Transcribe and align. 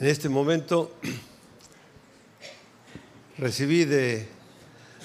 En 0.00 0.06
este 0.06 0.28
momento 0.28 0.94
recibí 3.36 3.84
de, 3.84 4.28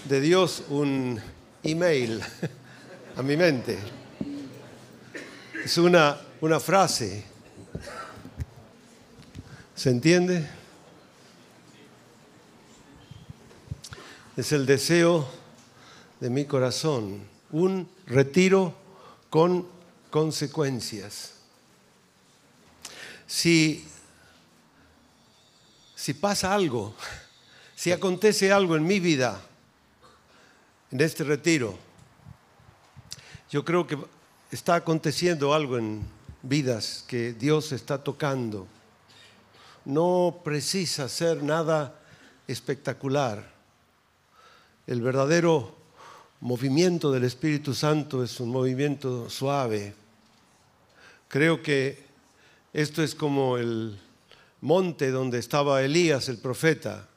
de 0.06 0.22
Dios 0.22 0.66
un 0.70 1.20
email 1.64 2.22
a 3.16 3.24
mi 3.24 3.36
mente. 3.36 3.80
Es 5.66 5.80
una, 5.80 6.22
una 6.42 6.60
frase. 6.60 7.24
¿Se 9.74 9.90
entiende? 9.90 10.48
Es 14.38 14.52
el 14.52 14.68
deseo 14.68 15.28
de 16.20 16.30
mi 16.30 16.46
corazón. 16.46 17.24
Un 17.52 17.90
retiro 18.06 18.76
con 19.32 19.68
consecuencias. 20.12 21.32
Si 23.26 23.88
si 26.04 26.14
pasa 26.14 26.54
algo, 26.54 26.94
si 27.78 27.94
acontece 27.94 28.52
algo 28.52 28.76
en 28.76 28.86
mi 28.86 29.00
vida, 29.00 29.42
en 30.92 31.00
este 31.00 31.24
retiro, 31.24 31.80
yo 33.50 33.64
creo 33.64 33.88
que 33.88 33.98
está 34.52 34.76
aconteciendo 34.76 35.54
algo 35.54 35.78
en 35.78 36.04
vidas 36.42 37.06
que 37.08 37.32
Dios 37.32 37.72
está 37.72 38.04
tocando. 38.04 38.68
No 39.86 40.42
precisa 40.44 41.08
ser 41.08 41.42
nada 41.42 41.98
espectacular. 42.48 43.50
El 44.86 45.02
verdadero 45.02 45.74
movimiento 46.42 47.14
del 47.14 47.24
Espíritu 47.24 47.74
Santo 47.74 48.26
es 48.26 48.42
un 48.42 48.50
movimiento 48.50 49.30
suave. 49.30 49.96
Creo 51.30 51.64
que 51.64 52.04
esto 52.74 53.02
es 53.02 53.16
como 53.16 53.58
el 53.58 53.98
monte 54.64 55.12
donde 55.12 55.40
estaba 55.40 55.84
Elías 55.84 56.30
el 56.30 56.38
profeta. 56.38 57.10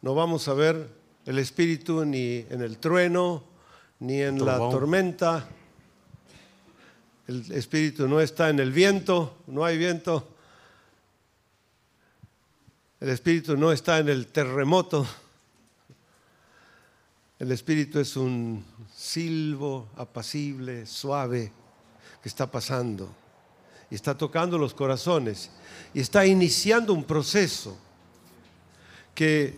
No 0.00 0.14
vamos 0.14 0.48
a 0.48 0.54
ver 0.54 0.88
el 1.26 1.38
espíritu 1.38 2.04
ni 2.04 2.46
en 2.48 2.62
el 2.62 2.78
trueno, 2.78 3.44
ni 4.00 4.22
en 4.22 4.42
la 4.44 4.56
tormenta. 4.56 5.46
El 7.28 7.52
espíritu 7.52 8.08
no 8.08 8.20
está 8.20 8.48
en 8.48 8.60
el 8.60 8.72
viento, 8.72 9.36
no 9.48 9.64
hay 9.66 9.76
viento. 9.76 10.28
El 13.00 13.10
espíritu 13.10 13.56
no 13.56 13.70
está 13.70 13.98
en 13.98 14.08
el 14.08 14.28
terremoto. 14.28 15.06
El 17.38 17.52
espíritu 17.52 18.00
es 18.00 18.16
un 18.16 18.64
silbo 18.94 19.90
apacible, 19.96 20.86
suave, 20.86 21.52
que 22.22 22.28
está 22.30 22.50
pasando 22.50 23.25
y 23.90 23.94
está 23.94 24.16
tocando 24.16 24.58
los 24.58 24.74
corazones 24.74 25.50
y 25.94 26.00
está 26.00 26.26
iniciando 26.26 26.92
un 26.92 27.04
proceso 27.04 27.76
que 29.14 29.54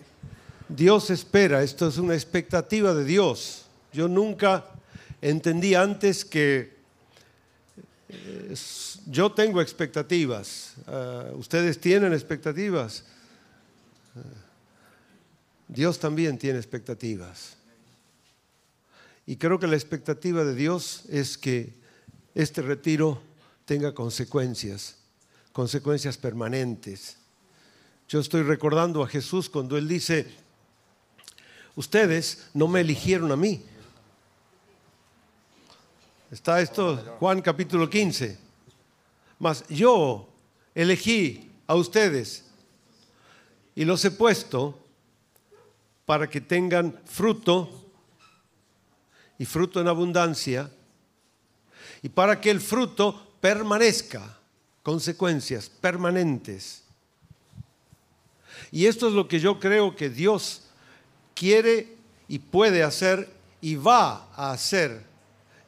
Dios 0.69 1.11
espera. 1.11 1.62
Esto 1.62 1.89
es 1.89 1.98
una 1.98 2.15
expectativa 2.15 2.95
de 2.95 3.05
Dios. 3.05 3.67
Yo 3.93 4.09
nunca 4.09 4.67
entendí 5.20 5.75
antes 5.75 6.25
que 6.25 6.77
eh, 8.09 8.55
yo 9.07 9.33
tengo 9.33 9.61
expectativas. 9.61 10.75
Ah, 10.87 11.25
ustedes 11.35 11.81
tienen 11.81 12.13
expectativas. 12.13 13.05
Ah, 14.15 14.20
Dios 15.67 15.98
también 15.98 16.39
tiene 16.39 16.59
expectativas. 16.59 17.57
Y 19.27 19.37
creo 19.37 19.59
que 19.59 19.67
la 19.67 19.77
expectativa 19.77 20.45
de 20.45 20.55
Dios 20.55 21.03
es 21.11 21.37
que 21.37 21.75
este 22.35 22.63
retiro 22.63 23.20
tenga 23.69 23.92
consecuencias, 23.92 24.97
consecuencias 25.52 26.16
permanentes. 26.16 27.19
Yo 28.08 28.19
estoy 28.19 28.42
recordando 28.42 29.02
a 29.02 29.06
Jesús 29.06 29.50
cuando 29.50 29.77
Él 29.77 29.86
dice, 29.86 30.27
ustedes 31.77 32.48
no 32.55 32.67
me 32.67 32.80
eligieron 32.80 33.30
a 33.30 33.36
mí. 33.36 33.62
Está 36.30 36.62
esto, 36.62 36.96
Juan 37.20 37.42
capítulo 37.42 37.90
15. 37.90 38.39
Mas 39.39 39.62
yo 39.68 40.27
elegí 40.74 41.51
a 41.67 41.74
ustedes 41.74 42.46
y 43.74 43.84
los 43.84 44.02
he 44.02 44.11
puesto 44.11 44.83
para 46.07 46.30
que 46.30 46.40
tengan 46.40 46.98
fruto 47.05 47.68
y 49.39 49.45
fruto 49.45 49.78
en 49.78 49.89
abundancia 49.89 50.70
y 52.02 52.08
para 52.08 52.40
que 52.40 52.51
el 52.51 52.62
fruto 52.62 53.27
permanezca, 53.41 54.39
consecuencias 54.83 55.69
permanentes. 55.69 56.83
Y 58.71 58.87
esto 58.87 59.09
es 59.09 59.15
lo 59.15 59.29
que 59.29 59.41
yo 59.41 59.59
creo 59.61 59.95
que 59.97 60.11
Dios 60.11 60.63
quiere 61.35 61.97
y 62.27 62.39
puede 62.39 62.83
hacer 62.83 63.29
y 63.61 63.77
va 63.77 64.29
a 64.35 64.53
hacer 64.53 65.05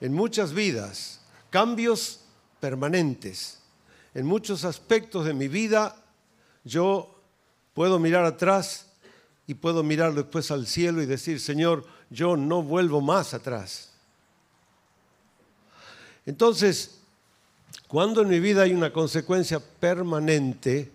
en 0.01 0.13
muchas 0.13 0.53
vidas, 0.53 1.21
cambios 1.51 2.21
permanentes. 2.61 3.59
En 4.15 4.27
muchos 4.27 4.65
aspectos 4.65 5.25
de 5.25 5.35
mi 5.35 5.49
vida 5.49 5.97
yo 6.65 7.21
puedo 7.75 7.99
mirar 7.99 8.25
atrás 8.25 8.87
y 9.47 9.55
puedo 9.55 9.83
mirar 9.83 10.15
después 10.15 10.51
al 10.51 10.67
cielo 10.67 11.03
y 11.03 11.07
decir, 11.07 11.41
Señor, 11.41 11.85
yo 12.11 12.37
no 12.37 12.63
vuelvo 12.63 13.01
más 13.01 13.35
atrás. 13.35 13.93
Entonces, 16.27 17.00
cuando 17.91 18.23
en 18.23 18.29
mi 18.29 18.39
vida 18.39 18.63
hay 18.63 18.73
una 18.73 18.93
consecuencia 18.93 19.59
permanente, 19.59 20.93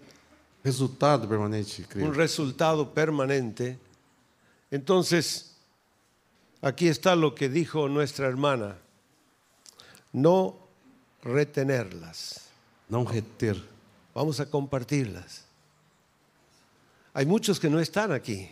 resultado 0.63 1.27
permanente, 1.27 1.85
un 1.95 2.13
resultado 2.13 2.93
permanente, 2.93 3.77
entonces 4.71 5.57
aquí 6.61 6.87
está 6.87 7.17
lo 7.17 7.35
que 7.35 7.49
dijo 7.49 7.89
nuestra 7.89 8.27
hermana, 8.27 8.77
no 10.13 10.55
retenerlas. 11.21 12.45
No 12.87 13.03
reter. 13.03 13.61
Vamos 14.13 14.39
a 14.39 14.49
compartirlas. 14.49 15.43
Hay 17.13 17.25
muchos 17.25 17.59
que 17.59 17.69
no 17.69 17.81
están 17.81 18.13
aquí. 18.13 18.49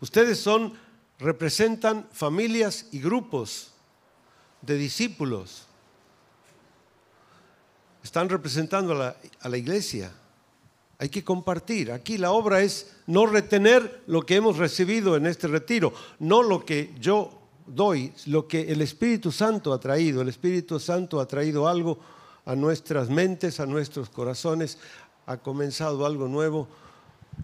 Ustedes 0.00 0.40
son, 0.40 0.72
representan 1.18 2.08
familias 2.12 2.86
y 2.92 3.00
grupos 3.00 3.72
de 4.62 4.76
discípulos 4.76 5.67
están 8.08 8.30
representando 8.30 8.94
a 8.94 9.48
la, 9.48 9.56
iglesia. 9.58 10.10
Hay 10.98 11.10
que 11.10 11.22
compartir. 11.22 11.92
Aquí 11.92 12.16
la 12.16 12.32
obra 12.32 12.62
es 12.62 12.96
no 13.06 13.26
retener 13.26 14.02
lo 14.06 14.22
que 14.22 14.36
hemos 14.36 14.56
recibido 14.56 15.14
en 15.14 15.26
este 15.26 15.46
retiro, 15.46 15.92
no 16.18 16.42
lo 16.42 16.64
que 16.64 16.94
yo 16.98 17.30
doy, 17.66 18.12
lo 18.26 18.48
que 18.48 18.72
el 18.72 18.80
Espíritu 18.80 19.30
Santo 19.30 19.74
ha 19.74 19.78
traído. 19.78 20.22
El 20.22 20.30
Espíritu 20.30 20.80
Santo 20.80 21.20
ha 21.20 21.28
traído 21.28 21.68
algo 21.68 21.98
a 22.46 22.56
nuestras 22.56 23.10
mentes, 23.10 23.60
a 23.60 23.66
nuestros 23.66 24.08
corazones, 24.08 24.78
ha 25.26 25.36
comenzado 25.36 26.06
algo 26.06 26.28
nuevo. 26.28 26.66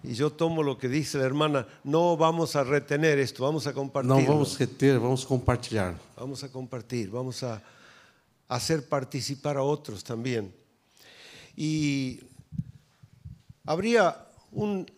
Y 0.03 0.15
yo 0.15 0.31
tomo 0.31 0.63
lo 0.63 0.79
que 0.79 0.89
dice 0.89 1.19
la 1.19 1.25
hermana, 1.25 1.67
no 1.83 2.17
vamos 2.17 2.55
a 2.55 2.63
retener 2.63 3.19
esto, 3.19 3.43
vamos 3.43 3.67
a 3.67 3.73
compartir. 3.73 4.09
No 4.09 4.15
vamos 4.15 4.55
a 4.55 4.59
retener, 4.59 4.99
vamos 4.99 5.23
a 5.23 5.27
compartir. 5.27 5.81
Vamos 6.17 6.43
a 6.43 6.51
compartir, 6.51 7.11
vamos 7.11 7.43
a 7.43 7.61
hacer 8.47 8.87
participar 8.87 9.57
a 9.57 9.63
otros 9.63 10.03
también. 10.03 10.53
Y 11.55 12.19
habría 13.65 14.27
un 14.51 14.89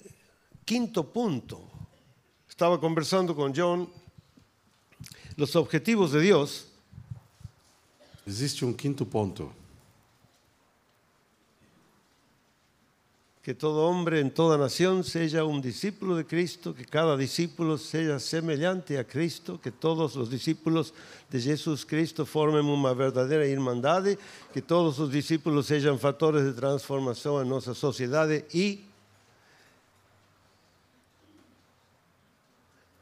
quinto 0.65 1.11
punto. 1.11 1.61
Estaba 2.49 2.79
conversando 2.79 3.35
con 3.35 3.53
John 3.55 3.89
los 5.35 5.55
objetivos 5.55 6.11
de 6.11 6.21
Dios. 6.21 6.67
Existe 8.25 8.65
un 8.65 8.73
quinto 8.73 9.05
punto. 9.05 9.53
Que 13.47 13.55
todo 13.55 13.87
hombre 13.87 14.19
en 14.19 14.29
toda 14.29 14.57
nación 14.57 15.05
sea 15.05 15.45
un 15.45 15.61
discípulo 15.61 16.17
de 16.17 16.25
Cristo, 16.25 16.75
que 16.75 16.83
cada 16.83 17.15
discípulo 17.15 17.77
sea 17.77 18.19
semejante 18.19 18.99
a 18.99 19.07
Cristo, 19.07 19.57
que 19.61 19.71
todos 19.71 20.17
los 20.17 20.29
discípulos 20.29 20.93
de 21.31 21.39
Jesús 21.39 21.85
Cristo 21.85 22.25
formen 22.25 22.65
una 22.65 22.91
verdadera 22.91 23.45
hermandad, 23.45 24.03
que 24.53 24.61
todos 24.61 24.99
los 24.99 25.09
discípulos 25.09 25.65
sean 25.65 25.97
factores 25.97 26.43
de 26.43 26.51
transformación 26.51 27.43
en 27.43 27.47
nuestra 27.47 27.73
sociedad 27.73 28.29
y 28.51 28.83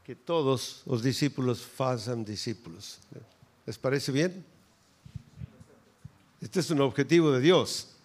que 0.04 0.14
todos 0.14 0.84
los 0.86 1.02
discípulos 1.02 1.66
hagan 1.76 2.24
discípulos. 2.24 3.00
¿Les 3.66 3.76
parece 3.76 4.12
bien? 4.12 4.44
Este 6.40 6.60
es 6.60 6.70
un 6.70 6.82
objetivo 6.82 7.32
de 7.32 7.40
Dios. 7.40 7.95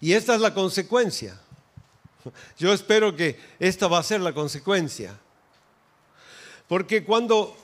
Y 0.00 0.12
esta 0.12 0.34
es 0.34 0.40
la 0.40 0.54
consecuencia. 0.54 1.38
Yo 2.58 2.72
espero 2.72 3.14
que 3.14 3.38
esta 3.58 3.88
va 3.88 3.98
a 3.98 4.02
ser 4.02 4.20
la 4.20 4.32
consecuencia. 4.32 5.18
Porque 6.66 7.04
cuando 7.04 7.56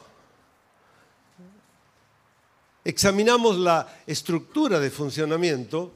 examinamos 2.84 3.58
la 3.58 3.86
estructura 4.06 4.80
de 4.80 4.90
funcionamiento, 4.90 5.92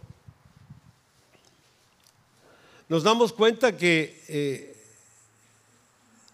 nos 2.89 3.03
damos 3.03 3.33
cuenta 3.33 3.77
que 3.77 4.25
eh, 4.29 4.77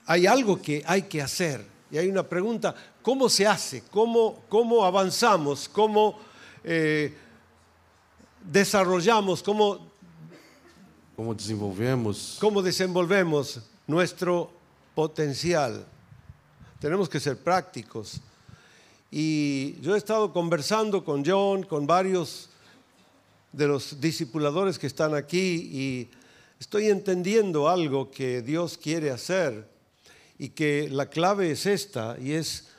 hay 0.07 0.27
algo 0.27 0.61
que 0.61 0.83
hay 0.87 1.03
que 1.03 1.23
hacer. 1.23 1.65
Y 1.91 1.99
hay 1.99 2.09
una 2.09 2.25
pregunta, 2.25 2.75
¿cómo 3.03 3.29
se 3.29 3.47
hace? 3.47 3.85
¿Cómo, 3.91 4.43
cómo 4.49 4.85
avanzamos? 4.85 5.69
¿Cómo 5.69 6.19
eh, 6.65 7.15
desarrollamos? 8.43 9.43
¿Cómo, 9.43 9.93
Como 11.17 11.33
desenvolvemos 11.33 12.39
¿Cómo 12.41 12.61
desenvolvemos 12.61 13.61
nuestro 13.87 14.51
potencial? 14.97 15.87
Tenemos 16.81 17.09
que 17.09 17.21
ser 17.21 17.39
prácticos. 17.39 18.21
Y 19.13 19.81
yo 19.81 19.95
he 19.95 19.99
estado 19.99 20.33
conversando 20.33 21.05
con 21.05 21.25
John, 21.25 21.63
con 21.63 21.87
varios 21.87 22.51
de 23.53 23.69
los 23.69 24.01
discipuladores 24.01 24.77
que 24.77 24.89
están 24.89 25.15
aquí 25.15 25.71
y 25.73 26.11
estoy 26.59 26.89
entendiendo 26.89 27.69
algo 27.69 28.11
que 28.11 28.43
Dios 28.43 28.77
quiere 28.77 29.13
hacer 29.13 29.69
y 30.37 30.49
que 30.49 30.89
la 30.91 31.07
clave 31.07 31.53
es 31.53 31.67
esta 31.67 32.17
y 32.21 32.33
es 32.33 32.71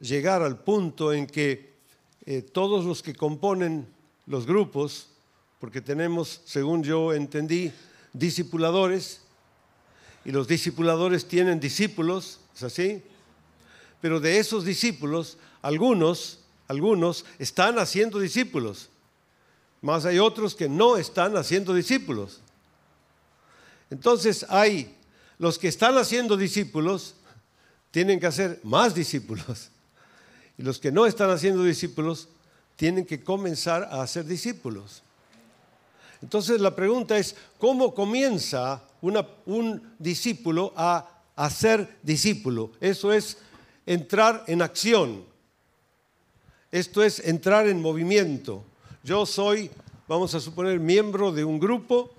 llegar 0.00 0.42
al 0.42 0.58
punto 0.58 1.12
en 1.12 1.28
que 1.28 1.74
eh, 2.26 2.42
todos 2.42 2.84
los 2.84 3.04
que 3.04 3.14
componen 3.14 3.86
los 4.26 4.46
grupos, 4.46 5.11
porque 5.62 5.80
tenemos, 5.80 6.40
según 6.44 6.82
yo 6.82 7.12
entendí, 7.12 7.72
discipuladores 8.12 9.20
y 10.24 10.32
los 10.32 10.48
discipuladores 10.48 11.28
tienen 11.28 11.60
discípulos, 11.60 12.40
¿es 12.52 12.64
así? 12.64 13.00
Pero 14.00 14.18
de 14.18 14.40
esos 14.40 14.64
discípulos, 14.64 15.38
algunos, 15.62 16.40
algunos 16.66 17.24
están 17.38 17.78
haciendo 17.78 18.18
discípulos, 18.18 18.88
más 19.82 20.04
hay 20.04 20.18
otros 20.18 20.56
que 20.56 20.68
no 20.68 20.96
están 20.96 21.36
haciendo 21.36 21.74
discípulos. 21.74 22.40
Entonces 23.88 24.44
hay 24.48 24.96
los 25.38 25.60
que 25.60 25.68
están 25.68 25.96
haciendo 25.96 26.36
discípulos, 26.36 27.14
tienen 27.92 28.18
que 28.18 28.26
hacer 28.26 28.58
más 28.64 28.96
discípulos. 28.96 29.70
Y 30.58 30.64
los 30.64 30.80
que 30.80 30.90
no 30.90 31.06
están 31.06 31.30
haciendo 31.30 31.62
discípulos, 31.62 32.26
tienen 32.74 33.06
que 33.06 33.22
comenzar 33.22 33.84
a 33.84 34.02
hacer 34.02 34.24
discípulos. 34.24 35.04
Entonces 36.22 36.60
la 36.60 36.74
pregunta 36.74 37.18
es, 37.18 37.34
¿cómo 37.58 37.94
comienza 37.94 38.82
un 39.00 39.94
discípulo 39.98 40.72
a 40.76 41.08
hacer 41.34 41.98
discípulo? 42.02 42.70
Eso 42.80 43.12
es 43.12 43.38
entrar 43.84 44.44
en 44.46 44.62
acción. 44.62 45.24
Esto 46.70 47.02
es 47.02 47.18
entrar 47.18 47.66
en 47.66 47.82
movimiento. 47.82 48.64
Yo 49.02 49.26
soy, 49.26 49.70
vamos 50.06 50.34
a 50.34 50.40
suponer, 50.40 50.78
miembro 50.78 51.32
de 51.32 51.44
un 51.44 51.58
grupo, 51.58 52.12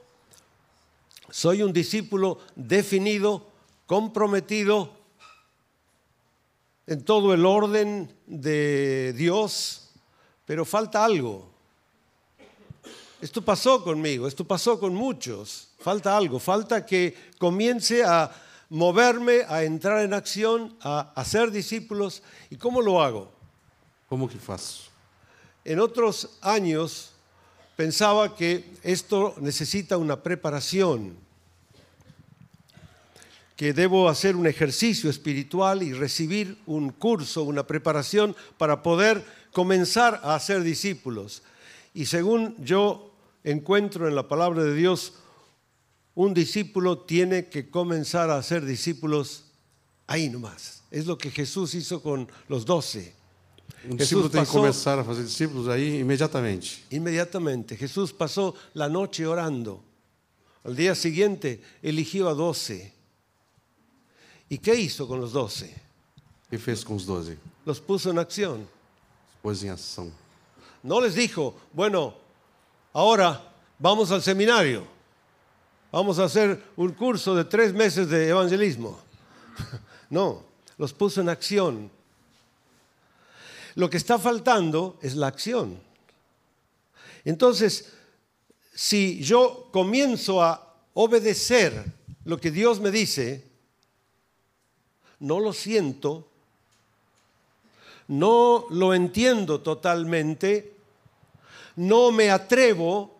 soy 1.29 1.63
un 1.63 1.71
discípulo 1.71 2.39
definido, 2.55 3.47
comprometido 3.87 4.91
en 6.85 7.03
todo 7.03 7.33
el 7.33 7.45
orden 7.45 8.13
de 8.27 9.13
Dios, 9.13 9.91
pero 10.45 10.65
falta 10.65 11.05
algo. 11.05 11.52
Esto 13.23 13.41
pasó 13.41 13.81
conmigo, 13.81 14.27
esto 14.27 14.43
pasó 14.43 14.77
con 14.77 14.93
muchos. 14.93 15.69
Falta 15.79 16.17
algo, 16.17 16.39
falta 16.39 16.85
que 16.85 17.15
comience 17.37 18.03
a 18.03 18.29
moverme, 18.67 19.43
a 19.47 19.63
entrar 19.63 20.03
en 20.03 20.13
acción, 20.13 20.75
a 20.81 21.13
hacer 21.15 21.49
discípulos. 21.49 22.21
¿Y 22.49 22.57
cómo 22.57 22.81
lo 22.81 23.01
hago? 23.01 23.31
como 24.09 24.27
que 24.27 24.37
faço? 24.37 24.91
En 25.63 25.79
otros 25.79 26.37
años 26.41 27.11
pensaba 27.77 28.35
que 28.35 28.65
esto 28.83 29.35
necesita 29.39 29.95
una 29.95 30.21
preparación, 30.21 31.15
que 33.55 33.71
debo 33.71 34.09
hacer 34.09 34.35
un 34.35 34.47
ejercicio 34.47 35.09
espiritual 35.09 35.81
y 35.81 35.93
recibir 35.93 36.57
un 36.65 36.89
curso, 36.89 37.43
una 37.43 37.65
preparación 37.65 38.35
para 38.57 38.83
poder 38.83 39.23
comenzar 39.53 40.19
a 40.25 40.35
hacer 40.35 40.61
discípulos. 40.61 41.41
Y 41.93 42.07
según 42.07 42.57
yo 42.59 43.12
encuentro 43.43 44.07
en 44.07 44.15
la 44.15 44.27
palabra 44.27 44.63
de 44.63 44.73
Dios, 44.73 45.13
un 46.15 46.33
discípulo 46.33 46.99
tiene 46.99 47.49
que 47.49 47.69
comenzar 47.69 48.29
a 48.29 48.37
hacer 48.37 48.65
discípulos 48.65 49.45
ahí 50.07 50.29
nomás. 50.29 50.83
Es 50.91 51.05
lo 51.05 51.17
que 51.17 51.31
Jesús 51.31 51.73
hizo 51.73 52.01
con 52.01 52.27
los 52.47 52.65
doce. 52.65 53.13
Um 53.89 53.97
discípulo 53.97 54.29
tem 54.29 54.45
que 54.45 54.51
começar 54.51 54.97
a 54.99 55.03
fazer 55.03 55.23
discípulos 55.23 55.67
aí 55.67 55.99
imediatamente. 55.99 56.83
Inmediatamente 56.91 57.75
Jesús 57.75 58.13
pasó 58.13 58.53
la 58.73 58.87
noche 58.87 59.25
orando. 59.25 59.83
Al 60.63 60.75
día 60.75 60.95
siguiente 60.95 61.61
eligió 61.81 62.29
a 62.29 62.33
doce. 62.33 62.93
¿Y 64.49 64.59
qué 64.59 64.75
hizo 64.75 65.07
con 65.07 65.19
los 65.19 65.33
doce? 65.33 65.73
O 66.47 66.49
que 66.51 66.57
fez 66.59 66.85
com 66.85 66.95
os 66.95 67.05
doze? 67.05 67.37
Los 67.65 67.81
puso 67.81 68.11
en 68.11 68.19
acción. 68.19 68.67
Pôs 69.41 69.63
em 69.63 69.69
ação. 69.69 70.11
No 70.83 71.01
les 71.01 71.15
dijo, 71.15 71.55
bueno, 71.73 72.13
ahora 72.93 73.41
vamos 73.79 74.11
al 74.11 74.21
seminario. 74.21 74.87
Vamos 75.91 76.17
a 76.17 76.23
hacer 76.23 76.63
un 76.75 76.91
curso 76.93 77.35
de 77.35 77.45
tres 77.45 77.73
meses 77.73 78.09
de 78.09 78.29
evangelismo. 78.29 78.99
No, 80.09 80.43
los 80.77 80.93
puso 80.93 81.21
en 81.21 81.29
acción. 81.29 81.89
Lo 83.73 83.89
que 83.89 83.97
está 83.97 84.19
faltando 84.19 84.99
es 85.01 85.15
la 85.15 85.25
acción. 85.25 85.79
Entonces, 87.25 87.93
si 88.75 89.23
yo 89.23 89.69
comienzo 89.71 90.43
a 90.43 90.75
obedecer 90.93 91.83
lo 92.25 92.37
que 92.39 92.51
Dios 92.51 92.79
me 92.79 92.91
dice, 92.91 93.47
no 95.19 95.39
lo 95.39 95.53
siento, 95.53 96.27
no 98.07 98.65
lo 98.69 98.93
entiendo 98.93 99.61
totalmente, 99.61 100.75
no 101.75 102.11
me 102.11 102.29
atrevo. 102.29 103.11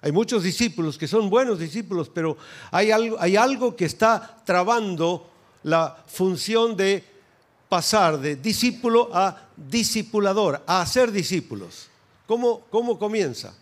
Hay 0.00 0.12
muchos 0.12 0.42
discípulos 0.42 0.98
que 0.98 1.06
son 1.06 1.30
buenos 1.30 1.58
discípulos, 1.58 2.10
pero 2.12 2.36
hay 2.70 2.90
algo, 2.90 3.76
que 3.76 3.84
está 3.84 4.42
trabando 4.44 5.28
la 5.62 5.96
función 6.06 6.76
de 6.76 7.04
pasar 7.68 8.18
de 8.18 8.36
discípulo 8.36 9.10
a 9.12 9.48
discipulador, 9.56 10.62
a 10.66 10.80
hacer 10.80 11.12
discípulos. 11.12 11.88
¿Cómo, 12.26 12.62
cómo 12.70 12.98
comienza? 12.98 13.54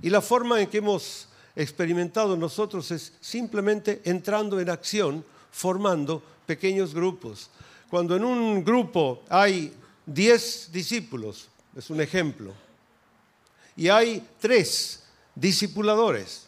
Y 0.00 0.10
la 0.10 0.20
forma 0.20 0.60
en 0.60 0.68
que 0.68 0.78
hemos 0.78 1.28
experimentado 1.54 2.36
nosotros 2.36 2.90
es 2.90 3.12
simplemente 3.20 4.00
entrando 4.04 4.58
en 4.58 4.70
acción, 4.70 5.24
formando 5.50 6.22
pequeños 6.46 6.94
grupos. 6.94 7.50
Cuando 7.90 8.16
en 8.16 8.24
un 8.24 8.64
grupo 8.64 9.22
hay 9.28 9.72
10 10.06 10.72
discípulos, 10.72 11.48
es 11.76 11.90
un 11.90 12.00
ejemplo, 12.00 12.52
y 13.76 13.88
hay 13.88 14.26
tres 14.40 15.04
discipuladores, 15.34 16.46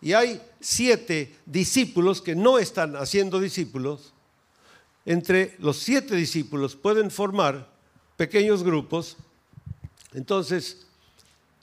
y 0.00 0.12
hay 0.12 0.42
siete 0.60 1.36
discípulos 1.46 2.20
que 2.20 2.34
no 2.34 2.58
están 2.58 2.96
haciendo 2.96 3.40
discípulos, 3.40 4.12
entre 5.06 5.56
los 5.58 5.78
siete 5.78 6.14
discípulos 6.14 6.76
pueden 6.76 7.10
formar 7.10 7.70
pequeños 8.16 8.62
grupos, 8.62 9.16
entonces 10.12 10.86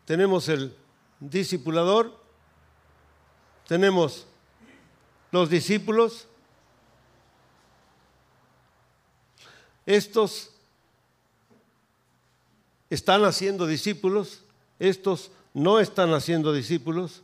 tenemos 0.05 0.49
el 0.49 0.75
discipulador, 1.19 2.19
tenemos 3.67 4.27
los 5.31 5.49
discípulos, 5.49 6.27
estos 9.85 10.50
están 12.91 13.23
haciendo 13.23 13.65
discípulos, 13.65 14.43
estos 14.77 15.31
no 15.53 15.79
están 15.79 16.13
haciendo 16.13 16.51
discípulos. 16.51 17.23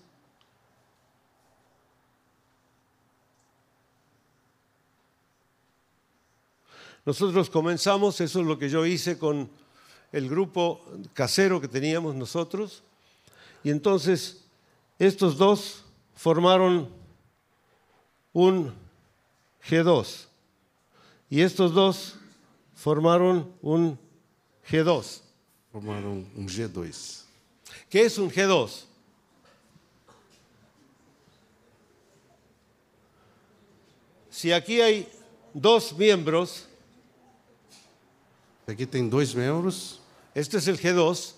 Nosotros 7.06 7.50
comenzamos, 7.50 8.22
eso 8.22 8.40
es 8.40 8.46
lo 8.48 8.58
que 8.58 8.70
yo 8.70 8.86
hice 8.86 9.20
con 9.20 9.50
el 10.14 10.30
grupo 10.30 10.82
casero 11.14 11.60
que 11.60 11.68
teníamos 11.68 12.16
nosotros, 12.16 12.82
y 13.62 13.70
entonces 13.70 14.46
estos 14.98 15.38
dos 15.38 15.84
formaron 16.16 16.90
un 18.32 18.74
G2, 19.68 20.28
y 21.30 21.42
estos 21.42 21.74
dos 21.74 22.16
formaron 22.74 23.52
un 23.62 24.00
G2. 24.70 25.27
Formaram 25.78 26.26
um 26.36 26.48
G2. 26.48 27.22
¿Qué 27.88 28.00
es 28.00 28.18
un 28.18 28.32
G2? 28.32 28.86
Si 34.32 34.52
aquí 34.52 34.82
hay 34.82 35.08
dos 35.54 35.92
miembros, 35.92 36.66
Aqui 38.66 38.88
tem 38.88 39.08
dois 39.08 39.36
membros, 39.36 40.02
este 40.34 40.58
es 40.58 40.68
el 40.68 40.78
G2, 40.78 41.36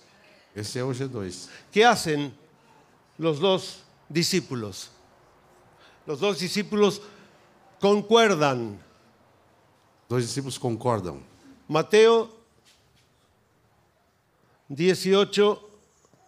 esse 0.56 0.78
é 0.78 0.84
o 0.84 0.90
G2. 0.90 1.48
¿qué 1.70 1.84
hacen 1.84 2.32
los 3.18 3.40
dos 3.40 3.82
discípulos. 4.08 4.90
Los 6.06 6.18
dos 6.18 6.38
discípulos 6.38 7.02
concuerdan. 7.78 8.80
Dois 10.08 10.24
discípulos 10.24 10.58
concordam. 10.58 11.22
Mateo 11.68 12.39
18, 14.70 15.70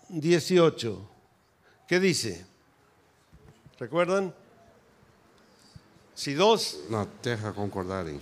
18. 0.08 1.08
¿Qué 1.87 2.00
dice? 2.00 2.44
¿Recuerdan? 3.78 4.34
Si 6.14 6.34
dos 6.34 6.78
Na 6.90 7.06
terra 7.06 7.52
concordarem. 7.52 8.20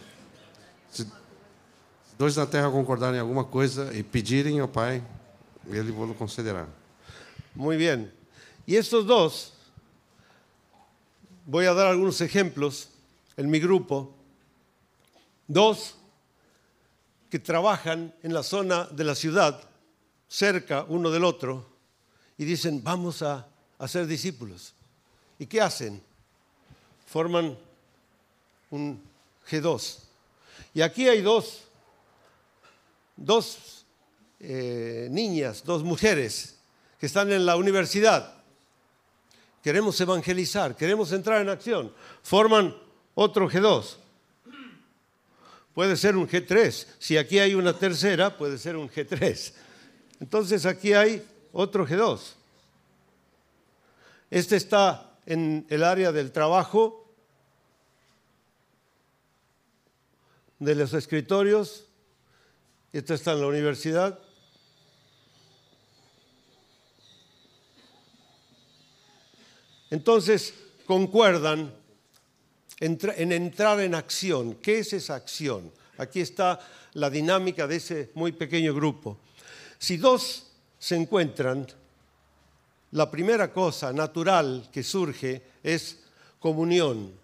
Se 0.90 1.06
dois 2.18 2.36
na 2.36 2.46
terra 2.46 2.70
concordarem 2.70 3.16
em 3.16 3.20
alguma 3.20 3.44
coisa 3.44 3.92
e 3.94 4.02
pedirem 4.02 4.60
ao 4.60 4.68
Pai, 4.68 5.02
Ele 5.66 5.90
vos 5.90 6.14
concederá. 6.16 6.68
Muy 7.54 7.76
bien. 7.76 8.12
Y 8.66 8.76
estos 8.76 9.06
dos, 9.06 9.54
voy 11.46 11.64
a 11.64 11.72
dar 11.72 11.86
algunos 11.86 12.20
ejemplos 12.20 12.90
en 13.36 13.50
mi 13.50 13.58
grupo, 13.58 14.14
dos 15.48 15.94
que 17.30 17.38
trabajan 17.38 18.12
en 18.22 18.34
la 18.34 18.42
zona 18.42 18.84
de 18.84 19.04
la 19.04 19.14
ciudad, 19.14 19.69
cerca 20.30 20.86
uno 20.88 21.10
del 21.10 21.24
otro, 21.24 21.66
y 22.38 22.44
dicen, 22.44 22.82
vamos 22.82 23.20
a, 23.20 23.46
a 23.78 23.88
ser 23.88 24.06
discípulos. 24.06 24.72
¿Y 25.38 25.46
qué 25.46 25.60
hacen? 25.60 26.00
Forman 27.06 27.58
un 28.70 29.02
G2. 29.50 29.98
Y 30.72 30.80
aquí 30.80 31.08
hay 31.08 31.20
dos, 31.20 31.64
dos 33.16 33.84
eh, 34.38 35.08
niñas, 35.10 35.64
dos 35.64 35.82
mujeres 35.82 36.56
que 36.98 37.06
están 37.06 37.32
en 37.32 37.44
la 37.44 37.56
universidad. 37.56 38.34
Queremos 39.62 40.00
evangelizar, 40.00 40.76
queremos 40.76 41.12
entrar 41.12 41.42
en 41.42 41.48
acción. 41.48 41.92
Forman 42.22 42.74
otro 43.14 43.50
G2. 43.50 43.96
Puede 45.74 45.96
ser 45.96 46.16
un 46.16 46.28
G3. 46.28 46.86
Si 46.98 47.16
aquí 47.16 47.38
hay 47.38 47.54
una 47.54 47.76
tercera, 47.76 48.36
puede 48.36 48.56
ser 48.56 48.76
un 48.76 48.88
G3. 48.88 49.52
Entonces 50.20 50.66
aquí 50.66 50.92
hay 50.92 51.26
otro 51.52 51.86
G2. 51.86 52.34
Este 54.30 54.56
está 54.56 55.18
en 55.26 55.66
el 55.70 55.82
área 55.82 56.12
del 56.12 56.30
trabajo, 56.30 57.12
de 60.58 60.74
los 60.74 60.92
escritorios, 60.92 61.86
este 62.92 63.14
está 63.14 63.32
en 63.32 63.40
la 63.40 63.46
universidad. 63.46 64.18
Entonces, 69.90 70.54
concuerdan 70.86 71.74
en 72.78 73.32
entrar 73.32 73.80
en 73.80 73.94
acción. 73.94 74.54
¿Qué 74.56 74.78
es 74.80 74.92
esa 74.92 75.16
acción? 75.16 75.72
Aquí 75.98 76.20
está 76.20 76.60
la 76.92 77.10
dinámica 77.10 77.66
de 77.66 77.76
ese 77.76 78.10
muy 78.14 78.32
pequeño 78.32 78.74
grupo. 78.74 79.18
Si 79.80 79.96
dos 79.96 80.44
se 80.78 80.94
encuentran, 80.94 81.66
la 82.92 83.10
primera 83.10 83.50
cosa 83.50 83.92
natural 83.94 84.68
que 84.70 84.82
surge 84.82 85.42
es 85.62 85.98
comunión. 86.38 87.18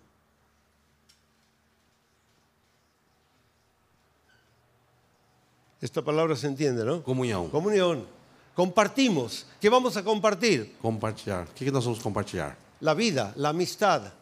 Esta 5.82 6.00
palabra 6.02 6.34
se 6.34 6.46
entiende, 6.46 6.82
¿no? 6.82 7.02
Comunhão. 7.02 7.50
Comunión. 7.50 8.06
Compartimos. 8.54 9.44
¿Qué 9.60 9.68
vamos 9.68 9.94
a 9.98 10.02
compartir? 10.02 10.74
Compartilhar. 10.80 11.46
Que 11.54 11.66
que 11.66 11.70
nós 11.70 11.84
vamos 11.84 12.00
compartilhar? 12.00 12.56
La 12.80 12.94
vida, 12.94 13.34
la 13.36 13.50
amistad. 13.50 14.14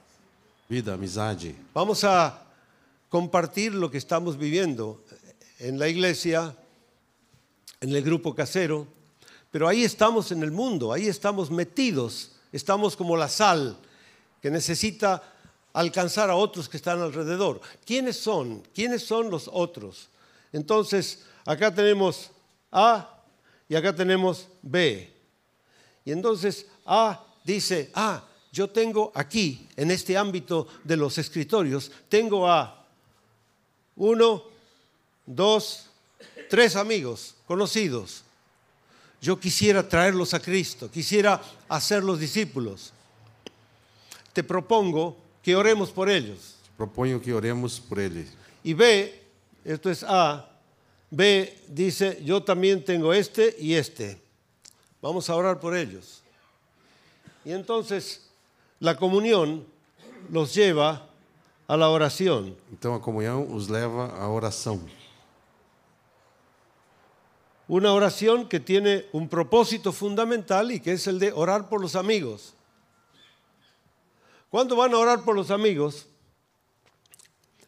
Vida, 0.69 0.95
amizade. 0.95 1.55
Vamos 1.73 2.03
a 2.03 2.43
compartir 3.09 3.73
lo 3.73 3.89
que 3.93 3.99
estamos 3.99 4.37
viviendo 4.37 5.05
en 5.61 5.79
la 5.79 5.87
iglesia, 5.87 6.57
en 7.85 7.95
el 7.95 8.03
grupo 8.03 8.35
casero, 8.35 8.87
pero 9.51 9.69
ahí 9.69 9.85
estamos 9.85 10.33
en 10.33 10.43
el 10.43 10.51
mundo, 10.51 10.91
ahí 10.91 11.07
estamos 11.07 11.51
metidos, 11.51 12.33
estamos 12.51 12.97
como 12.97 13.15
la 13.15 13.29
sal 13.29 13.77
que 14.41 14.51
necesita 14.51 15.23
alcanzar 15.75 16.31
a 16.31 16.35
otros 16.35 16.67
que 16.67 16.79
están 16.79 17.03
alrededor. 17.03 17.61
¿Quiénes 17.85 18.19
son? 18.19 18.63
¿Quiénes 18.75 19.05
son 19.05 19.29
los 19.29 19.51
otros? 19.53 20.09
Entonces, 20.51 21.25
acá 21.45 21.75
tenemos 21.75 22.31
A 22.73 23.23
y 23.69 23.75
acá 23.75 23.95
tenemos 23.95 24.49
B. 24.63 25.13
Y 26.07 26.11
entonces 26.11 26.67
A 26.87 27.23
dice, 27.45 27.91
ah, 27.93 28.25
yo 28.51 28.71
tengo 28.71 29.13
aquí, 29.15 29.69
en 29.77 29.91
este 29.91 30.17
ámbito 30.17 30.69
de 30.85 30.97
los 30.97 31.19
escritorios, 31.19 31.93
tengo 32.09 32.49
a 32.49 32.87
uno, 33.97 34.45
dos, 35.27 35.91
tres 36.49 36.77
amigos 36.77 37.35
conocidos. 37.47 38.23
Yo 39.21 39.39
quisiera 39.39 39.89
traerlos 39.89 40.35
a 40.35 40.41
Cristo, 40.41 40.91
quisiera 40.91 41.41
hacerlos 41.69 42.21
discípulos. 42.21 42.93
Te 44.33 44.43
propongo 44.43 45.17
que 45.43 45.57
oremos 45.57 45.91
por 45.91 46.11
ellos. 46.11 46.57
Proponho 46.77 47.21
que 47.21 47.33
oremos 47.33 47.81
por 47.81 48.01
ele. 48.01 48.27
Y 48.63 48.75
B, 48.75 49.15
esto 49.65 49.91
es 49.91 50.03
A, 50.03 50.49
B 51.11 51.57
dice, 51.69 52.21
yo 52.25 52.43
también 52.43 52.85
tengo 52.85 53.13
este 53.15 53.55
y 53.59 53.75
este. 53.75 54.21
Vamos 55.01 55.31
a 55.31 55.37
orar 55.37 55.61
por 55.61 55.77
ellos. 55.77 56.23
Y 57.45 57.53
entonces 57.53 58.23
la 58.81 58.97
comunión 58.97 59.65
los 60.31 60.55
lleva 60.55 61.07
a 61.69 61.77
la 61.77 61.89
oración. 61.89 62.57
Então 62.73 62.95
a 62.95 63.01
comunhão 63.01 63.55
os 63.55 63.69
leva 63.69 64.13
à 64.19 64.29
oração. 64.29 64.81
Una 67.67 67.93
oración 67.93 68.49
que 68.49 68.61
tiene 68.61 69.07
un 69.13 69.29
propósito 69.29 69.93
fundamental 69.93 70.71
y 70.71 70.81
que 70.81 70.93
es 70.93 71.07
el 71.07 71.19
de 71.19 71.33
orar 71.33 71.69
por 71.69 71.81
los 71.81 71.97
amigos. 71.97 72.55
Cuando 74.51 74.77
van 74.77 74.93
a 74.93 74.99
orar 74.99 75.25
por 75.25 75.35
los 75.35 75.51
amigos, 75.51 76.07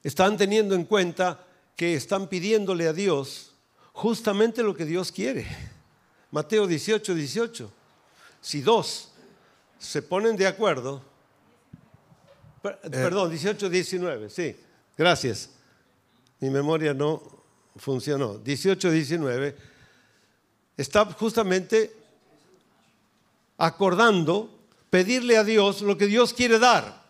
están 0.03 0.37
teniendo 0.37 0.75
en 0.75 0.85
cuenta 0.85 1.41
que 1.75 1.95
están 1.95 2.29
pidiéndole 2.29 2.87
a 2.87 2.93
Dios 2.93 3.53
justamente 3.93 4.63
lo 4.63 4.75
que 4.75 4.85
Dios 4.85 5.11
quiere. 5.11 5.47
Mateo 6.31 6.67
18, 6.67 7.15
18. 7.15 7.73
Si 8.41 8.61
dos 8.61 9.11
se 9.79 10.03
ponen 10.03 10.37
de 10.37 10.47
acuerdo, 10.47 11.03
per- 12.63 12.79
perdón, 12.83 13.31
18, 13.31 13.69
19, 13.69 14.31
sí, 14.31 14.57
gracias. 14.97 15.51
Mi 16.41 16.51
memoria 16.51 16.93
no 16.95 17.23
funcionó. 17.77 18.39
18, 18.39 18.91
19 18.91 19.57
está 20.77 21.05
justamente 21.07 21.91
acordando 23.59 24.51
pedirle 24.91 25.37
a 25.37 25.45
Dios 25.45 25.83
lo 25.83 25.97
que 25.97 26.07
Dios 26.07 26.33
quiere 26.33 26.59
dar. 26.59 27.05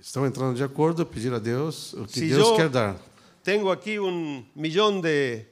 Estão 0.00 0.24
entrando 0.26 0.54
de 0.54 0.64
acordo, 0.64 1.04
pedir 1.04 1.32
a 1.34 1.38
Deus 1.38 1.92
o 1.94 2.06
que 2.06 2.20
Si 2.20 2.28
Deus 2.28 2.48
yo 2.48 2.56
quer 2.56 2.70
dar. 2.70 2.96
tengo 3.42 3.70
aquí 3.70 3.98
un 3.98 4.48
millón 4.54 5.02
de 5.02 5.46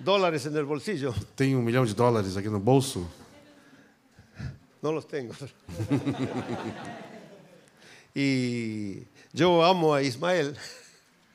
dólares 0.00 0.46
en 0.46 0.56
el 0.56 0.64
bolsillo, 0.64 1.14
Tem 1.36 1.54
um 1.54 1.62
milhão 1.62 1.84
de 1.84 1.94
dólares 1.94 2.36
aqui 2.36 2.48
no 2.48 2.58
bolso. 2.58 3.06
no 4.82 4.92
los 4.92 5.06
tengo. 5.06 5.34
y 8.14 9.02
yo 9.32 9.62
amo 9.64 9.94
a 9.94 10.02
Ismael. 10.02 10.56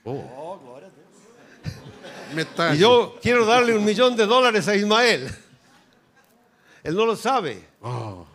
Oh. 0.03 0.24
Metade. 2.36 2.75
Y 2.75 2.79
yo 2.79 3.17
quiero 3.22 3.46
darle 3.46 3.77
un 3.77 3.86
millón 3.86 4.15
de 4.15 4.25
dólares 4.25 4.67
a 4.67 4.75
Ismael. 4.75 5.29
Él 6.83 6.95
no 6.95 7.05
lo 7.05 7.15
sabe. 7.15 7.63
Oh. 7.81 8.25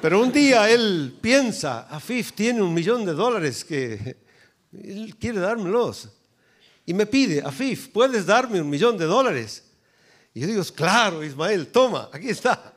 Pero 0.00 0.20
un 0.20 0.32
día 0.32 0.68
él 0.70 1.16
piensa, 1.20 1.86
Afif 1.88 2.32
tiene 2.32 2.62
un 2.62 2.74
millón 2.74 3.04
de 3.04 3.12
dólares 3.12 3.64
que 3.64 4.16
él 4.72 5.14
quiere 5.18 5.40
dármelos. 5.40 6.08
Y 6.86 6.94
me 6.94 7.06
pide, 7.06 7.42
Afif, 7.42 7.88
¿puedes 7.88 8.26
darme 8.26 8.60
un 8.60 8.68
millón 8.68 8.96
de 8.98 9.04
dólares? 9.04 9.64
Y 10.34 10.40
yo 10.40 10.46
digo, 10.46 10.62
claro, 10.74 11.22
Ismael, 11.22 11.68
toma, 11.68 12.08
aquí 12.12 12.28
está. 12.30 12.72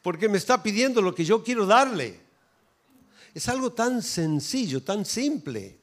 Porque 0.00 0.28
me 0.28 0.38
está 0.38 0.62
pidiendo 0.62 1.00
lo 1.00 1.14
que 1.14 1.24
yo 1.24 1.44
quiero 1.44 1.66
darle. 1.66 2.18
Es 3.34 3.48
algo 3.48 3.72
tan 3.72 4.02
sencillo, 4.02 4.82
tan 4.82 5.04
simple. 5.04 5.78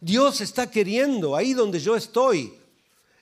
Dios 0.00 0.40
está 0.40 0.70
queriendo 0.70 1.36
ahí 1.36 1.52
donde 1.52 1.78
yo 1.78 1.94
estoy, 1.94 2.54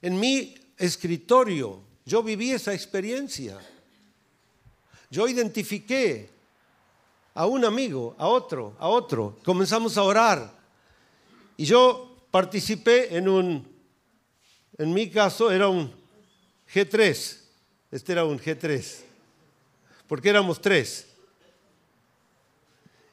en 0.00 0.18
mi 0.18 0.54
escritorio. 0.76 1.93
Yo 2.04 2.22
viví 2.22 2.50
esa 2.50 2.74
experiencia. 2.74 3.58
Yo 5.10 5.26
identifiqué 5.26 6.28
a 7.34 7.46
un 7.46 7.64
amigo, 7.64 8.14
a 8.18 8.28
otro, 8.28 8.76
a 8.78 8.88
otro. 8.88 9.38
Comenzamos 9.44 9.96
a 9.96 10.02
orar. 10.02 10.52
Y 11.56 11.64
yo 11.64 12.16
participé 12.30 13.16
en 13.16 13.28
un, 13.28 13.68
en 14.76 14.92
mi 14.92 15.08
caso 15.08 15.50
era 15.50 15.68
un 15.68 15.92
G3. 16.72 17.38
Este 17.90 18.12
era 18.12 18.24
un 18.24 18.38
G3. 18.38 19.02
porque 20.06 20.28
éramos 20.28 20.60
tres. 20.60 21.08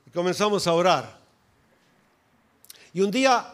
Y 0.06 0.12
comenzamos 0.12 0.68
a 0.68 0.74
orar. 0.74 1.20
Y 2.94 3.02
un 3.02 3.12
día, 3.12 3.54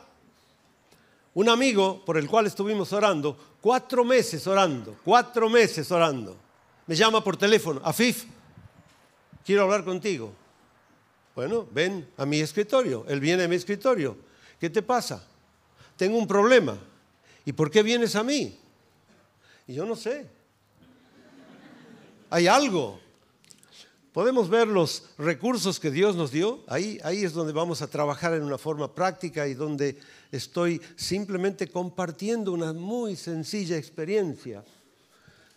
un 1.33 1.49
amigo 1.49 2.03
por 2.03 2.17
el 2.17 2.27
cual 2.27 2.47
estuvimos 2.47 2.91
orando, 2.93 3.37
cuatro 3.61 4.03
meses 4.03 4.45
orando, 4.47 4.97
cuatro 5.03 5.49
meses 5.49 5.91
orando, 5.91 6.35
me 6.85 6.95
llama 6.95 7.23
por 7.23 7.37
teléfono, 7.37 7.81
Afif, 7.83 8.25
quiero 9.45 9.63
hablar 9.63 9.83
contigo. 9.83 10.33
Bueno, 11.37 11.67
ven 11.71 12.09
a 12.17 12.25
mi 12.25 12.39
escritorio. 12.39 13.05
Él 13.07 13.19
viene 13.19 13.43
a 13.43 13.47
mi 13.47 13.55
escritorio. 13.55 14.17
¿Qué 14.59 14.71
te 14.71 14.81
pasa? 14.81 15.23
Tengo 15.95 16.17
un 16.17 16.27
problema. 16.27 16.75
¿Y 17.45 17.53
por 17.53 17.69
qué 17.69 17.83
vienes 17.83 18.15
a 18.15 18.23
mí? 18.23 18.59
Y 19.67 19.75
yo 19.75 19.85
no 19.85 19.95
sé. 19.95 20.27
Hay 22.31 22.47
algo. 22.47 22.99
Podemos 24.13 24.49
ver 24.49 24.67
los 24.67 25.09
recursos 25.19 25.79
que 25.79 25.91
Dios 25.91 26.15
nos 26.15 26.31
dio. 26.31 26.63
Ahí, 26.67 26.99
ahí 27.03 27.23
es 27.23 27.33
donde 27.33 27.53
vamos 27.53 27.83
a 27.83 27.87
trabajar 27.87 28.33
en 28.33 28.41
una 28.41 28.57
forma 28.57 28.95
práctica 28.95 29.47
y 29.47 29.53
donde 29.53 29.99
estoy 30.31 30.81
simplemente 30.95 31.67
compartiendo 31.67 32.51
una 32.53 32.73
muy 32.73 33.15
sencilla 33.15 33.77
experiencia. 33.77 34.63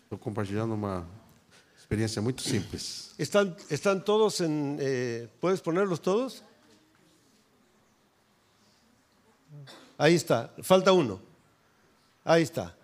Estou 0.04 0.18
compartilhando 0.18 0.74
uma 0.74 1.06
experiência 1.78 2.20
muito 2.20 2.42
simples. 2.42 3.14
¿Están, 3.18 3.56
están 3.68 4.04
todos 4.04 4.40
en... 4.40 4.76
eh, 4.80 5.28
¿Puedes 5.40 5.60
ponerlos 5.60 6.00
todos? 6.00 6.42
Ahí 9.96 10.14
está, 10.14 10.50
falta 10.62 10.92
uno. 10.92 11.20
Ahí 12.24 12.42
está. 12.42 12.74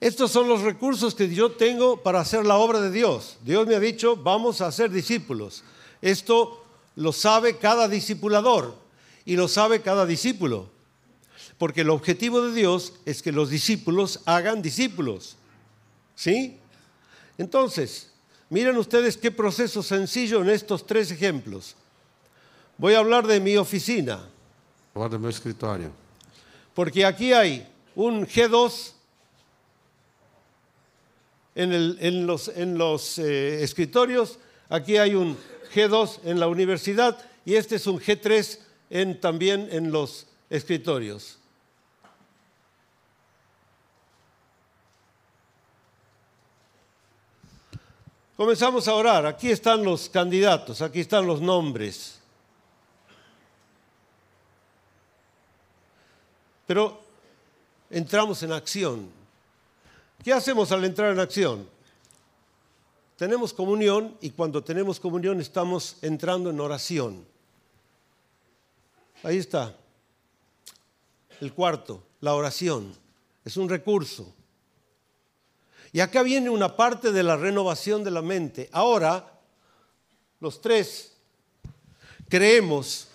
Estos 0.00 0.30
son 0.30 0.48
los 0.48 0.62
recursos 0.62 1.14
que 1.14 1.28
yo 1.28 1.50
tengo 1.52 2.02
para 2.02 2.20
hacer 2.20 2.46
la 2.46 2.56
obra 2.56 2.80
de 2.80 2.90
Dios. 2.92 3.38
Dios 3.42 3.66
me 3.66 3.74
ha 3.74 3.80
dicho, 3.80 4.16
vamos 4.16 4.60
a 4.60 4.70
ser 4.70 4.90
discípulos. 4.90 5.64
Esto 6.00 6.64
lo 6.94 7.12
sabe 7.12 7.58
cada 7.58 7.88
discipulador 7.88 8.76
y 9.24 9.34
lo 9.34 9.48
sabe 9.48 9.82
cada 9.82 10.06
discípulo. 10.06 10.70
Porque 11.58 11.80
el 11.82 11.90
objetivo 11.90 12.40
de 12.42 12.54
Dios 12.54 12.94
es 13.04 13.20
que 13.20 13.32
los 13.32 13.50
discípulos 13.50 14.20
hagan 14.26 14.62
discípulos. 14.62 15.36
¿Sí? 16.14 16.56
Entonces, 17.36 18.10
miren 18.48 18.76
ustedes 18.76 19.16
qué 19.16 19.30
proceso 19.30 19.82
sencillo 19.82 20.40
en 20.42 20.50
estos 20.50 20.86
tres 20.86 21.10
ejemplos. 21.10 21.74
Voy 22.78 22.94
a 22.94 22.98
hablar 22.98 23.26
de 23.26 23.40
mi 23.40 23.56
oficina, 23.56 24.20
Fora 24.94 25.08
do 25.08 25.18
meu 25.18 25.30
escritório. 25.30 25.90
porque 26.74 27.04
aquí 27.04 27.32
hay 27.32 27.66
un 27.94 28.24
G2 28.26 28.92
en, 31.54 31.72
el- 31.72 31.98
en 32.00 32.26
los, 32.26 32.48
en 32.48 32.78
los, 32.78 33.18
eh, 33.18 33.62
escritorios, 33.62 34.38
aquí 34.68 34.96
hay 34.96 35.14
un 35.14 35.36
G2 35.74 36.20
en 36.24 36.38
la 36.40 36.46
universidad 36.46 37.18
y 37.44 37.54
este 37.54 37.76
es 37.76 37.86
un 37.86 37.98
G3 38.00 38.58
en, 38.90 39.20
también 39.20 39.68
en 39.72 39.90
los 39.90 40.26
escritorios. 40.50 41.37
Comenzamos 48.38 48.86
a 48.86 48.94
orar. 48.94 49.26
Aquí 49.26 49.50
están 49.50 49.82
los 49.82 50.08
candidatos, 50.08 50.80
aquí 50.80 51.00
están 51.00 51.26
los 51.26 51.40
nombres. 51.40 52.20
Pero 56.64 57.00
entramos 57.90 58.40
en 58.44 58.52
acción. 58.52 59.10
¿Qué 60.22 60.32
hacemos 60.32 60.70
al 60.70 60.84
entrar 60.84 61.10
en 61.10 61.18
acción? 61.18 61.68
Tenemos 63.16 63.52
comunión 63.52 64.16
y 64.20 64.30
cuando 64.30 64.62
tenemos 64.62 65.00
comunión 65.00 65.40
estamos 65.40 65.96
entrando 66.00 66.50
en 66.50 66.60
oración. 66.60 67.26
Ahí 69.24 69.38
está. 69.38 69.74
El 71.40 71.52
cuarto, 71.52 72.04
la 72.20 72.36
oración. 72.36 72.94
Es 73.44 73.56
un 73.56 73.68
recurso. 73.68 74.32
Y 75.98 76.00
acá 76.00 76.22
viene 76.22 76.48
una 76.48 76.76
parte 76.76 77.10
de 77.10 77.24
la 77.24 77.36
renovación 77.36 78.04
de 78.04 78.12
la 78.12 78.22
mente. 78.22 78.70
Ahora, 78.70 79.32
los 80.38 80.60
tres 80.60 81.12
creemos, 82.28 83.08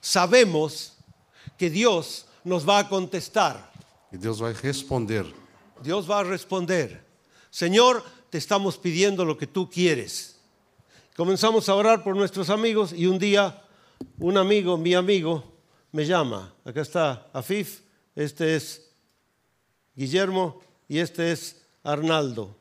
sabemos 0.00 0.96
que 1.58 1.68
Dios 1.68 2.24
nos 2.42 2.66
va 2.66 2.78
a 2.78 2.88
contestar. 2.88 3.70
E 4.10 4.16
Deus 4.16 4.40
vai 4.40 4.54
responder. 4.54 5.26
Dios 5.82 6.08
va 6.08 6.20
a 6.20 6.24
responder. 6.24 7.04
Señor, 7.50 8.02
te 8.30 8.38
estamos 8.38 8.78
pidiendo 8.78 9.26
lo 9.26 9.36
que 9.36 9.46
tú 9.46 9.68
quieres. 9.68 10.40
Comenzamos 11.14 11.68
a 11.68 11.74
orar 11.74 12.02
por 12.02 12.16
nuestros 12.16 12.48
amigos 12.48 12.94
y 12.94 13.04
un 13.08 13.18
día 13.18 13.62
un 14.18 14.38
amigo, 14.38 14.78
mi 14.78 14.94
amigo, 14.94 15.44
me 15.92 16.06
llama. 16.06 16.54
Acá 16.64 16.80
está 16.80 17.28
Afif, 17.34 17.82
este 18.16 18.56
es 18.56 18.90
Guillermo 19.94 20.64
y 20.88 20.98
este 20.98 21.32
es 21.32 21.62
Arnaldo. 21.82 22.54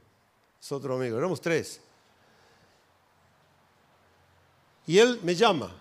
Es 0.62 0.72
otro 0.72 0.96
amigo, 0.96 1.18
éramos 1.18 1.42
tres. 1.42 1.82
Y 4.88 4.98
él 4.98 5.20
me 5.24 5.36
llama. 5.36 5.74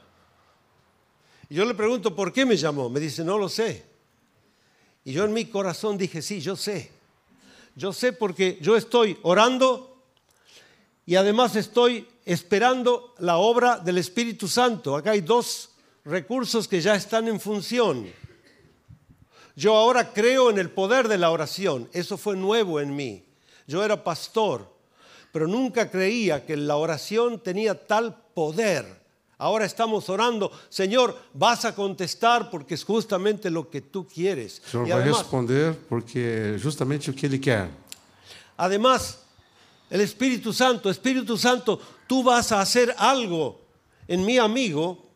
Y 1.48 1.55
yo 1.55 1.64
le 1.64 1.74
pregunto, 1.74 2.14
¿por 2.14 2.33
qué 2.33 2.46
me 2.46 2.57
llamó? 2.57 2.88
Me 2.88 3.00
dice, 3.00 3.24
no 3.24 3.38
lo 3.38 3.48
sé. 3.48 3.85
Y 5.05 5.12
yo 5.12 5.24
en 5.24 5.33
mi 5.33 5.46
corazón 5.46 5.98
dije, 5.98 6.22
sí, 6.22 6.40
yo 6.40 6.57
sé. 6.57 6.90
Yo 7.74 7.92
sé 7.92 8.12
porque 8.12 8.59
yo 8.61 8.76
estoy 8.76 9.18
orando 9.22 10.02
y 11.07 11.16
además 11.16 11.57
estoy 11.57 12.09
esperando 12.24 13.14
la 13.18 13.38
obra 13.38 13.78
del 13.78 13.98
Espíritu 13.98 14.46
Santo. 14.46 14.94
Acá 14.94 15.12
hay 15.12 15.20
dos 15.20 15.70
recursos 16.05 16.68
que 16.68 16.81
ya 16.81 16.94
están 16.94 17.28
en 17.28 17.40
función. 17.40 18.07
Yo 19.54 19.76
ahora 19.76 20.12
creo 20.12 20.50
en 20.50 20.58
el 20.58 20.70
poder 20.70 21.08
de 21.08 21.18
la 21.18 21.30
oración. 21.30 21.88
Eso 21.92 22.16
fue 22.16 22.36
nuevo 22.36 22.80
en 22.80 22.94
mí. 22.94 23.24
Yo 23.66 23.84
era 23.84 24.02
pastor, 24.02 24.66
pero 25.32 25.46
nunca 25.46 25.90
creía 25.90 26.44
que 26.44 26.56
la 26.56 26.76
oración 26.76 27.38
tenía 27.40 27.86
tal 27.86 28.16
poder. 28.34 29.02
Ahora 29.38 29.64
estamos 29.64 30.08
orando, 30.08 30.52
Señor, 30.68 31.18
vas 31.34 31.64
a 31.64 31.74
contestar 31.74 32.48
porque 32.48 32.74
es 32.74 32.84
justamente 32.84 33.50
lo 33.50 33.68
que 33.68 33.80
tú 33.80 34.06
quieres. 34.06 34.62
Y 34.72 34.76
vai 34.76 34.92
además, 34.92 35.18
responder 35.18 35.76
porque 35.88 36.58
justamente 36.62 37.10
o 37.10 37.14
que 37.14 37.26
Ele 37.26 37.40
quer. 37.40 37.68
Además, 38.56 39.18
el 39.90 40.00
Espíritu 40.00 40.52
Santo, 40.52 40.88
Espíritu 40.88 41.36
Santo, 41.36 41.80
tú 42.06 42.22
vas 42.22 42.52
a 42.52 42.60
hacer 42.60 42.94
algo 42.96 43.60
en 44.06 44.24
mi 44.24 44.38
amigo 44.38 45.12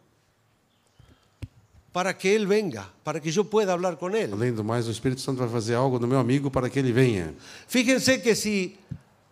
para 1.97 2.13
que 2.13 2.37
él 2.37 2.47
venga, 2.47 2.93
para 3.03 3.23
que 3.23 3.31
yo 3.33 3.45
pueda 3.45 3.73
hablar 3.73 3.97
con 3.97 4.15
él. 4.15 4.31
Além 4.31 4.53
do 4.53 4.63
mais, 4.63 4.87
o 4.87 4.91
Espírito 4.91 5.23
Santo 5.23 5.39
vai 5.39 5.49
fazer 5.49 5.77
algo 5.77 5.99
no 5.99 6.07
meu 6.07 6.19
amigo 6.19 6.51
para 6.51 6.69
que 6.69 6.79
ele 6.79 6.93
venha. 6.93 7.35
Fíjense 7.67 8.21
que 8.21 8.35
si 8.35 8.77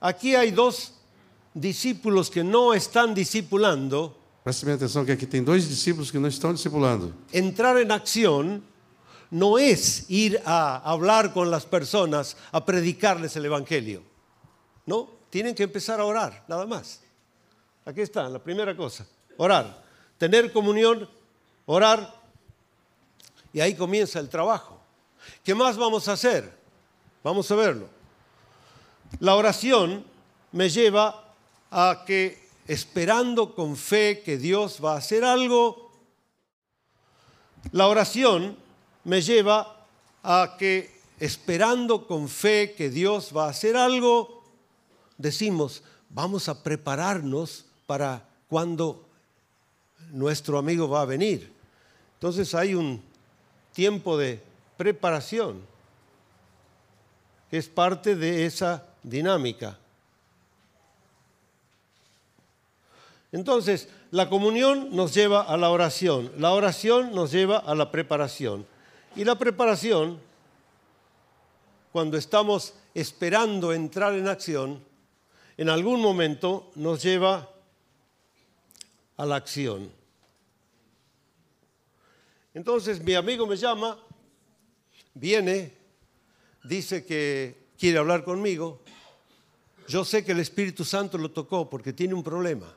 aquí 0.01 0.35
hay 0.35 0.51
dos 0.51 0.95
discípulos 1.55 2.31
que 2.31 2.43
no 2.43 2.73
están 2.73 3.13
discipulando, 3.13 4.17
Preste 4.43 4.65
bem 4.65 4.77
atenção 4.77 5.05
que 5.05 5.13
aqui 5.13 5.27
tem 5.27 5.45
dois 5.45 5.69
discípulos 5.69 6.11
que 6.11 6.19
não 6.19 6.27
estão 6.27 6.55
discipulando. 6.55 7.13
entrar 7.35 7.79
en 7.79 7.93
acción 7.93 8.63
no 9.31 9.59
es 9.59 10.07
ir 10.09 10.41
a 10.47 10.91
hablar 10.91 11.35
con 11.35 11.51
las 11.51 11.67
personas, 11.67 12.35
a 12.51 12.65
predicarles 12.65 13.37
el 13.37 13.45
Evangelio. 13.45 14.03
No, 14.87 15.11
tienen 15.29 15.55
que 15.55 15.65
empezar 15.65 16.01
a 16.01 16.07
orar, 16.07 16.47
nada 16.49 16.65
más. 16.65 17.03
Aquí 17.85 18.01
está, 18.01 18.27
la 18.31 18.39
primera 18.43 18.75
cosa, 18.75 19.07
orar. 19.37 19.85
Tener 20.17 20.51
comunión, 20.51 21.07
orar, 21.67 22.24
y 23.55 23.61
ahí 23.61 23.75
comienza 23.77 24.19
el 24.19 24.29
trabajo. 24.29 24.81
¿Qué 25.45 25.55
más 25.55 25.77
vamos 25.77 26.09
a 26.09 26.15
hacer? 26.15 26.53
Vamos 27.23 27.49
a 27.51 27.55
verlo. 27.55 27.89
La 29.21 29.37
oración 29.37 30.05
me 30.51 30.69
lleva 30.69 31.33
a 31.71 32.03
que, 32.05 32.49
esperando 32.67 33.55
con 33.55 33.77
fe 33.77 34.23
que 34.25 34.39
Dios 34.39 34.81
va 34.85 34.95
a 34.95 34.99
hacer 34.99 35.25
algo, 35.25 35.93
la 37.71 37.87
oración 37.87 38.57
me 39.05 39.23
lleva 39.23 39.87
a 40.25 40.57
que, 40.59 41.01
esperando 41.21 42.09
con 42.09 42.29
fe 42.29 42.75
que 42.77 42.91
Dios 42.91 43.31
va 43.35 43.47
a 43.47 43.51
hacer 43.51 43.77
algo, 43.77 44.43
decimos, 45.17 45.85
vamos 46.09 46.49
a 46.49 46.61
prepararnos 46.65 47.67
para 47.87 48.29
cuando 48.49 49.09
nuestro 50.11 50.59
amigo 50.59 50.89
va 50.89 51.03
a 51.03 51.07
venir. 51.07 51.53
Entonces 52.15 52.53
hay 52.57 52.75
un 52.75 53.14
tiempo 53.75 54.17
de 54.17 54.41
preparación 54.77 55.61
es 57.51 57.69
parte 57.69 58.17
de 58.17 58.47
esa 58.47 58.87
dinámica. 59.03 59.79
Entonces, 63.33 63.89
la 64.11 64.29
comunión 64.29 64.95
nos 64.95 65.13
lleva 65.13 65.43
a 65.43 65.57
la 65.57 65.71
oración, 65.71 66.33
la 66.39 66.53
oración 66.53 67.15
nos 67.15 67.33
lleva 67.33 67.59
a 67.59 67.75
la 67.75 67.91
preparación. 67.91 68.67
Y 69.17 69.25
la 69.25 69.37
preparación, 69.37 70.21
cuando 71.93 72.17
estamos 72.17 72.75
esperando 72.95 73.73
entrar 73.73 74.15
en 74.15 74.29
acción, 74.29 74.83
en 75.57 75.69
algún 75.69 76.01
momento 76.01 76.71
nos 76.77 77.03
lleva 77.03 77.51
a 79.17 79.27
la 79.27 79.37
acción. 79.37 79.91
Entonces 82.55 83.03
mi 83.03 83.15
amigo 83.15 83.47
me 83.49 83.57
llama, 83.57 83.99
viene, 85.13 85.73
dice 86.63 87.05
que 87.05 87.65
quiere 87.77 87.99
hablar 87.99 88.23
conmigo. 88.23 88.81
Yo 89.89 90.05
sé 90.05 90.25
que 90.25 90.33
el 90.33 90.41
Espíritu 90.41 90.85
Santo 90.85 91.19
lo 91.19 91.33
tocó 91.33 91.69
porque 91.69 91.93
tiene 91.93 92.15
un 92.15 92.23
problema. 92.23 92.73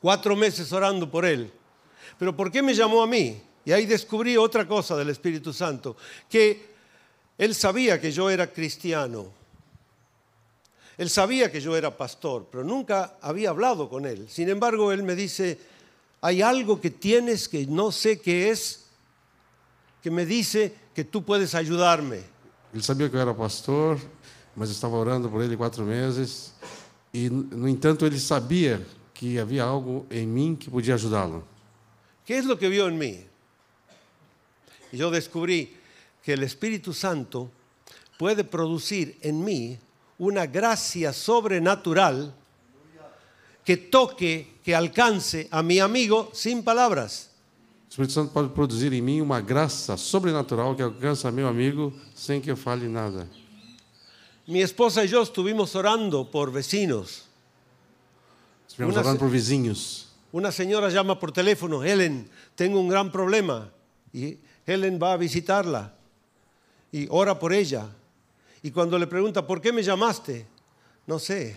Cuatro 0.00 0.36
meses 0.36 0.70
orando 0.72 1.10
por 1.10 1.24
él. 1.24 1.50
Pero 2.18 2.36
¿por 2.36 2.52
qué 2.52 2.62
me 2.62 2.74
llamó 2.74 3.02
a 3.02 3.06
mí? 3.06 3.42
Y 3.64 3.72
ahí 3.72 3.86
descubrí 3.86 4.36
otra 4.36 4.68
cosa 4.68 4.94
del 4.96 5.08
Espíritu 5.08 5.52
Santo, 5.52 5.96
que 6.28 6.70
él 7.38 7.54
sabía 7.54 7.98
que 7.98 8.12
yo 8.12 8.28
era 8.28 8.52
cristiano. 8.52 9.32
Él 10.98 11.08
sabía 11.08 11.50
que 11.50 11.62
yo 11.62 11.74
era 11.74 11.96
pastor, 11.96 12.46
pero 12.50 12.62
nunca 12.62 13.16
había 13.22 13.50
hablado 13.50 13.88
con 13.88 14.04
él. 14.04 14.28
Sin 14.28 14.50
embargo, 14.50 14.92
él 14.92 15.02
me 15.02 15.14
dice, 15.14 15.58
hay 16.20 16.42
algo 16.42 16.80
que 16.80 16.90
tienes 16.90 17.48
que 17.48 17.66
no 17.66 17.92
sé 17.92 18.20
qué 18.20 18.50
es, 18.50 18.86
que 20.02 20.10
me 20.10 20.26
dice 20.26 20.74
que 20.94 21.04
tú 21.04 21.22
puedes 21.22 21.54
ayudarme. 21.54 22.22
Ele 22.72 22.82
sabia 22.82 23.08
que 23.08 23.16
eu 23.16 23.20
era 23.20 23.34
pastor, 23.34 23.98
mas 24.54 24.70
estava 24.70 24.96
orando 24.96 25.28
por 25.28 25.42
ele 25.42 25.56
quatro 25.56 25.84
meses. 25.84 26.54
E, 27.12 27.28
no 27.28 27.68
entanto, 27.68 28.06
ele 28.06 28.20
sabia 28.20 28.86
que 29.12 29.38
havia 29.38 29.64
algo 29.64 30.06
em 30.10 30.26
mim 30.26 30.54
que 30.54 30.70
podia 30.70 30.94
ajudá-lo. 30.94 31.44
¿Qué 32.24 32.38
es 32.38 32.44
lo 32.44 32.56
que 32.56 32.68
vio 32.68 32.86
en 32.86 32.96
mí? 32.96 33.26
Y 34.92 34.98
yo 34.98 35.10
descubrí 35.10 35.76
que 36.22 36.34
el 36.34 36.42
Espíritu 36.44 36.92
Santo 36.92 37.50
puede 38.18 38.44
producir 38.44 39.18
en 39.22 39.44
mí 39.44 39.78
una 40.18 40.46
gracia 40.46 41.12
sobrenatural 41.12 42.34
que 43.70 43.76
toque, 43.76 44.58
que 44.64 44.74
alcance 44.74 45.46
a 45.48 45.62
mi 45.62 45.78
amigo 45.78 46.28
sin 46.32 46.64
palabras. 46.64 47.30
O 47.86 47.90
Espírito 47.90 48.14
Santo 48.14 48.32
pode 48.32 48.48
produzir 48.48 48.92
em 48.92 49.00
mim 49.00 49.20
uma 49.20 49.40
graça 49.40 49.96
sobrenatural 49.96 50.74
que 50.74 50.82
alcança 50.82 51.30
meu 51.30 51.46
amigo 51.46 51.92
sem 52.12 52.40
que 52.40 52.50
eu 52.50 52.56
fale 52.56 52.88
nada. 52.88 53.28
Mi 54.44 54.60
esposa 54.60 55.04
y 55.04 55.08
yo 55.08 55.22
estuvimos 55.22 55.76
orando 55.76 56.28
por 56.28 56.50
vecinos. 56.50 57.28
Estivemos 58.66 58.96
orando 58.96 59.20
por 59.20 59.30
vizinhos. 59.30 60.08
Una 60.32 60.50
señora 60.50 60.88
llama 60.88 61.20
por 61.20 61.30
teléfono, 61.30 61.84
Helen, 61.84 62.28
tengo 62.56 62.80
un 62.80 62.88
gran 62.88 63.12
problema. 63.12 63.70
Y 64.12 64.38
Helen 64.66 64.98
va 65.00 65.12
a 65.12 65.16
visitarla 65.16 65.94
y 66.90 67.06
ora 67.08 67.38
por 67.38 67.52
ella. 67.52 67.86
Y 68.64 68.72
cuando 68.72 68.98
le 68.98 69.06
pregunta, 69.06 69.46
¿por 69.46 69.60
qué 69.60 69.72
me 69.72 69.84
llamaste? 69.84 70.44
No 71.06 71.20
sé, 71.20 71.56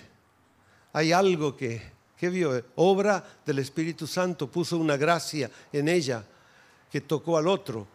hay 0.93 1.11
algo 1.11 1.57
que, 1.57 1.92
que 2.23 2.29
vio, 2.29 2.63
obra 2.77 3.21
del 3.45 3.59
Espíritu 3.59 4.07
Santo, 4.07 4.47
puso 4.47 4.77
una 4.77 4.95
gracia 4.95 5.51
en 5.73 5.89
ella 5.89 6.23
que 6.89 7.01
tocó 7.01 7.37
al 7.37 7.49
otro. 7.49 7.85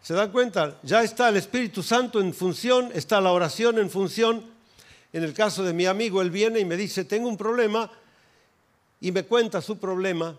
¿Se 0.00 0.14
dan 0.14 0.30
cuenta? 0.30 0.78
Ya 0.84 1.02
está 1.02 1.30
el 1.30 1.36
Espíritu 1.36 1.82
Santo 1.82 2.20
en 2.20 2.32
función, 2.32 2.92
está 2.94 3.20
la 3.20 3.32
oración 3.32 3.80
en 3.80 3.90
función. 3.90 4.44
En 5.12 5.24
el 5.24 5.34
caso 5.34 5.64
de 5.64 5.72
mi 5.72 5.84
amigo, 5.84 6.22
él 6.22 6.30
viene 6.30 6.60
y 6.60 6.64
me 6.64 6.76
dice, 6.76 7.04
tengo 7.04 7.28
un 7.28 7.36
problema, 7.36 7.90
y 9.00 9.10
me 9.10 9.24
cuenta 9.24 9.60
su 9.60 9.78
problema 9.78 10.36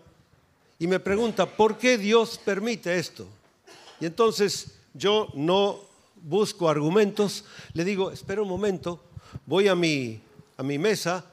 y 0.78 0.86
me 0.86 0.98
pregunta, 0.98 1.44
¿por 1.44 1.76
qué 1.76 1.98
Dios 1.98 2.40
permite 2.42 2.98
esto? 2.98 3.26
Y 4.00 4.06
entonces 4.06 4.78
yo 4.94 5.28
no 5.34 5.80
busco 6.22 6.70
argumentos, 6.70 7.44
le 7.74 7.84
digo, 7.84 8.10
espera 8.10 8.40
un 8.40 8.48
momento, 8.48 9.04
voy 9.44 9.68
a 9.68 9.74
mi, 9.74 10.18
a 10.56 10.62
mi 10.62 10.78
mesa, 10.78 11.26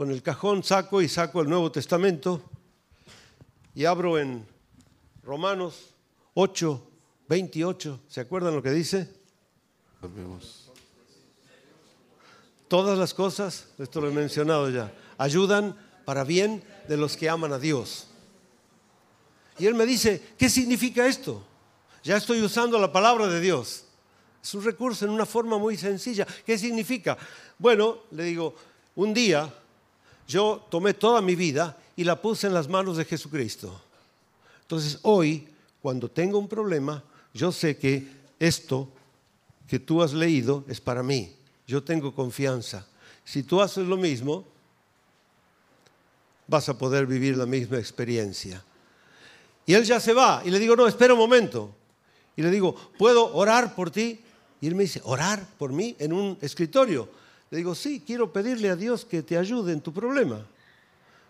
con 0.00 0.10
el 0.10 0.22
cajón 0.22 0.62
saco 0.62 1.02
y 1.02 1.10
saco 1.10 1.42
el 1.42 1.50
Nuevo 1.50 1.70
Testamento 1.70 2.40
y 3.74 3.84
abro 3.84 4.18
en 4.18 4.46
Romanos 5.22 5.94
8, 6.32 6.90
28, 7.28 8.00
¿se 8.08 8.22
acuerdan 8.22 8.54
lo 8.54 8.62
que 8.62 8.70
dice? 8.70 9.12
Todas 12.66 12.98
las 12.98 13.12
cosas, 13.12 13.66
esto 13.76 14.00
lo 14.00 14.08
he 14.08 14.10
mencionado 14.10 14.70
ya, 14.70 14.90
ayudan 15.18 15.76
para 16.06 16.24
bien 16.24 16.64
de 16.88 16.96
los 16.96 17.14
que 17.14 17.28
aman 17.28 17.52
a 17.52 17.58
Dios. 17.58 18.06
Y 19.58 19.66
él 19.66 19.74
me 19.74 19.84
dice, 19.84 20.32
¿qué 20.38 20.48
significa 20.48 21.06
esto? 21.06 21.44
Ya 22.02 22.16
estoy 22.16 22.40
usando 22.40 22.78
la 22.78 22.90
palabra 22.90 23.26
de 23.26 23.38
Dios. 23.38 23.84
Es 24.42 24.54
un 24.54 24.64
recurso 24.64 25.04
en 25.04 25.10
una 25.10 25.26
forma 25.26 25.58
muy 25.58 25.76
sencilla. 25.76 26.26
¿Qué 26.46 26.56
significa? 26.56 27.18
Bueno, 27.58 28.04
le 28.12 28.24
digo, 28.24 28.54
un 28.94 29.12
día 29.12 29.52
yo 30.30 30.64
tomé 30.70 30.94
toda 30.94 31.20
mi 31.20 31.34
vida 31.34 31.76
y 31.96 32.04
la 32.04 32.20
puse 32.22 32.46
en 32.46 32.54
las 32.54 32.68
manos 32.68 32.96
de 32.96 33.04
Jesucristo. 33.04 33.82
Entonces 34.62 34.98
hoy, 35.02 35.48
cuando 35.82 36.08
tengo 36.08 36.38
un 36.38 36.46
problema, 36.46 37.02
yo 37.34 37.50
sé 37.50 37.76
que 37.76 38.06
esto 38.38 38.88
que 39.66 39.80
tú 39.80 40.02
has 40.02 40.12
leído 40.12 40.64
es 40.68 40.80
para 40.80 41.02
mí. 41.02 41.34
Yo 41.66 41.82
tengo 41.82 42.14
confianza. 42.14 42.86
Si 43.24 43.42
tú 43.42 43.60
haces 43.60 43.86
lo 43.86 43.96
mismo, 43.96 44.44
vas 46.46 46.68
a 46.68 46.78
poder 46.78 47.06
vivir 47.06 47.36
la 47.36 47.46
misma 47.46 47.78
experiencia. 47.78 48.62
Y 49.66 49.74
él 49.74 49.84
ya 49.84 49.98
se 49.98 50.12
va. 50.12 50.42
Y 50.44 50.50
le 50.50 50.60
digo, 50.60 50.76
no, 50.76 50.86
espera 50.86 51.14
un 51.14 51.20
momento. 51.20 51.74
Y 52.36 52.42
le 52.42 52.50
digo, 52.50 52.74
¿puedo 52.96 53.34
orar 53.34 53.74
por 53.74 53.90
ti? 53.90 54.20
Y 54.60 54.68
él 54.68 54.76
me 54.76 54.84
dice, 54.84 55.00
¿orar 55.04 55.44
por 55.58 55.72
mí 55.72 55.96
en 55.98 56.12
un 56.12 56.38
escritorio? 56.40 57.08
Le 57.50 57.58
digo, 57.58 57.74
sí, 57.74 58.02
quiero 58.06 58.32
pedirle 58.32 58.70
a 58.70 58.76
Dios 58.76 59.04
que 59.04 59.22
te 59.22 59.36
ayude 59.36 59.72
en 59.72 59.80
tu 59.80 59.92
problema. 59.92 60.46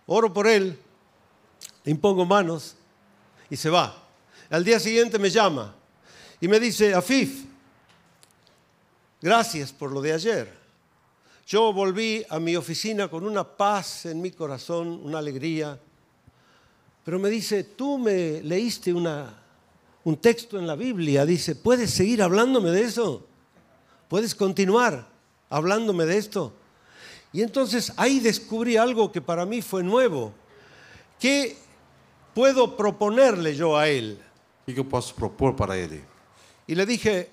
Oro 0.07 0.33
por 0.33 0.47
él, 0.47 0.79
le 1.83 1.91
impongo 1.91 2.27
manos 2.27 2.77
y 3.49 3.57
se 3.57 3.71
va. 3.71 3.97
Al 4.51 4.63
día 4.63 4.79
siguiente 4.79 5.19
me 5.19 5.31
llama 5.31 5.75
y 6.39 6.47
me 6.47 6.61
dice, 6.61 6.93
Afif, 6.93 7.45
gracias 9.23 9.73
por 9.73 9.93
lo 9.93 10.03
de 10.03 10.13
ayer. 10.13 10.61
Yo 11.47 11.73
volví 11.73 12.25
a 12.29 12.39
mi 12.39 12.55
oficina 12.55 13.09
con 13.09 13.25
una 13.25 13.45
paz 13.45 14.07
en 14.07 14.21
mi 14.21 14.31
corazón, 14.31 15.01
una 15.03 15.19
alegría. 15.19 15.81
Pero 17.03 17.19
me 17.19 17.31
dice, 17.31 17.65
tú 17.65 17.99
me 17.99 18.43
leíste 18.43 18.93
una, 18.93 19.43
un 20.05 20.19
texto 20.19 20.59
en 20.59 20.67
la 20.67 20.77
Biblia, 20.77 21.25
dice, 21.25 21.57
¿puedes 21.57 21.91
seguir 21.91 22.23
hablándome 22.23 22.71
de 22.71 22.83
eso? 22.83 23.27
¿Puedes 24.07 24.35
continuar 24.35 25.10
hablándome 25.51 26.07
de 26.07 26.17
esto? 26.17 26.55
Y 27.33 27.43
entonces 27.43 27.93
ahí 27.97 28.21
descubrí 28.21 28.77
algo 28.77 29.13
que 29.13 29.21
para 29.21 29.45
mí 29.45 29.61
fue 29.61 29.83
nuevo. 29.83 30.33
¿Qué 31.19 31.57
puedo 32.35 32.77
proponerle 32.77 33.55
yo 33.55 33.77
a 33.77 33.89
él? 33.89 34.19
O 34.63 34.67
que 34.67 34.75
que 34.75 34.81
eu 34.81 34.85
posso 34.85 35.15
propor 35.15 35.55
para 35.55 35.77
ele? 35.77 36.03
Y 36.67 36.75
le 36.75 36.87
dije, 36.87 37.29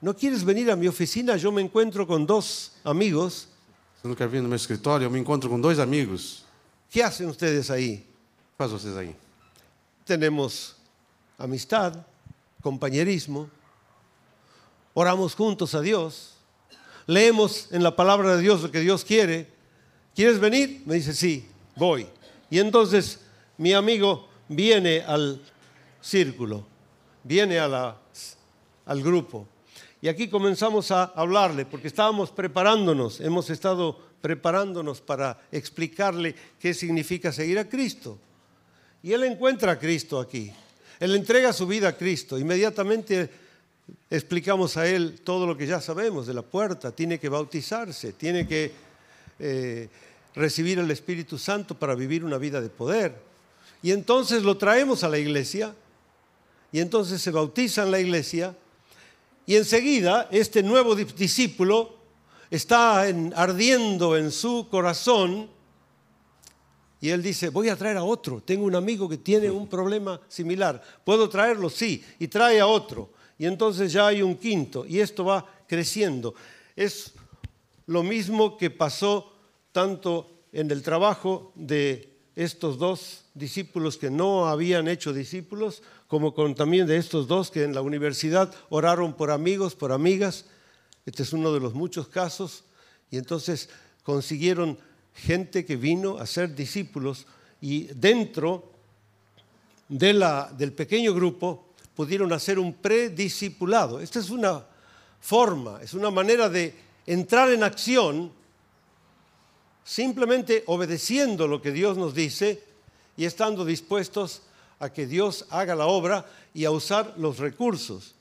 ¿no 0.00 0.14
quieres 0.14 0.44
venir 0.44 0.70
a 0.70 0.76
mi 0.76 0.88
oficina? 0.88 1.36
Yo 1.36 1.52
me 1.52 1.62
encuentro 1.62 2.06
con 2.06 2.26
dos 2.26 2.72
amigos. 2.84 3.48
Você 3.96 4.08
não 4.08 4.14
quer 4.14 4.28
vir 4.28 4.42
no 4.42 4.48
meu 4.48 4.56
escritório? 4.56 5.06
Eu 5.06 5.10
me 5.10 5.18
encontro 5.18 5.48
com 5.48 5.60
dois 5.60 5.78
amigos. 5.78 6.44
¿Qué 6.90 7.02
hacen 7.02 7.28
ustedes 7.28 7.70
ahí? 7.70 7.94
O 7.94 8.50
que 8.50 8.56
faz 8.58 8.72
vocês 8.72 8.96
aí? 8.96 9.14
Tenemos 10.04 10.76
amistad, 11.38 11.94
compañerismo, 12.60 13.48
oramos 14.92 15.34
juntos 15.34 15.74
a 15.74 15.80
Dios, 15.80 16.39
leemos 17.06 17.68
en 17.72 17.82
la 17.82 17.96
palabra 17.96 18.36
de 18.36 18.42
Dios 18.42 18.62
lo 18.62 18.70
que 18.70 18.80
Dios 18.80 19.04
quiere. 19.04 19.48
¿Quieres 20.14 20.38
venir? 20.38 20.82
Me 20.86 20.94
dice, 20.94 21.14
sí, 21.14 21.46
voy. 21.76 22.06
Y 22.50 22.58
entonces 22.58 23.20
mi 23.58 23.72
amigo 23.72 24.28
viene 24.48 25.02
al 25.02 25.40
círculo, 26.00 26.66
viene 27.22 27.58
al 27.58 29.02
grupo. 29.02 29.46
Y 30.02 30.08
aquí 30.08 30.28
comenzamos 30.28 30.90
a 30.90 31.04
hablarle, 31.04 31.66
porque 31.66 31.88
estábamos 31.88 32.30
preparándonos, 32.30 33.20
hemos 33.20 33.50
estado 33.50 33.98
preparándonos 34.20 35.00
para 35.00 35.38
explicarle 35.52 36.34
qué 36.58 36.74
significa 36.74 37.32
seguir 37.32 37.58
a 37.58 37.68
Cristo. 37.68 38.18
Y 39.02 39.12
él 39.12 39.24
encuentra 39.24 39.72
a 39.72 39.78
Cristo 39.78 40.18
aquí. 40.18 40.52
Él 40.98 41.14
entrega 41.14 41.52
su 41.52 41.66
vida 41.66 41.88
a 41.88 41.96
Cristo. 41.96 42.38
Inmediatamente 42.38 43.30
explicamos 44.10 44.76
a 44.76 44.86
él 44.86 45.20
todo 45.24 45.46
lo 45.46 45.56
que 45.56 45.66
ya 45.66 45.80
sabemos 45.80 46.26
de 46.26 46.34
la 46.34 46.42
puerta. 46.42 46.90
Tiene 46.92 47.18
que 47.18 47.28
bautizarse, 47.28 48.12
tiene 48.12 48.46
que 48.46 48.72
eh, 49.38 49.88
recibir 50.34 50.78
el 50.78 50.90
Espíritu 50.90 51.38
Santo 51.38 51.74
para 51.78 51.94
vivir 51.94 52.24
una 52.24 52.38
vida 52.38 52.60
de 52.60 52.68
poder. 52.68 53.14
Y 53.82 53.92
entonces 53.92 54.42
lo 54.42 54.56
traemos 54.56 55.04
a 55.04 55.08
la 55.08 55.18
iglesia. 55.18 55.74
Y 56.72 56.80
entonces 56.80 57.20
se 57.20 57.30
bautiza 57.30 57.82
en 57.82 57.90
la 57.90 57.98
iglesia. 58.00 58.54
Y 59.46 59.56
enseguida 59.56 60.28
este 60.30 60.62
nuevo 60.62 60.94
di- 60.94 61.04
discípulo 61.04 61.96
está 62.50 63.08
en- 63.08 63.32
ardiendo 63.34 64.16
en 64.16 64.30
su 64.30 64.68
corazón 64.70 65.48
y 67.02 67.08
él 67.08 67.22
dice, 67.22 67.48
voy 67.48 67.70
a 67.70 67.76
traer 67.76 67.96
a 67.96 68.04
otro. 68.04 68.42
Tengo 68.44 68.66
un 68.66 68.74
amigo 68.74 69.08
que 69.08 69.16
tiene 69.16 69.50
un 69.50 69.66
problema 69.66 70.20
similar. 70.28 70.82
¿Puedo 71.02 71.28
traerlo? 71.30 71.70
Sí. 71.70 72.04
Y 72.18 72.28
trae 72.28 72.60
a 72.60 72.66
otro. 72.66 73.08
Y 73.40 73.46
entonces 73.46 73.90
ya 73.90 74.08
hay 74.08 74.20
un 74.20 74.36
quinto. 74.36 74.84
Y 74.86 75.00
esto 75.00 75.24
va 75.24 75.46
creciendo. 75.66 76.34
Es 76.76 77.14
lo 77.86 78.02
mismo 78.02 78.58
que 78.58 78.68
pasó 78.68 79.32
tanto 79.72 80.42
en 80.52 80.70
el 80.70 80.82
trabajo 80.82 81.50
de 81.54 82.18
estos 82.36 82.76
dos 82.76 83.24
discípulos 83.32 83.96
que 83.96 84.10
no 84.10 84.46
habían 84.46 84.88
hecho 84.88 85.14
discípulos, 85.14 85.82
como 86.06 86.34
con 86.34 86.54
también 86.54 86.86
de 86.86 86.98
estos 86.98 87.28
dos 87.28 87.50
que 87.50 87.62
en 87.62 87.74
la 87.74 87.80
universidad 87.80 88.54
oraron 88.68 89.14
por 89.14 89.30
amigos, 89.30 89.74
por 89.74 89.90
amigas. 89.90 90.44
Este 91.06 91.22
es 91.22 91.32
uno 91.32 91.50
de 91.50 91.60
los 91.60 91.72
muchos 91.72 92.08
casos. 92.08 92.64
Y 93.10 93.16
entonces 93.16 93.70
consiguieron 94.02 94.78
gente 95.14 95.64
que 95.64 95.76
vino 95.76 96.18
a 96.18 96.26
ser 96.26 96.54
discípulos 96.54 97.26
y 97.62 97.84
dentro 97.84 98.70
de 99.88 100.12
la, 100.12 100.52
del 100.58 100.74
pequeño 100.74 101.14
grupo 101.14 101.69
pudieron 101.94 102.32
hacer 102.32 102.58
un 102.58 102.72
prediscipulado. 102.72 104.00
Esta 104.00 104.18
es 104.18 104.30
una 104.30 104.64
forma, 105.20 105.80
es 105.82 105.94
una 105.94 106.10
manera 106.10 106.48
de 106.48 106.74
entrar 107.06 107.50
en 107.50 107.62
acción 107.62 108.32
simplemente 109.84 110.62
obedeciendo 110.66 111.48
lo 111.48 111.60
que 111.60 111.72
Dios 111.72 111.96
nos 111.96 112.14
dice 112.14 112.62
y 113.16 113.24
estando 113.24 113.64
dispuestos 113.64 114.42
a 114.78 114.92
que 114.92 115.06
Dios 115.06 115.46
haga 115.50 115.74
la 115.74 115.86
obra 115.86 116.24
y 116.54 116.64
a 116.64 116.70
usar 116.70 117.14
los 117.16 117.38
recursos. 117.38 118.14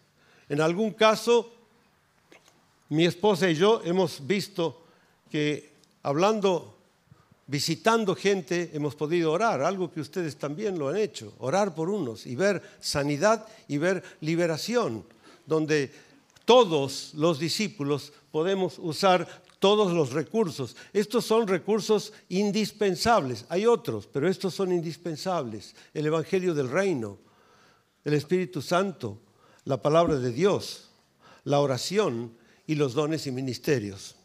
En 0.50 0.62
algún 0.62 0.92
caso, 0.92 1.54
mi 2.90 3.06
esposa 3.06 3.50
y 3.50 3.56
yo 3.56 3.82
hemos 3.86 4.26
visto 4.26 4.82
que 5.30 5.72
hablando, 6.02 6.79
visitando 7.50 8.16
gente, 8.16 8.70
hemos 8.74 8.94
podido 8.94 9.32
orar, 9.32 9.64
algo 9.64 9.92
que 9.92 10.00
ustedes 10.00 10.36
también 10.36 10.78
lo 10.78 10.88
han 10.88 10.98
hecho, 10.98 11.34
orar 11.40 11.74
por 11.74 11.90
unos 11.90 12.28
y 12.28 12.36
ver 12.36 12.62
sanidad 12.80 13.48
y 13.68 13.80
ver 13.80 14.04
liberación, 14.22 15.04
donde 15.48 15.92
todos 16.46 17.12
los 17.16 17.40
discípulos 17.40 18.14
podemos 18.32 18.78
usar 18.78 19.28
todos 19.58 19.92
los 19.92 20.12
recursos. 20.12 20.78
Estos 20.94 21.26
son 21.26 21.48
recursos 21.48 22.14
indispensables. 22.30 23.46
Hay 23.50 23.66
otros, 23.66 24.06
pero 24.06 24.30
estos 24.30 24.54
son 24.54 24.72
indispensables. 24.72 25.76
El 25.96 26.06
Evangelio 26.06 26.54
del 26.54 26.70
Reino, 26.70 27.18
el 28.06 28.14
Espíritu 28.14 28.62
Santo, 28.62 29.18
la 29.66 29.82
palabra 29.82 30.18
de 30.18 30.32
Dios, 30.32 30.92
la 31.46 31.62
oración 31.62 32.32
y 32.68 32.76
los 32.76 32.94
dones 32.94 33.26
y 33.26 33.32
ministerios. 33.32 34.16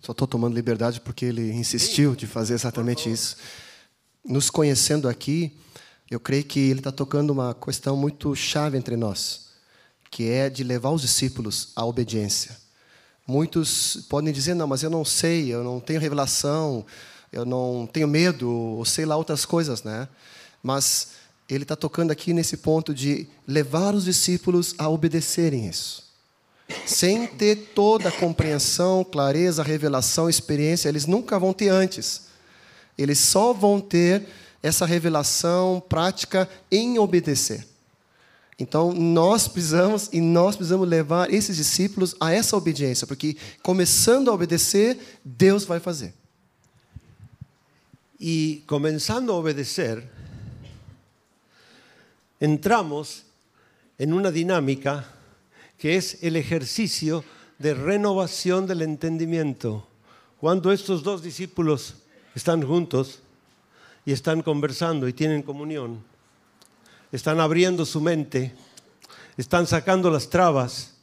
Só 0.00 0.12
estou 0.12 0.26
tomando 0.26 0.54
liberdade 0.54 1.00
porque 1.00 1.26
ele 1.26 1.52
insistiu 1.52 2.14
de 2.14 2.26
fazer 2.26 2.54
exatamente 2.54 3.10
isso. 3.10 3.36
Nos 4.24 4.50
conhecendo 4.50 5.08
aqui, 5.08 5.52
eu 6.10 6.18
creio 6.18 6.44
que 6.44 6.58
ele 6.58 6.80
está 6.80 6.90
tocando 6.90 7.30
uma 7.30 7.54
questão 7.54 7.96
muito 7.96 8.34
chave 8.34 8.76
entre 8.76 8.96
nós 8.96 9.50
que 10.10 10.28
é 10.28 10.50
de 10.50 10.64
levar 10.64 10.90
os 10.90 11.02
discípulos 11.02 11.68
à 11.76 11.84
obediência. 11.84 12.56
Muitos 13.26 14.04
podem 14.08 14.32
dizer: 14.32 14.54
não, 14.54 14.66
mas 14.66 14.82
eu 14.82 14.90
não 14.90 15.04
sei, 15.04 15.48
eu 15.54 15.62
não 15.62 15.78
tenho 15.78 16.00
revelação, 16.00 16.84
eu 17.32 17.44
não 17.44 17.88
tenho 17.90 18.08
medo, 18.08 18.50
ou 18.50 18.84
sei 18.84 19.06
lá 19.06 19.16
outras 19.16 19.44
coisas, 19.44 19.84
né? 19.84 20.08
Mas 20.62 21.12
ele 21.48 21.62
está 21.62 21.76
tocando 21.76 22.10
aqui 22.10 22.32
nesse 22.32 22.56
ponto 22.56 22.92
de 22.92 23.28
levar 23.46 23.94
os 23.94 24.04
discípulos 24.04 24.74
a 24.78 24.88
obedecerem 24.88 25.68
isso. 25.68 26.09
Sem 26.86 27.26
ter 27.26 27.56
toda 27.74 28.08
a 28.08 28.12
compreensão, 28.12 29.04
clareza, 29.04 29.62
revelação, 29.62 30.28
experiência, 30.28 30.88
eles 30.88 31.06
nunca 31.06 31.38
vão 31.38 31.52
ter 31.52 31.68
antes. 31.68 32.28
Eles 32.96 33.18
só 33.18 33.52
vão 33.52 33.80
ter 33.80 34.26
essa 34.62 34.84
revelação 34.84 35.82
prática 35.88 36.48
em 36.70 36.98
obedecer. 36.98 37.66
Então, 38.58 38.92
nós 38.92 39.48
precisamos 39.48 40.10
e 40.12 40.20
nós 40.20 40.54
precisamos 40.54 40.86
levar 40.86 41.32
esses 41.32 41.56
discípulos 41.56 42.14
a 42.20 42.30
essa 42.30 42.54
obediência, 42.56 43.06
porque 43.06 43.36
começando 43.62 44.30
a 44.30 44.34
obedecer, 44.34 44.98
Deus 45.24 45.64
vai 45.64 45.80
fazer. 45.80 46.12
E 48.20 48.62
começando 48.66 49.32
a 49.32 49.34
obedecer, 49.34 50.04
entramos 52.38 53.24
en 53.98 54.12
una 54.12 54.30
dinámica 54.30 55.06
que 55.80 55.96
es 55.96 56.22
el 56.22 56.36
ejercicio 56.36 57.24
de 57.58 57.72
renovación 57.72 58.66
del 58.66 58.82
entendimiento. 58.82 59.86
Cuando 60.38 60.72
estos 60.72 61.02
dos 61.02 61.22
discípulos 61.22 61.94
están 62.34 62.62
juntos 62.62 63.20
y 64.04 64.12
están 64.12 64.42
conversando 64.42 65.08
y 65.08 65.14
tienen 65.14 65.42
comunión, 65.42 66.04
están 67.10 67.40
abriendo 67.40 67.86
su 67.86 68.02
mente, 68.02 68.52
están 69.38 69.66
sacando 69.66 70.10
las 70.10 70.28
trabas, 70.28 70.96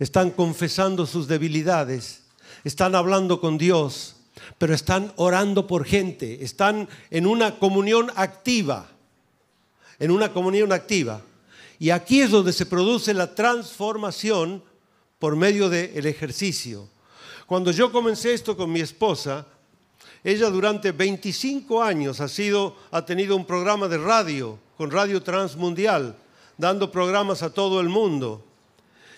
están 0.00 0.32
confesando 0.32 1.06
sus 1.06 1.28
debilidades, 1.28 2.24
están 2.64 2.96
hablando 2.96 3.40
con 3.40 3.56
Dios, 3.56 4.16
pero 4.58 4.74
están 4.74 5.12
orando 5.14 5.68
por 5.68 5.84
gente, 5.84 6.44
están 6.44 6.88
en 7.10 7.24
una 7.24 7.60
comunión 7.60 8.10
activa, 8.16 8.88
en 10.00 10.10
una 10.10 10.32
comunión 10.32 10.72
activa. 10.72 11.22
Y 11.78 11.90
aquí 11.90 12.20
es 12.20 12.30
donde 12.30 12.52
se 12.52 12.66
produce 12.66 13.14
la 13.14 13.34
transformación 13.34 14.62
por 15.18 15.36
medio 15.36 15.68
del 15.68 16.06
ejercicio. 16.06 16.88
Cuando 17.46 17.70
yo 17.70 17.90
comencé 17.90 18.34
esto 18.34 18.56
con 18.56 18.70
mi 18.70 18.80
esposa, 18.80 19.46
ella 20.24 20.50
durante 20.50 20.92
25 20.92 21.82
años 21.82 22.20
ha, 22.20 22.28
sido, 22.28 22.76
ha 22.90 23.04
tenido 23.04 23.36
un 23.36 23.46
programa 23.46 23.88
de 23.88 23.98
radio 23.98 24.58
con 24.76 24.90
Radio 24.90 25.22
Transmundial, 25.22 26.16
dando 26.56 26.90
programas 26.90 27.42
a 27.42 27.52
todo 27.52 27.80
el 27.80 27.88
mundo. 27.88 28.44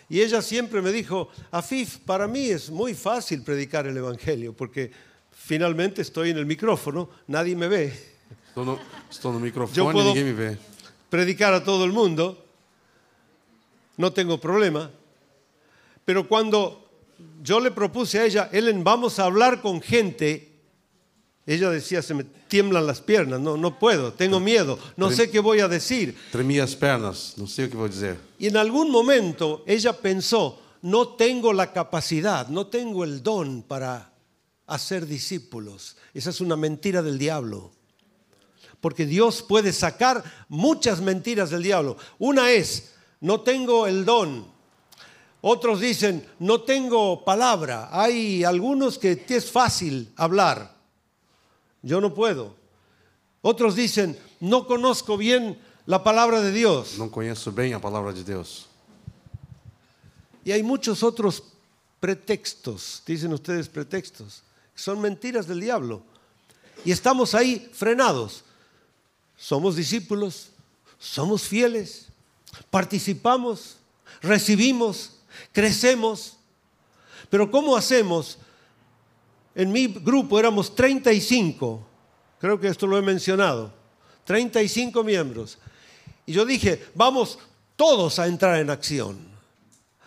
Y 0.08 0.20
ella 0.20 0.42
siempre 0.42 0.82
me 0.82 0.92
dijo, 0.92 1.28
Afif, 1.50 1.98
para 1.98 2.26
mí 2.26 2.48
es 2.48 2.70
muy 2.70 2.94
fácil 2.94 3.42
predicar 3.42 3.86
el 3.86 3.96
Evangelio, 3.96 4.52
porque 4.52 4.90
finalmente 5.30 6.02
estoy 6.02 6.30
en 6.30 6.38
el 6.38 6.46
micrófono, 6.46 7.08
nadie 7.26 7.56
me 7.56 7.68
ve. 7.68 7.86
Estoy 9.10 9.30
en 9.30 9.36
el 9.36 9.42
micrófono, 9.42 10.04
nadie 10.04 10.24
me 10.24 10.32
ve. 10.32 10.58
Predicar 11.08 11.54
a 11.54 11.64
todo 11.64 11.84
el 11.84 11.92
mundo, 11.92 12.44
no 14.00 14.12
tengo 14.12 14.40
problema. 14.40 14.90
Pero 16.04 16.26
cuando 16.26 16.90
yo 17.42 17.60
le 17.60 17.70
propuse 17.70 18.18
a 18.18 18.24
ella, 18.24 18.48
Ellen, 18.52 18.82
vamos 18.82 19.18
a 19.18 19.24
hablar 19.24 19.60
con 19.60 19.80
gente 19.80 20.50
ella 21.46 21.70
decía, 21.70 22.00
se 22.00 22.14
me 22.14 22.22
tiemblan 22.24 22.86
las 22.86 23.00
piernas, 23.00 23.40
no, 23.40 23.56
no 23.56 23.76
puedo, 23.76 24.12
tengo 24.12 24.38
miedo, 24.38 24.78
no 24.96 25.10
sé 25.10 25.30
qué 25.30 25.40
voy 25.40 25.58
a 25.58 25.66
decir. 25.66 26.16
Tremía 26.30 26.62
las 26.62 26.76
piernas, 26.76 27.34
no 27.38 27.48
sé 27.48 27.68
qué 27.68 27.76
voy 27.76 27.88
a 27.88 27.92
decir. 27.92 28.16
Y 28.38 28.46
en 28.46 28.56
algún 28.56 28.88
momento 28.88 29.64
ella 29.66 29.92
pensó, 29.92 30.60
no 30.82 31.08
tengo 31.08 31.52
la 31.52 31.72
capacidad, 31.72 32.46
no 32.46 32.68
tengo 32.68 33.02
el 33.02 33.22
don 33.24 33.62
para 33.62 34.12
hacer 34.66 35.06
discípulos. 35.06 35.96
Esa 36.14 36.30
es 36.30 36.40
una 36.40 36.54
mentira 36.54 37.02
del 37.02 37.18
diablo. 37.18 37.72
Porque 38.80 39.04
Dios 39.04 39.42
puede 39.42 39.72
sacar 39.72 40.22
muchas 40.48 41.00
mentiras 41.00 41.50
del 41.50 41.64
diablo. 41.64 41.96
Una 42.20 42.52
es, 42.52 42.92
no 43.20 43.40
tengo 43.40 43.86
el 43.86 44.04
don. 44.04 44.46
Otros 45.42 45.80
dicen, 45.80 46.26
no 46.38 46.62
tengo 46.62 47.24
palabra. 47.24 47.88
Hay 47.92 48.44
algunos 48.44 48.98
que 48.98 49.24
es 49.28 49.50
fácil 49.50 50.12
hablar. 50.16 50.76
Yo 51.82 52.00
no 52.00 52.12
puedo. 52.14 52.54
Otros 53.42 53.74
dicen, 53.74 54.18
no 54.40 54.66
conozco 54.66 55.16
bien 55.16 55.58
la 55.86 56.04
palabra 56.04 56.40
de 56.40 56.52
Dios. 56.52 56.98
No 56.98 57.10
conozco 57.10 57.52
bien 57.52 57.72
la 57.72 57.80
palabra 57.80 58.12
de 58.12 58.22
Dios. 58.22 58.66
Y 60.44 60.52
hay 60.52 60.62
muchos 60.62 61.02
otros 61.02 61.42
pretextos, 62.00 63.02
dicen 63.06 63.32
ustedes 63.32 63.68
pretextos, 63.68 64.42
son 64.74 65.00
mentiras 65.00 65.46
del 65.46 65.60
diablo. 65.60 66.02
Y 66.84 66.92
estamos 66.92 67.34
ahí 67.34 67.70
frenados. 67.74 68.42
Somos 69.36 69.76
discípulos, 69.76 70.48
somos 70.98 71.42
fieles, 71.42 72.09
participamos, 72.70 73.76
recibimos, 74.22 75.20
crecemos. 75.52 76.36
Pero 77.28 77.50
¿cómo 77.50 77.76
hacemos 77.76 78.38
en 79.54 79.72
mi 79.72 79.88
grupo 79.88 80.38
éramos 80.38 80.74
35, 80.74 81.86
creo 82.38 82.60
que 82.60 82.68
esto 82.68 82.86
lo 82.86 82.96
he 82.96 83.02
mencionado, 83.02 83.72
35 84.24 85.02
miembros. 85.02 85.58
Y 86.26 86.32
yo 86.32 86.44
dije, 86.44 86.86
vamos 86.94 87.38
todos 87.76 88.18
a 88.18 88.26
entrar 88.26 88.60
en 88.60 88.70
acción. 88.70 89.18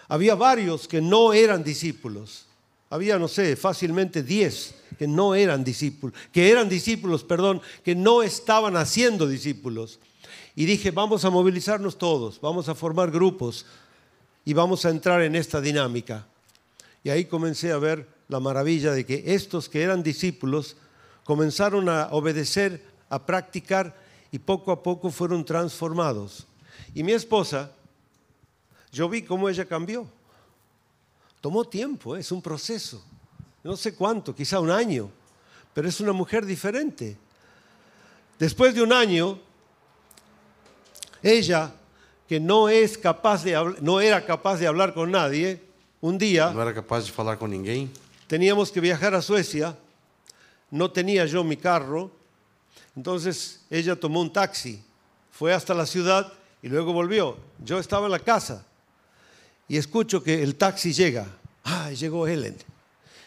Había 0.08 0.36
varios 0.36 0.88
que 0.88 1.01
no 1.01 1.34
eran 1.34 1.63
discípulos. 1.63 2.45
Había, 2.89 3.17
no 3.17 3.27
sé, 3.27 3.56
fácilmente 3.56 4.23
10 4.23 4.75
que 4.97 5.08
no 5.08 5.34
eran 5.34 5.63
discípulos, 5.63 6.15
que 6.32 6.51
eran 6.51 6.69
discípulos, 6.69 7.23
perdón, 7.23 7.62
que 7.84 7.95
no 7.95 8.21
estaban 8.21 8.77
haciendo 8.77 9.27
discípulos. 9.27 9.99
Y 10.56 10.66
dije, 10.66 10.92
vamos 10.92 11.26
a 11.26 11.30
movilizarnos 11.30 11.98
todos, 11.98 12.39
vamos 12.39 12.70
a 12.70 12.76
formar 12.76 13.10
grupos 13.10 13.66
y 14.46 14.54
vamos 14.54 14.86
a 14.86 14.89
entrar 14.89 15.22
en 15.22 15.36
esta 15.36 15.60
dinámica. 15.60 16.28
Y 17.04 17.10
ahí 17.10 17.26
comencé 17.26 17.72
a 17.72 17.78
ver 17.78 18.08
la 18.28 18.39
maravilla 18.39 18.92
de 18.92 19.06
que 19.06 19.24
estos 19.34 19.68
que 19.68 19.82
eran 19.82 20.04
discípulos 20.04 20.78
comenzaron 21.24 21.89
a 21.89 22.10
obedecer, 22.12 22.84
a 23.10 23.26
practicar 23.26 23.96
y 24.32 24.39
poco 24.39 24.72
a 24.72 24.84
poco 24.84 25.10
fueron 25.10 25.44
transformados. 25.44 26.46
Y 26.94 27.04
mi 27.04 27.13
esposa, 27.13 27.72
yo 28.92 29.10
vi 29.10 29.24
cómo 29.24 29.50
ella 29.50 29.66
cambió. 29.66 30.08
Tomó 31.42 31.66
tiempo, 31.66 32.16
es 32.16 32.32
un 32.32 32.42
proceso. 32.42 33.04
No 33.63 33.76
sé 33.76 33.96
cuánto, 33.96 34.36
quizá 34.36 34.60
un 34.60 34.72
año, 34.72 35.10
pero 35.74 35.88
es 35.88 36.00
una 36.00 36.13
mujer 36.13 36.46
diferente. 36.46 37.18
Después 38.38 38.76
de 38.76 38.82
un 38.82 38.94
año, 38.94 39.39
ella, 41.23 41.73
que 42.27 42.39
no, 42.39 42.69
es 42.69 42.97
capaz 42.97 43.43
de, 43.43 43.53
no 43.81 43.99
era 43.99 44.25
capaz 44.25 44.57
de 44.57 44.67
hablar 44.67 44.93
con 44.93 45.09
nadie, 45.09 45.62
un 46.01 46.17
día... 46.17 46.51
No 46.51 46.62
era 46.62 46.73
capaz 46.73 47.05
de 47.05 47.12
falar 47.12 47.38
com 47.38 47.47
ninguém. 47.47 47.89
Teníamos 48.27 48.71
que 48.71 48.81
viajar 48.81 49.13
a 49.15 49.21
Suecia, 49.21 49.75
no 50.69 50.91
tenía 50.91 51.25
yo 51.25 51.43
mi 51.43 51.55
carro, 51.55 52.12
entonces 52.95 53.62
ella 53.69 53.95
tomó 53.95 54.21
un 54.21 54.31
taxi, 54.31 54.81
fue 55.31 55.53
hasta 55.53 55.73
la 55.73 55.86
ciudad 55.86 56.31
y 56.62 56.67
luego 56.67 56.93
volvió. 56.93 57.38
Yo 57.63 57.79
estaba 57.79 58.05
en 58.05 58.12
la 58.12 58.19
casa 58.19 58.65
y 59.67 59.77
escucho 59.77 60.21
que 60.23 60.43
el 60.43 60.55
taxi 60.55 60.93
llega. 60.93 61.27
Ah, 61.63 61.91
llegó 61.91 62.27
Helen. 62.27 62.57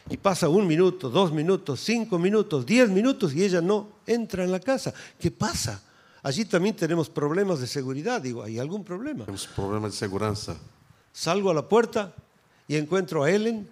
Y 0.09 0.16
pasa 0.16 0.48
un 0.48 0.66
minuto, 0.66 1.09
dos 1.11 1.32
minutos, 1.32 1.80
cinco 1.80 2.18
minutos, 2.18 2.64
diez 2.64 2.88
minutos 2.88 3.35
y 3.35 3.42
ella 3.42 3.61
no 3.61 3.88
entra 4.06 4.44
en 4.44 4.52
la 4.52 4.61
casa. 4.61 4.92
¿Qué 5.18 5.30
pasa? 5.30 5.82
Allí 6.27 6.45
también 6.45 6.75
tenemos 6.75 7.09
problemas 7.09 7.61
de 7.61 7.69
seguridad. 7.69 8.21
Digo, 8.21 8.43
¿hay 8.43 8.59
algún 8.59 8.83
problema? 8.83 9.27
Temos 9.27 9.47
problemas 9.47 9.93
de 9.93 9.99
segurança. 9.99 10.57
Salgo 11.12 11.53
a 11.53 11.55
la 11.55 11.69
puerta 11.69 12.12
y 12.67 12.75
encuentro 12.75 13.23
a 13.23 13.31
Helen 13.31 13.71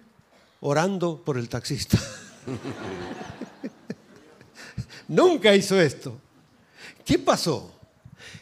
orando 0.61 1.21
por 1.21 1.37
el 1.37 1.49
taxista. 1.49 1.99
Nunca 5.09 5.53
hizo 5.53 5.81
esto. 5.81 6.17
¿Qué 7.03 7.19
pasó? 7.19 7.73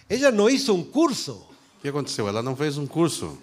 Ella 0.07 0.29
no 0.29 0.47
hizo 0.47 0.75
un 0.75 0.91
curso. 0.91 1.49
O 1.79 1.81
que 1.81 1.89
aconteceu? 1.89 2.27
Ela 2.27 2.43
não 2.43 2.55
fez 2.55 2.77
um 2.77 2.85
curso. 2.85 3.35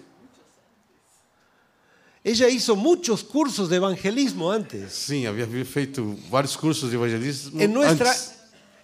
Ella 2.23 2.47
hizo 2.47 2.77
muchos 2.77 3.21
cursos 3.21 3.67
de 3.67 3.75
evangelismo 3.75 4.49
antes. 4.49 4.93
Sim, 4.93 5.27
havia 5.27 5.65
feito 5.65 6.17
vários 6.29 6.55
cursos 6.55 6.91
de 6.91 6.95
evangelismo 6.95 7.59
En 7.59 7.73
nuestra, 7.73 8.09
antes. 8.09 8.40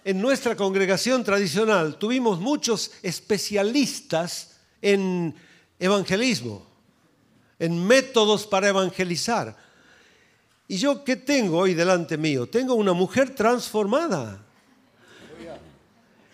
En 0.08 0.22
nuestra 0.22 0.56
congregación 0.56 1.22
tradicional 1.22 1.98
tuvimos 1.98 2.40
muchos 2.40 2.92
especialistas 3.02 4.56
en 4.80 5.34
evangelismo, 5.78 6.66
en 7.58 7.86
métodos 7.86 8.46
para 8.46 8.70
evangelizar. 8.70 9.54
¿Y 10.66 10.78
yo 10.78 11.04
qué 11.04 11.16
tengo 11.16 11.58
hoy 11.58 11.74
delante 11.74 12.16
mío? 12.16 12.48
Tengo 12.48 12.72
una 12.72 12.94
mujer 12.94 13.34
transformada. 13.34 14.42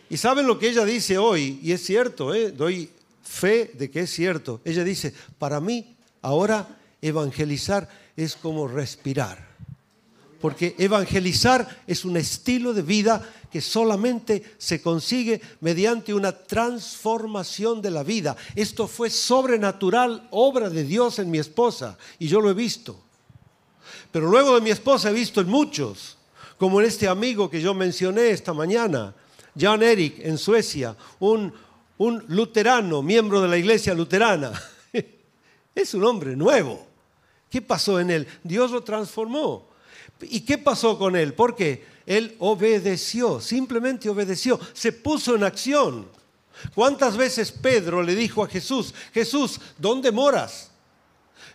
¿Y 0.09 0.19
saben 0.19 0.47
lo 0.47 0.57
que 0.57 0.69
ella 0.69 0.85
dice 0.85 1.19
hoy? 1.19 1.59
Y 1.61 1.73
es 1.73 1.85
cierto, 1.85 2.33
¿eh? 2.33 2.53
doy 2.53 2.89
fe 3.25 3.73
de 3.75 3.91
que 3.91 4.03
es 4.03 4.11
cierto. 4.11 4.61
Ella 4.65 4.85
dice, 4.85 5.13
para 5.37 5.59
mí 5.59 5.97
ahora 6.23 6.79
evangelizar 7.03 7.89
es 8.17 8.37
como 8.37 8.69
respirar. 8.69 9.44
Porque 10.45 10.77
evangelizar 10.79 11.83
es 11.87 12.05
un 12.05 12.19
estilo 12.19 12.75
de 12.75 12.83
vida 12.83 13.27
que 13.51 13.63
solamente 13.63 14.43
se 14.59 14.83
consigue 14.83 15.41
mediante 15.63 16.13
una 16.13 16.33
transformación 16.33 17.81
de 17.81 17.91
la 17.91 18.03
vida. 18.03 18.37
Esto 18.55 18.87
fue 18.87 19.09
sobrenatural, 19.09 20.29
obra 20.33 20.69
de 20.69 20.85
Dios 20.85 21.19
en 21.19 21.31
mi 21.31 21.39
esposa, 21.39 21.97
y 22.19 22.29
yo 22.29 22.43
lo 22.43 22.51
he 22.51 22.53
visto. 22.53 23.01
Pero 24.13 24.29
luego 24.29 24.55
de 24.55 24.61
mi 24.61 24.69
esposa 24.69 25.09
he 25.09 25.15
visto 25.15 25.41
en 25.41 25.49
muchos, 25.49 26.19
como 26.59 26.79
en 26.79 26.89
este 26.89 27.09
amigo 27.09 27.49
que 27.49 27.63
yo 27.63 27.73
mencioné 27.73 28.29
esta 28.29 28.53
mañana, 28.53 29.15
Jan 29.59 29.83
Erik 29.83 30.19
en 30.19 30.37
Suecia, 30.37 30.95
un, 31.21 31.55
un 31.97 32.23
luterano, 32.29 33.01
miembro 33.01 33.41
de 33.41 33.49
la 33.49 33.57
iglesia 33.57 33.95
luterana. 33.95 34.53
Es 35.75 35.95
un 35.95 36.05
hombre 36.05 36.37
nuevo. 36.37 36.87
¿Qué 37.49 37.63
pasó 37.63 37.99
en 37.99 38.11
él? 38.11 38.29
Dios 38.43 38.73
lo 38.73 38.85
transformó. 38.85 39.73
¿Y 40.23 40.41
qué 40.41 40.59
pasó 40.59 40.99
con 40.99 41.17
él? 41.17 41.35
Porque 41.35 41.85
él 42.07 42.37
obedeció, 42.39 43.41
simplemente 43.41 44.09
obedeció, 44.09 44.59
se 44.73 44.93
puso 44.93 45.35
en 45.35 45.45
acción. 45.45 46.09
¿Cuántas 46.75 47.17
veces 47.17 47.51
Pedro 47.51 48.03
le 48.03 48.15
dijo 48.15 48.43
a 48.45 48.49
Jesús, 48.49 48.95
Jesús, 49.13 49.61
¿dónde 49.79 50.13
moras? 50.13 50.71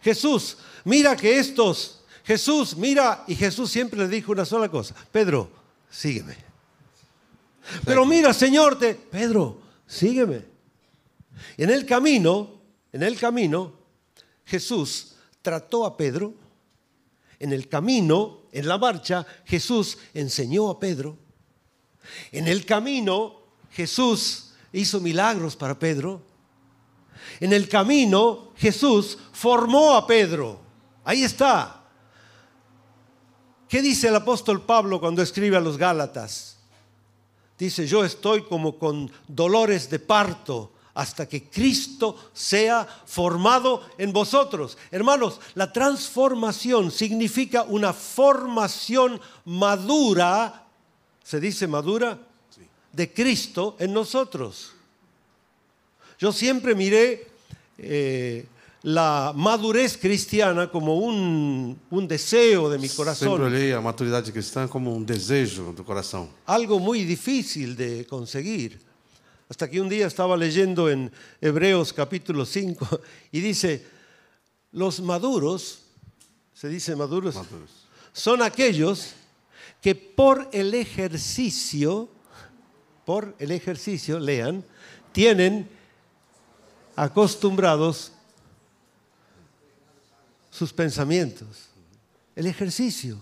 Jesús, 0.02 0.58
mira 0.84 1.16
que 1.16 1.40
estos, 1.40 2.02
Jesús, 2.24 2.76
mira, 2.76 3.24
y 3.28 3.36
Jesús 3.36 3.72
siempre 3.72 4.00
le 4.00 4.08
dijo 4.08 4.32
una 4.32 4.46
sola 4.46 4.70
cosa, 4.70 4.96
Pedro, 5.12 5.50
sígueme. 5.90 6.36
Pero 7.86 8.06
mira, 8.06 8.34
Señor, 8.34 8.78
te, 8.78 8.96
Pedro, 8.96 9.62
sígueme. 9.88 10.46
En 11.58 11.70
el 11.70 11.86
camino, 11.86 12.60
en 12.92 13.04
el 13.04 13.18
camino, 13.18 13.74
Jesús 14.46 15.16
trató 15.42 15.86
a 15.86 15.96
Pedro. 15.96 16.34
En 17.40 17.54
el 17.54 17.70
camino, 17.70 18.42
en 18.52 18.68
la 18.68 18.78
marcha, 18.78 19.26
Jesús 19.46 19.98
enseñó 20.14 20.70
a 20.70 20.80
Pedro. 20.80 21.18
En 22.32 22.48
el 22.48 22.66
camino, 22.66 23.42
Jesús 23.72 24.54
hizo 24.74 25.00
milagros 25.00 25.56
para 25.56 25.80
Pedro. 25.80 26.22
En 27.40 27.54
el 27.54 27.70
camino, 27.70 28.52
Jesús 28.56 29.18
formó 29.32 29.96
a 29.96 30.06
Pedro. 30.06 30.60
Ahí 31.04 31.24
está. 31.24 31.84
¿Qué 33.68 33.82
dice 33.82 34.08
el 34.08 34.16
apóstol 34.16 34.64
Pablo 34.64 35.00
cuando 35.00 35.22
escribe 35.22 35.56
a 35.56 35.62
los 35.62 35.78
Gálatas? 35.78 36.58
Dice, 37.58 37.86
yo 37.86 38.04
estoy 38.04 38.44
como 38.44 38.80
con 38.80 39.12
dolores 39.28 39.90
de 39.90 40.00
parto 40.00 40.74
hasta 41.00 41.30
que 41.30 41.44
Cristo 41.44 42.18
sea 42.34 42.86
formado 43.06 43.82
en 43.98 44.12
vosotros. 44.12 44.78
Hermanos, 44.92 45.40
la 45.56 45.72
transformación 45.72 46.92
significa 46.92 47.64
una 47.64 47.94
formación 47.94 49.22
madura, 49.46 50.66
¿se 51.24 51.40
dice 51.40 51.68
madura? 51.68 52.20
De 52.92 53.14
Cristo 53.14 53.78
en 53.80 53.94
nosotros. 53.94 54.74
Yo 56.20 56.34
siempre 56.34 56.76
miré 56.76 57.28
eh, 57.78 58.46
la 58.84 59.32
madurez 59.34 59.96
cristiana 59.96 60.70
como 60.70 60.98
un, 60.98 61.80
un 61.90 62.08
deseo 62.10 62.70
de 62.70 62.78
mi 62.78 62.90
corazón. 62.90 63.30
Sempre 63.30 63.46
olhei 63.46 63.72
a 63.72 63.80
maturidade 63.80 64.34
cristã 64.34 64.68
como 64.68 64.94
um 64.94 65.02
desejo 65.02 65.72
do 65.72 65.86
coração. 65.86 66.28
algo 66.46 66.78
muy 66.78 67.06
difícil 67.06 67.74
de 67.74 68.04
conseguir. 68.04 68.89
Hasta 69.50 69.68
que 69.68 69.82
un 69.82 69.90
día 69.90 70.06
estaba 70.06 70.38
leyendo 70.38 70.90
en 70.92 71.12
Hebreos 71.42 71.92
capítulo 71.92 72.46
5 72.46 73.02
y 73.32 73.40
dice, 73.42 73.84
los 74.72 75.02
maduros, 75.02 75.82
se 76.54 76.70
dice 76.70 76.96
maduros, 76.96 77.34
Maduros. 77.34 77.72
son 78.14 78.44
aquellos 78.44 79.14
que 79.82 79.96
por 79.96 80.48
el 80.52 80.76
ejercicio, 80.76 82.10
por 83.06 83.36
el 83.40 83.50
ejercicio, 83.52 84.20
lean, 84.20 84.64
tienen 85.12 85.68
acostumbrados 86.96 88.12
sus 90.52 90.72
pensamientos. 90.72 91.70
El 92.36 92.46
ejercicio. 92.46 93.20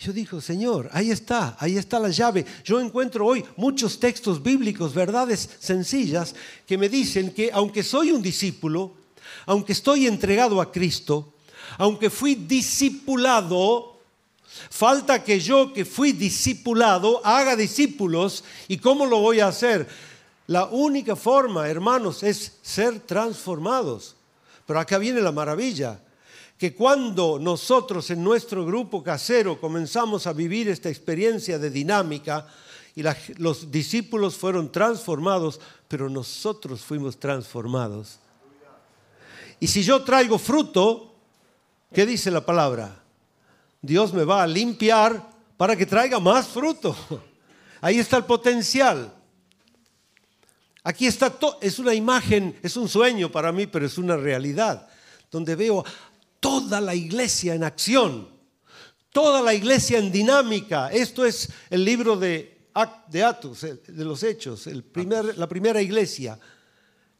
Yo 0.00 0.14
digo, 0.14 0.40
Señor, 0.40 0.88
ahí 0.94 1.10
está, 1.10 1.56
ahí 1.60 1.76
está 1.76 1.98
la 1.98 2.08
llave. 2.08 2.46
Yo 2.64 2.80
encuentro 2.80 3.26
hoy 3.26 3.44
muchos 3.56 4.00
textos 4.00 4.42
bíblicos, 4.42 4.94
verdades 4.94 5.50
sencillas, 5.60 6.34
que 6.66 6.78
me 6.78 6.88
dicen 6.88 7.32
que 7.32 7.50
aunque 7.52 7.82
soy 7.82 8.10
un 8.10 8.22
discípulo, 8.22 8.94
aunque 9.44 9.74
estoy 9.74 10.06
entregado 10.06 10.62
a 10.62 10.72
Cristo, 10.72 11.34
aunque 11.76 12.08
fui 12.08 12.34
discipulado, 12.34 13.98
falta 14.70 15.22
que 15.22 15.38
yo 15.38 15.70
que 15.70 15.84
fui 15.84 16.12
discipulado 16.12 17.20
haga 17.22 17.54
discípulos. 17.54 18.42
¿Y 18.68 18.78
cómo 18.78 19.04
lo 19.04 19.18
voy 19.18 19.40
a 19.40 19.48
hacer? 19.48 19.86
La 20.46 20.64
única 20.64 21.14
forma, 21.14 21.68
hermanos, 21.68 22.22
es 22.22 22.56
ser 22.62 23.00
transformados. 23.00 24.16
Pero 24.64 24.80
acá 24.80 24.96
viene 24.96 25.20
la 25.20 25.30
maravilla 25.30 26.00
que 26.60 26.74
cuando 26.74 27.38
nosotros 27.40 28.10
en 28.10 28.22
nuestro 28.22 28.66
grupo 28.66 29.02
casero 29.02 29.58
comenzamos 29.58 30.26
a 30.26 30.34
vivir 30.34 30.68
esta 30.68 30.90
experiencia 30.90 31.58
de 31.58 31.70
dinámica 31.70 32.46
y 32.94 33.02
los 33.38 33.70
discípulos 33.70 34.36
fueron 34.36 34.70
transformados, 34.70 35.58
pero 35.88 36.10
nosotros 36.10 36.82
fuimos 36.82 37.18
transformados. 37.18 38.18
Y 39.58 39.68
si 39.68 39.82
yo 39.82 40.04
traigo 40.04 40.38
fruto, 40.38 41.14
¿qué 41.94 42.04
dice 42.04 42.30
la 42.30 42.44
palabra? 42.44 42.94
Dios 43.80 44.12
me 44.12 44.24
va 44.24 44.42
a 44.42 44.46
limpiar 44.46 45.30
para 45.56 45.74
que 45.74 45.86
traiga 45.86 46.20
más 46.20 46.46
fruto. 46.46 46.94
Ahí 47.80 47.98
está 47.98 48.18
el 48.18 48.24
potencial. 48.24 49.14
Aquí 50.84 51.06
está, 51.06 51.30
to- 51.30 51.56
es 51.62 51.78
una 51.78 51.94
imagen, 51.94 52.54
es 52.62 52.76
un 52.76 52.86
sueño 52.86 53.32
para 53.32 53.50
mí, 53.50 53.66
pero 53.66 53.86
es 53.86 53.96
una 53.96 54.18
realidad, 54.18 54.86
donde 55.30 55.56
veo 55.56 55.82
toda 56.40 56.80
la 56.80 56.94
iglesia 56.94 57.54
en 57.54 57.62
acción, 57.64 58.28
toda 59.12 59.40
la 59.42 59.54
iglesia 59.54 59.98
en 59.98 60.10
dinámica. 60.10 60.88
Esto 60.90 61.24
es 61.24 61.50
el 61.68 61.84
libro 61.84 62.16
de, 62.16 62.66
de 63.08 63.22
Atos, 63.24 63.60
de 63.60 64.04
los 64.04 64.22
Hechos, 64.22 64.66
el 64.66 64.82
primer- 64.82 65.36
la 65.38 65.48
primera 65.48 65.80
iglesia. 65.80 66.38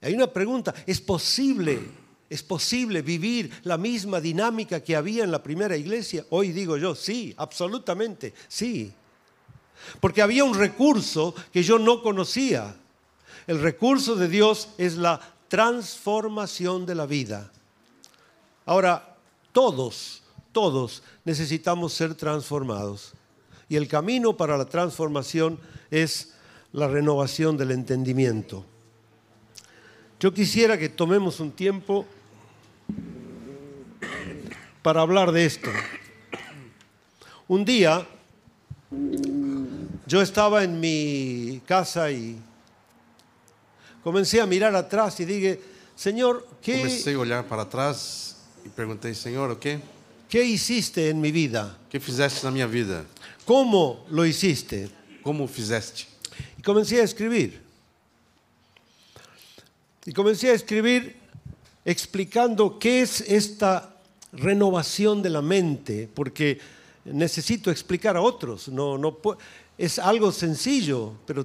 Hay 0.01 0.15
una 0.15 0.27
pregunta, 0.33 0.75
¿es 0.87 1.01
posible 1.01 2.01
¿Es 2.31 2.45
posible 2.45 3.03
vivir 3.03 3.51
la 3.65 3.77
misma 3.77 4.21
dinámica 4.21 4.79
que 4.85 4.95
había 4.95 5.25
en 5.25 5.33
la 5.33 5.43
primera 5.43 5.77
iglesia? 5.77 6.25
Hoy 6.31 6.53
digo 6.53 6.77
yo, 6.77 6.95
sí, 6.95 7.35
absolutamente, 7.37 8.33
sí. 8.47 8.93
Porque 10.01 10.23
había 10.23 10.45
un 10.45 10.55
recurso 10.55 11.35
que 11.53 11.65
yo 11.65 11.77
no 11.81 12.01
conocía. 12.01 12.77
El 13.49 13.61
recurso 13.61 14.15
de 14.15 14.29
Dios 14.29 14.69
es 14.79 14.95
la 14.97 15.21
transformación 15.49 16.87
de 16.87 16.95
la 16.95 17.07
vida. 17.07 17.51
Ahora, 18.65 19.10
todos, 19.53 20.23
todos 20.53 21.03
necesitamos 21.25 21.93
ser 21.93 22.15
transformados. 22.15 23.13
Y 23.69 23.77
el 23.77 23.89
camino 23.89 24.37
para 24.37 24.59
la 24.59 24.65
transformación 24.65 25.59
es 25.91 26.35
la 26.73 26.89
renovación 26.89 27.57
del 27.57 27.71
entendimiento. 27.71 28.65
Yo 30.19 30.35
quisiera 30.35 30.77
que 30.77 30.89
tomemos 30.89 31.41
un 31.41 31.53
tiempo 31.53 32.07
para 34.83 35.01
hablar 35.01 35.33
de 35.33 35.47
esto. 35.47 35.71
Un 37.49 37.65
día 37.65 38.07
yo 40.07 40.21
estaba 40.21 40.65
en 40.65 40.81
mi 40.81 41.63
casa 41.65 42.11
y 42.11 42.39
comencé 44.03 44.41
a 44.41 44.47
mirar 44.47 44.75
atrás 44.75 45.21
y 45.21 45.25
dije, 45.25 45.61
Señor, 45.95 46.47
¿qué, 46.61 46.79
Comecei 46.79 47.15
a 47.15 47.19
olhar 47.19 47.47
para 47.47 47.69
trás 47.69 48.30
perguntei, 48.71 49.15
Senhor, 49.15 49.51
o 49.51 49.59
quê? 49.59 49.79
¿qué 50.29 50.45
hiciste 50.45 51.11
en 51.11 51.21
mi 51.21 51.33
vida? 51.33 51.77
O 51.87 51.89
que 51.91 51.99
fizeste 51.99 52.45
na 52.45 52.51
minha 52.51 52.67
vida? 52.67 53.05
¿Cómo 53.45 54.07
lo 54.11 54.25
hiciste? 54.25 54.89
Como 55.23 55.47
fizeste? 55.49 56.07
Y 56.57 56.63
comencé 56.63 57.01
a 57.01 57.05
escribir. 57.05 57.61
Y 60.07 60.13
comencé 60.13 60.51
a 60.51 60.55
escribir 60.55 61.17
explicando 61.85 62.79
qué 62.79 63.03
es 63.03 63.21
esta 63.23 63.95
renovación 64.33 65.23
de 65.23 65.31
la 65.31 65.43
mente, 65.43 66.09
porque 66.15 66.61
necesito 67.05 67.71
explicar 67.71 68.17
a 68.17 68.21
otros. 68.23 68.69
No, 68.69 68.97
no, 68.97 69.19
es 69.77 69.99
algo 69.99 70.31
sencillo, 70.31 71.15
pero 71.27 71.45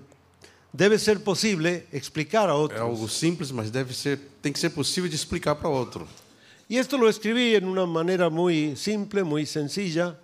debe 0.72 1.00
ser 1.00 1.24
posible 1.24 1.88
explicar 1.92 2.50
a 2.50 2.54
É 2.54 2.56
otros. 2.56 2.82
algo 2.82 3.08
simples, 3.08 3.52
mas 3.52 3.72
deve 3.72 3.94
ser, 3.94 4.20
tem 4.42 4.54
que 4.54 4.60
ser 4.60 4.70
possível 4.70 5.10
de 5.10 5.16
explicar 5.16 5.56
para 5.56 5.70
outro. 5.70 6.08
Y 6.68 6.78
esto 6.78 6.98
lo 6.98 7.08
escribí 7.08 7.56
en 7.56 7.66
una 7.66 7.86
manera 7.86 8.30
muy 8.30 8.76
simple, 8.76 9.24
muy 9.24 9.46
sencilla. 9.46 10.18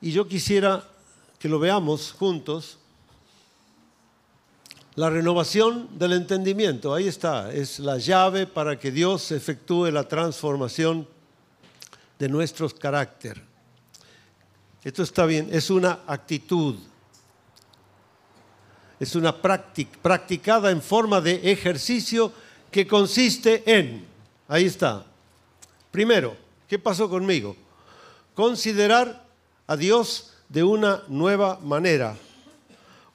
Y 0.00 0.12
yo 0.12 0.28
quisiera 0.28 0.84
que 1.38 1.48
lo 1.48 1.58
veamos 1.58 2.12
juntos. 2.12 2.78
La 4.94 5.10
renovación 5.10 5.88
del 5.98 6.12
entendimiento, 6.12 6.94
ahí 6.94 7.08
está, 7.08 7.52
es 7.52 7.78
la 7.78 7.98
llave 7.98 8.46
para 8.46 8.78
que 8.78 8.90
Dios 8.90 9.32
efectúe 9.32 9.86
la 9.86 10.06
transformación 10.06 11.08
de 12.18 12.28
nuestro 12.28 12.68
carácter. 12.68 13.42
Esto 14.84 15.02
está 15.02 15.26
bien, 15.26 15.48
es 15.50 15.70
una 15.70 16.00
actitud, 16.06 16.76
es 18.98 19.14
una 19.14 19.40
práctica, 19.40 19.98
practicada 20.02 20.70
en 20.70 20.82
forma 20.82 21.20
de 21.20 21.50
ejercicio 21.50 22.32
que 22.70 22.86
consiste 22.86 23.62
en, 23.66 24.09
ahí 24.50 24.64
está, 24.64 25.06
primero, 25.92 26.36
¿qué 26.66 26.76
pasó 26.76 27.08
conmigo? 27.08 27.56
Considerar 28.34 29.24
a 29.68 29.76
Dios 29.76 30.32
de 30.48 30.64
una 30.64 31.04
nueva 31.06 31.60
manera. 31.62 32.16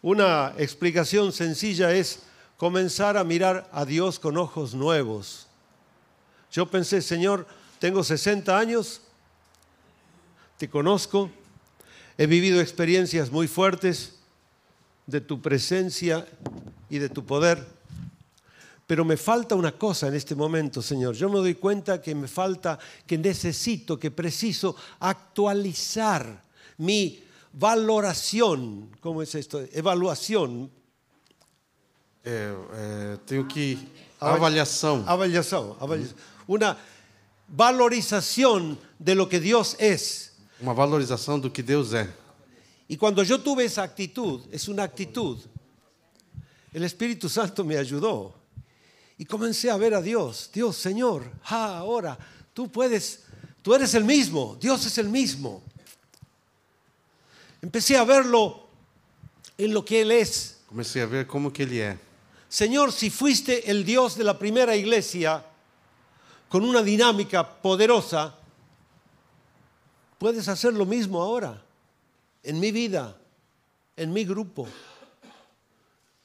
Una 0.01 0.53
explicación 0.57 1.33
sencilla 1.33 1.91
es 1.91 2.23
comenzar 2.55 3.17
a 3.17 3.25
mirar 3.25 3.69
a 3.73 3.83
Dios 3.83 4.17
con 4.17 4.37
ojos 4.37 4.73
nuevos. 4.73 5.47
Yo 6.53 6.67
pensé, 6.67 7.01
Señor, 7.01 7.45
tengo 7.79 8.01
60 8.01 8.57
años, 8.57 9.01
te 10.57 10.69
conozco, 10.69 11.29
he 12.17 12.27
vivido 12.27 12.61
experiencias 12.61 13.29
muy 13.29 13.49
fuertes 13.49 14.19
de 15.05 15.19
tu 15.19 15.41
presencia 15.41 16.25
y 16.89 16.99
de 16.99 17.09
tu 17.09 17.25
poder, 17.25 17.74
pero 18.87 19.03
me 19.03 19.17
falta 19.17 19.55
una 19.55 19.71
cosa 19.71 20.07
en 20.07 20.13
este 20.15 20.35
momento, 20.35 20.81
Señor. 20.81 21.15
Yo 21.15 21.27
me 21.29 21.39
doy 21.39 21.55
cuenta 21.55 22.01
que 22.01 22.13
me 22.13 22.27
falta, 22.27 22.77
que 23.07 23.17
necesito, 23.17 23.97
que 23.97 24.11
preciso 24.11 24.75
actualizar 24.99 26.43
mi 26.77 27.23
valoración, 27.53 28.89
¿cómo 29.01 29.21
es 29.21 29.33
esto? 29.35 29.61
Evaluación, 29.73 30.69
É, 32.27 32.55
é, 32.73 33.17
tenho 33.27 33.47
que. 33.47 33.77
Avali- 34.19 34.39
Avaliação. 34.59 35.03
avaliación, 35.07 35.75
avaliación, 35.79 36.15
una 36.47 36.75
valorización 37.47 38.79
de 38.97 39.13
lo 39.13 39.29
que 39.29 39.39
Dios 39.39 39.75
es. 39.79 40.31
Uma 40.59 40.73
valorização 40.73 41.39
do 41.39 41.51
que 41.51 41.61
Deus 41.61 41.93
é. 41.93 42.09
Y 42.89 42.97
cuando 42.97 43.21
yo 43.21 43.39
tuve 43.39 43.65
esa 43.65 43.83
actitud, 43.83 44.41
es 44.51 44.67
una 44.67 44.81
actitud, 44.83 45.37
el 46.73 46.83
Espíritu 46.83 47.29
Santo 47.29 47.63
me 47.63 47.77
ayudó. 47.77 48.33
Y 49.17 49.25
comencé 49.25 49.69
a 49.69 49.77
ver 49.77 49.93
a 49.93 50.01
Dios. 50.01 50.49
Dios, 50.53 50.75
Señor, 50.75 51.23
ah, 51.45 51.77
ahora 51.77 52.17
tú 52.53 52.71
puedes, 52.71 53.23
tú 53.61 53.73
eres 53.73 53.93
el 53.93 54.03
mismo, 54.03 54.57
Dios 54.59 54.85
es 54.85 54.97
el 54.97 55.09
mismo. 55.09 55.63
Empecé 57.61 57.97
a 57.97 58.03
verlo 58.03 58.67
en 59.57 59.73
lo 59.73 59.83
que 59.83 60.01
Él 60.01 60.11
es. 60.11 60.57
Comecei 60.67 61.01
a 61.01 61.05
ver 61.05 61.25
como 61.25 61.53
que 61.53 61.63
Ele 61.63 61.79
é. 61.79 61.97
Señor, 62.49 62.91
si 62.91 63.09
fuiste 63.09 63.69
el 63.69 63.83
Dios 63.83 64.15
de 64.15 64.23
la 64.23 64.37
primera 64.37 64.75
iglesia 64.75 65.43
con 66.49 66.63
una 66.63 66.81
dinámica 66.81 67.61
poderosa, 67.61 68.35
puedes 70.17 70.47
hacer 70.47 70.73
lo 70.73 70.85
mismo 70.85 71.21
ahora, 71.21 71.61
en 72.43 72.59
mi 72.59 72.71
vida, 72.71 73.17
en 73.97 74.13
mi 74.13 74.23
grupo, 74.23 74.67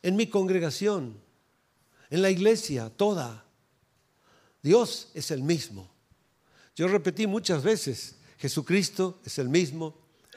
en 0.03 0.16
mi 0.16 0.26
congregación, 0.26 1.16
en 2.11 2.22
la 2.22 2.30
iglesia, 2.30 2.90
toda. 2.90 3.44
Dios 4.62 5.08
es 5.14 5.30
el 5.30 5.42
mismo. 5.42 5.88
Yo 6.76 6.88
repetí 6.88 7.26
muchas 7.26 7.62
veces, 7.62 8.16
Jesucristo 8.38 9.18
es 9.24 9.38
el 9.38 9.48
mismo 9.48 9.94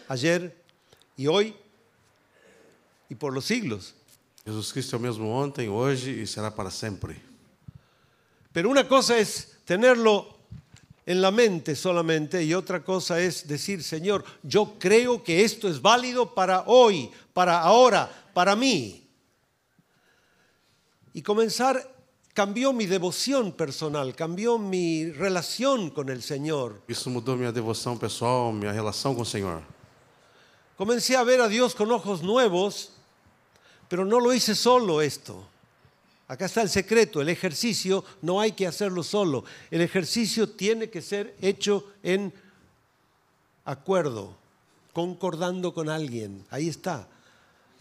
ayer 0.07 0.63
y 1.17 1.27
hoy 1.27 1.55
y 3.09 3.15
por 3.15 3.33
los 3.33 3.45
siglos. 3.45 3.95
Jesus 4.45 4.73
Cristo 4.73 4.97
é 4.97 4.99
o 4.99 4.99
mesmo 4.99 5.29
ontem, 5.29 5.69
hoje 5.69 6.21
e 6.21 6.27
será 6.27 6.51
para 6.51 6.69
sempre. 6.69 7.15
Pero 8.51 8.69
una 8.69 8.87
cosa 8.87 9.17
es 9.17 9.57
tenerlo 9.65 10.37
en 11.05 11.21
la 11.21 11.31
mente 11.31 11.75
solamente 11.75 12.43
y 12.43 12.53
otra 12.53 12.83
cosa 12.83 13.19
es 13.21 13.47
decir, 13.47 13.83
Señor, 13.83 14.23
yo 14.43 14.75
creo 14.79 15.23
que 15.23 15.43
esto 15.43 15.69
es 15.69 15.81
válido 15.81 16.33
para 16.33 16.63
hoy, 16.67 17.09
para 17.33 17.59
ahora, 17.59 18.11
para 18.33 18.55
mí. 18.55 19.02
Y 21.13 21.21
comenzar, 21.21 21.95
cambió 22.33 22.73
mi 22.73 22.85
devoción 22.85 23.51
personal, 23.51 24.15
cambió 24.15 24.57
mi 24.57 25.11
relación 25.11 25.89
con 25.91 26.09
el 26.09 26.23
Señor. 26.23 26.81
Isso 26.87 27.09
mudou 27.09 27.37
minha 27.37 27.51
devoção 27.51 27.97
pessoal, 27.97 28.51
minha 28.51 28.71
relação 28.71 29.13
com 29.13 29.21
o 29.21 29.25
Senhor. 29.25 29.61
Comencé 30.75 31.15
a 31.15 31.23
ver 31.23 31.39
a 31.39 31.47
Dios 31.47 31.75
con 31.75 31.91
ojos 31.91 32.23
nuevos, 32.23 32.93
pero 33.87 34.05
no 34.05 34.19
lo 34.19 34.33
hice 34.33 34.55
solo 34.55 35.01
esto. 35.01 35.47
Acá 36.27 36.45
está 36.45 36.63
el 36.63 36.69
secreto, 36.69 37.21
el 37.21 37.29
ejercicio 37.29 38.03
no 38.21 38.39
hay 38.39 38.53
que 38.53 38.65
hacerlo 38.65 39.03
solo, 39.03 39.43
el 39.69 39.81
ejercicio 39.81 40.49
tiene 40.49 40.89
que 40.89 41.01
ser 41.01 41.35
hecho 41.41 41.85
en 42.01 42.33
acuerdo, 43.65 44.35
concordando 44.93 45.75
con 45.75 45.89
alguien, 45.89 46.43
ahí 46.49 46.69
está. 46.69 47.07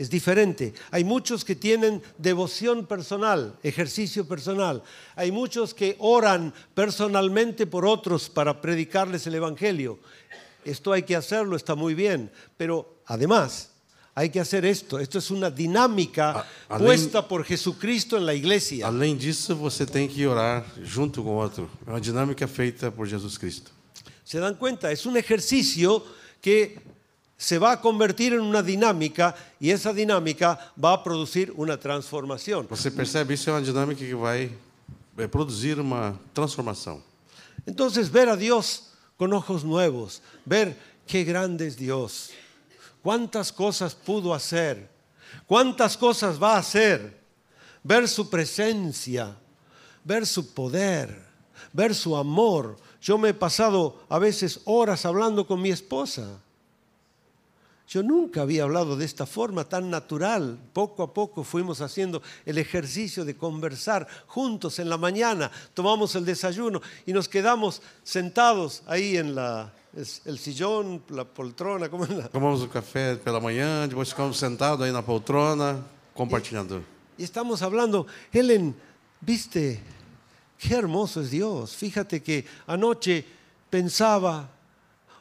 Es 0.03 0.11
diferente. 0.11 0.75
Hay 0.91 1.05
muchos 1.05 1.45
que 1.45 1.55
tienen 1.55 2.03
devoción 2.19 2.87
personal, 2.87 3.55
ejercicio 3.63 4.27
personal. 4.27 4.83
Hay 5.15 5.31
muchos 5.31 5.75
que 5.75 5.95
oran 6.01 6.53
personalmente 6.75 7.67
por 7.67 7.87
otros 7.87 8.29
para 8.29 8.61
predicarles 8.61 9.27
el 9.29 9.37
Evangelio. 9.37 10.01
Esto 10.65 10.93
hay 10.93 11.05
que 11.05 11.15
hacerlo, 11.15 11.55
está 11.55 11.77
muy 11.77 11.95
bien. 11.95 12.31
Pero 12.57 12.99
además, 13.07 13.71
hay 14.15 14.29
que 14.31 14.41
hacer 14.41 14.65
esto. 14.65 14.99
Esto 14.99 15.19
es 15.19 15.31
una 15.31 15.51
dinámica 15.51 16.31
A- 16.33 16.47
além- 16.69 16.85
puesta 16.85 17.29
por 17.29 17.45
Jesucristo 17.45 18.17
en 18.17 18.27
la 18.27 18.35
iglesia. 18.35 18.87
Além 18.89 19.17
disso, 19.17 19.55
você 19.57 19.87
tem 19.87 20.09
que 20.09 20.27
orar 20.27 20.65
junto 20.85 21.23
com 21.23 21.31
o 21.37 21.41
outro. 21.41 21.71
É 21.87 21.91
uma 21.91 22.01
dinâmica 22.01 22.49
feita 22.49 22.91
por 22.91 23.07
Jesus 23.07 23.39
Cristo. 23.39 23.71
¿Se 24.25 24.41
dan 24.41 24.57
cuenta? 24.57 24.91
Es 24.91 25.07
un 25.07 25.17
ejercicio 25.17 26.03
que 26.41 26.77
se 27.37 27.59
va 27.59 27.73
a 27.73 27.81
convertir 27.81 28.33
en 28.33 28.41
una 28.41 28.63
dinámica 28.63 29.35
y 29.59 29.71
esa 29.71 29.93
dinámica 29.93 30.73
va 30.83 30.93
a 30.93 31.03
producir 31.03 31.53
una 31.57 31.77
transformación. 31.77 32.69
Você 32.69 32.91
percebe? 32.91 33.35
Isso 33.35 33.51
é 33.51 33.53
uma 33.55 33.63
dinâmica 33.63 34.05
que 34.05 34.15
vai 34.15 34.51
é, 35.19 35.27
produzir 35.27 35.79
uma 35.79 36.19
transformação. 36.33 37.03
Entonces 37.67 38.09
ver 38.09 38.29
a 38.29 38.37
Dios 38.37 38.93
con 39.17 39.33
ojos 39.33 39.65
nuevos, 39.65 40.23
ver 40.45 40.77
qué 41.07 41.25
grande 41.25 41.67
es 41.67 41.77
Dios, 41.77 42.31
cuántas 43.03 43.53
cosas 43.53 43.95
pudo 43.95 44.35
hacer, 44.35 44.89
cuántas 45.47 45.97
cosas 45.97 46.43
va 46.43 46.55
a 46.55 46.59
hacer, 46.59 47.21
ver 47.83 48.09
su 48.09 48.31
presencia, 48.31 49.37
ver 50.05 50.27
su 50.27 50.53
poder, 50.55 51.25
ver 51.73 51.95
su 51.95 52.17
amor. 52.17 52.77
Yo 53.01 53.19
me 53.19 53.31
he 53.31 53.35
pasado 53.35 54.05
a 54.09 54.19
veces 54.19 54.61
horas 54.65 55.05
hablando 55.05 55.47
con 55.47 55.61
mi 55.61 55.71
esposa. 55.71 56.41
Yo 57.89 58.03
nunca 58.03 58.43
había 58.43 58.63
hablado 58.63 58.97
de 58.97 59.05
esta 59.05 59.27
forma 59.27 59.65
tan 59.65 59.91
natural. 59.91 60.59
Poco 60.73 61.03
a 61.03 61.13
poco 61.13 61.45
fuimos 61.45 61.81
haciendo 61.81 62.23
el 62.47 62.59
ejercicio 62.59 63.25
de 63.25 63.37
conversar 63.37 64.07
juntos 64.27 64.79
en 64.79 64.89
la 64.89 64.97
mañana. 64.97 65.51
Tomamos 65.75 66.15
el 66.15 66.25
desayuno 66.25 66.81
y 67.05 67.13
nos 67.13 67.29
quedamos 67.29 67.83
sentados 68.03 68.83
ahí 68.87 69.17
en 69.17 69.35
la, 69.35 69.73
el 69.95 70.39
sillón, 70.39 71.03
la 71.11 71.25
poltrona. 71.25 71.91
¿cómo 71.91 72.05
es 72.05 72.11
la? 72.11 72.29
Tomamos 72.29 72.63
o 72.63 72.69
café 72.69 73.17
pela 73.17 73.41
manhã, 73.41 73.87
depois 73.87 74.09
ficamos 74.09 74.39
sentados 74.39 74.81
aí 74.81 74.93
na 74.93 75.03
poltrona, 75.03 75.85
compartilhando. 76.15 76.83
Y 77.19 77.25
estamos 77.25 77.61
hablando, 77.61 78.07
Helen, 78.33 78.75
viste, 79.21 79.83
qué 80.59 80.75
hermoso 80.77 81.21
es 81.21 81.31
Dios. 81.31 81.77
Fíjate 81.77 82.23
que 82.23 82.47
anoche 82.67 83.25
pensaba, 83.69 84.49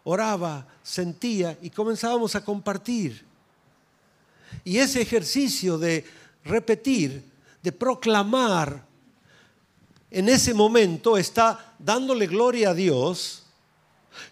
oraba, 0.04 0.68
sentía 0.84 1.58
y 1.62 1.70
comenzábamos 1.70 2.36
a 2.36 2.44
compartir. 2.44 3.24
Y 4.64 4.78
ese 4.78 5.02
ejercicio 5.02 5.78
de 5.78 6.06
repetir, 6.44 7.24
de 7.62 7.72
proclamar, 7.72 8.86
en 10.10 10.28
ese 10.28 10.54
momento 10.54 11.18
está 11.18 11.74
dándole 11.80 12.28
gloria 12.28 12.72
a 12.72 12.74
Dios. 12.74 13.44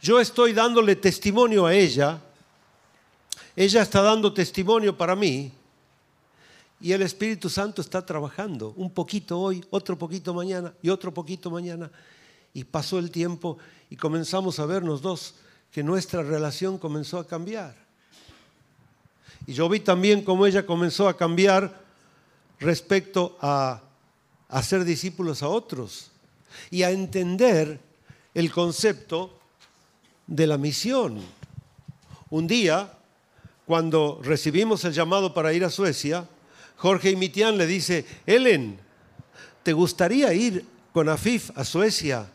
Yo 0.01 0.19
estoy 0.19 0.51
dándole 0.51 0.97
testimonio 0.97 1.65
a 1.65 1.73
ella. 1.73 2.21
Ella 3.55 3.81
está 3.81 4.01
dando 4.01 4.33
testimonio 4.33 4.97
para 4.97 5.15
mí. 5.15 5.53
Y 6.81 6.91
el 6.91 7.01
Espíritu 7.01 7.49
Santo 7.49 7.81
está 7.81 8.05
trabajando, 8.05 8.73
un 8.77 8.89
poquito 8.89 9.37
hoy, 9.37 9.63
otro 9.69 9.97
poquito 9.97 10.33
mañana 10.33 10.73
y 10.81 10.89
otro 10.89 11.13
poquito 11.13 11.49
mañana. 11.49 11.91
Y 12.53 12.63
pasó 12.63 12.99
el 12.99 13.11
tiempo 13.11 13.57
y 13.89 13.95
comenzamos 13.95 14.59
a 14.59 14.65
vernos 14.65 15.01
dos, 15.01 15.35
que 15.71 15.83
nuestra 15.83 16.23
relación 16.23 16.77
comenzó 16.77 17.19
a 17.19 17.27
cambiar. 17.27 17.75
Y 19.45 19.53
yo 19.53 19.69
vi 19.69 19.79
también 19.79 20.23
cómo 20.23 20.45
ella 20.45 20.65
comenzó 20.65 21.07
a 21.07 21.17
cambiar 21.17 21.81
respecto 22.59 23.37
a 23.41 23.81
hacer 24.47 24.83
discípulos 24.83 25.41
a 25.43 25.47
otros 25.47 26.11
y 26.69 26.83
a 26.83 26.91
entender 26.91 27.79
el 28.33 28.51
concepto 28.51 29.39
de 30.27 30.47
la 30.47 30.57
misión. 30.57 31.19
Un 32.29 32.47
día, 32.47 32.93
cuando 33.65 34.19
recibimos 34.23 34.83
el 34.85 34.93
llamado 34.93 35.33
para 35.33 35.53
ir 35.53 35.63
a 35.63 35.69
Suecia, 35.69 36.27
Jorge 36.77 37.11
Imitian 37.11 37.57
le 37.57 37.67
dice, 37.67 38.05
Ellen, 38.25 38.79
¿te 39.63 39.73
gustaría 39.73 40.33
ir 40.33 40.65
con 40.93 41.09
Afif 41.09 41.51
a 41.55 41.63
Suecia 41.65 42.29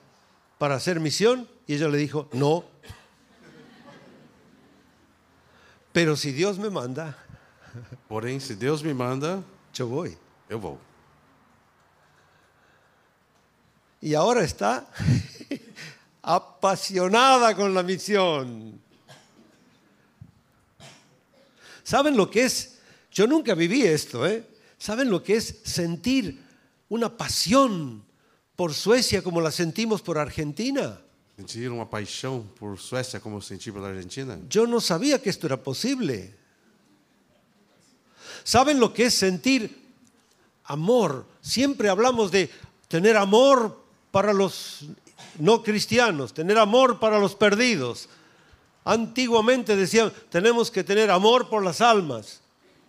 para 0.58 0.74
hacer 0.74 1.00
misión? 1.00 1.48
Y 1.66 1.74
ella 1.74 1.88
le 1.88 1.98
dijo, 1.98 2.28
no. 2.32 2.64
Pero 5.94 6.16
si 6.16 6.32
Dios 6.32 6.58
me 6.58 6.68
manda, 6.70 7.16
Porém, 8.08 8.40
se 8.40 8.56
Deus 8.56 8.82
me 8.82 8.92
manda, 8.92 9.44
yo 9.72 9.86
voy. 9.86 10.18
eu 10.50 10.58
vou. 10.58 10.78
Y 14.02 14.12
ahora 14.14 14.42
está 14.42 14.84
apasionada 16.22 17.54
con 17.54 17.72
la 17.72 17.84
misión. 17.84 18.80
¿Saben 21.84 22.16
lo 22.16 22.28
que 22.28 22.42
es? 22.42 22.78
Yo 23.12 23.28
nunca 23.28 23.54
viví 23.54 23.82
esto, 23.82 24.26
¿eh? 24.26 24.44
¿Saben 24.76 25.08
lo 25.08 25.22
que 25.22 25.36
es 25.36 25.60
sentir 25.62 26.42
una 26.88 27.16
pasión 27.16 28.04
por 28.56 28.74
Suecia 28.74 29.22
como 29.22 29.40
la 29.40 29.52
sentimos 29.52 30.02
por 30.02 30.18
Argentina? 30.18 31.00
Sentir 31.36 31.68
uma 31.68 31.84
paixão 31.84 32.46
por 32.56 32.78
Suécia 32.78 33.18
como 33.18 33.36
eu 33.36 33.40
senti 33.40 33.72
pela 33.72 33.88
Argentina? 33.88 34.40
Yo 34.48 34.66
no 34.66 34.80
sabía 34.80 35.18
que 35.18 35.28
esto 35.28 35.46
era 35.46 35.56
posible. 35.56 36.32
¿Saben 38.44 38.78
lo 38.78 38.92
que 38.92 39.06
es 39.06 39.14
sentir 39.14 39.76
amor? 40.64 41.26
Siempre 41.40 41.88
hablamos 41.88 42.30
de 42.30 42.50
tener 42.88 43.16
amor 43.16 43.84
para 44.12 44.32
los 44.32 44.86
no 45.38 45.62
cristianos, 45.62 46.32
tener 46.32 46.58
amor 46.58 47.00
para 47.00 47.18
los 47.18 47.34
perdidos. 47.34 48.08
Antiguamente 48.84 49.74
decían, 49.74 50.12
tenemos 50.30 50.70
que 50.70 50.84
tener 50.84 51.10
amor 51.10 51.48
por 51.48 51.64
las 51.64 51.80
almas. 51.80 52.42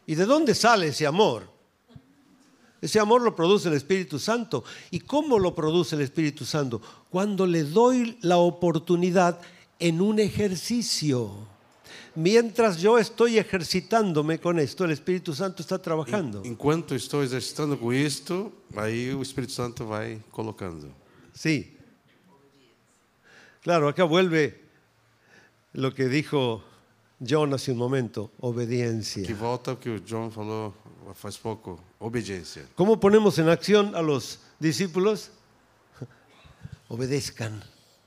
¿Y 0.05 0.13
de 0.13 0.25
dónde 0.25 0.53
sale 0.53 0.87
ese 0.87 1.07
amor? 1.07 1.54
Ese 2.85 2.99
amor 2.99 3.23
lo 3.23 3.35
produce 3.35 3.67
el 3.67 3.73
Espíritu 3.73 4.19
Santo. 4.19 4.63
¿Y 4.91 4.99
cómo 4.99 5.39
lo 5.39 5.55
produce 5.55 5.95
el 5.95 6.03
Espíritu 6.03 6.45
Santo? 6.45 6.79
Cuando 7.09 7.47
le 7.47 7.63
doy 7.63 8.19
la 8.21 8.37
oportunidad 8.37 9.41
en 9.79 10.01
un 10.01 10.19
ejercicio. 10.19 11.31
Mientras 12.13 12.77
yo 12.77 12.99
estoy 12.99 13.39
ejercitándome 13.39 14.39
con 14.39 14.59
esto, 14.59 14.85
el 14.85 14.91
Espíritu 14.91 15.33
Santo 15.33 15.63
está 15.63 15.79
trabajando. 15.79 16.43
Enquanto 16.45 16.93
estou 16.93 17.23
exercitando 17.23 17.75
com 17.75 17.91
isto, 17.91 18.53
aí 18.75 19.11
o 19.15 19.23
Espírito 19.23 19.53
Santo 19.53 19.87
vai 19.87 20.21
colocando. 20.29 20.93
Sí. 21.33 21.75
Claro, 23.63 23.87
acá 23.87 24.03
vuelve 24.03 24.61
lo 25.73 25.95
que 25.95 26.07
dijo 26.07 26.63
John 27.19 27.53
hace 27.53 27.71
un 27.71 27.77
momento, 27.77 28.29
Que 28.29 28.45
obediencia. 28.45 29.35
volta 29.35 29.71
ao 29.71 29.77
que 29.77 29.89
o 29.89 30.01
John 30.05 30.31
falou 30.31 30.73
faz 31.13 31.37
pouco, 31.37 31.79
obediência. 31.99 32.65
¿Cómo 32.75 32.99
ponemos 32.99 33.37
en 33.39 33.47
acción 33.49 33.95
a 33.95 34.01
los 34.01 34.39
discípulos? 34.59 35.31
Obedezcan. 36.89 37.63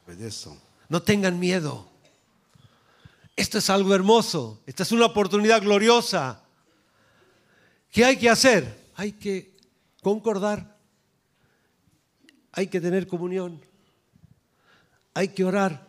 Obedeçam. 0.07 0.57
No 0.89 1.01
tengan 1.03 1.39
miedo. 1.39 1.87
Esto 3.37 3.59
es 3.59 3.71
algo 3.71 3.95
hermoso. 3.95 4.61
Esta 4.67 4.83
es 4.83 4.93
una 4.93 5.07
oportunidad 5.07 5.63
gloriosa. 5.63 6.43
¿Qué 7.91 8.05
hay 8.05 8.17
que 8.17 8.29
hacer? 8.29 8.91
Hay 8.97 9.13
que 9.13 9.57
concordar. 10.03 10.77
Hay 12.53 12.67
que 12.67 12.81
tener 12.81 13.07
comunión. 13.07 13.61
Hay 15.15 15.29
que 15.29 15.45
orar. 15.45 15.88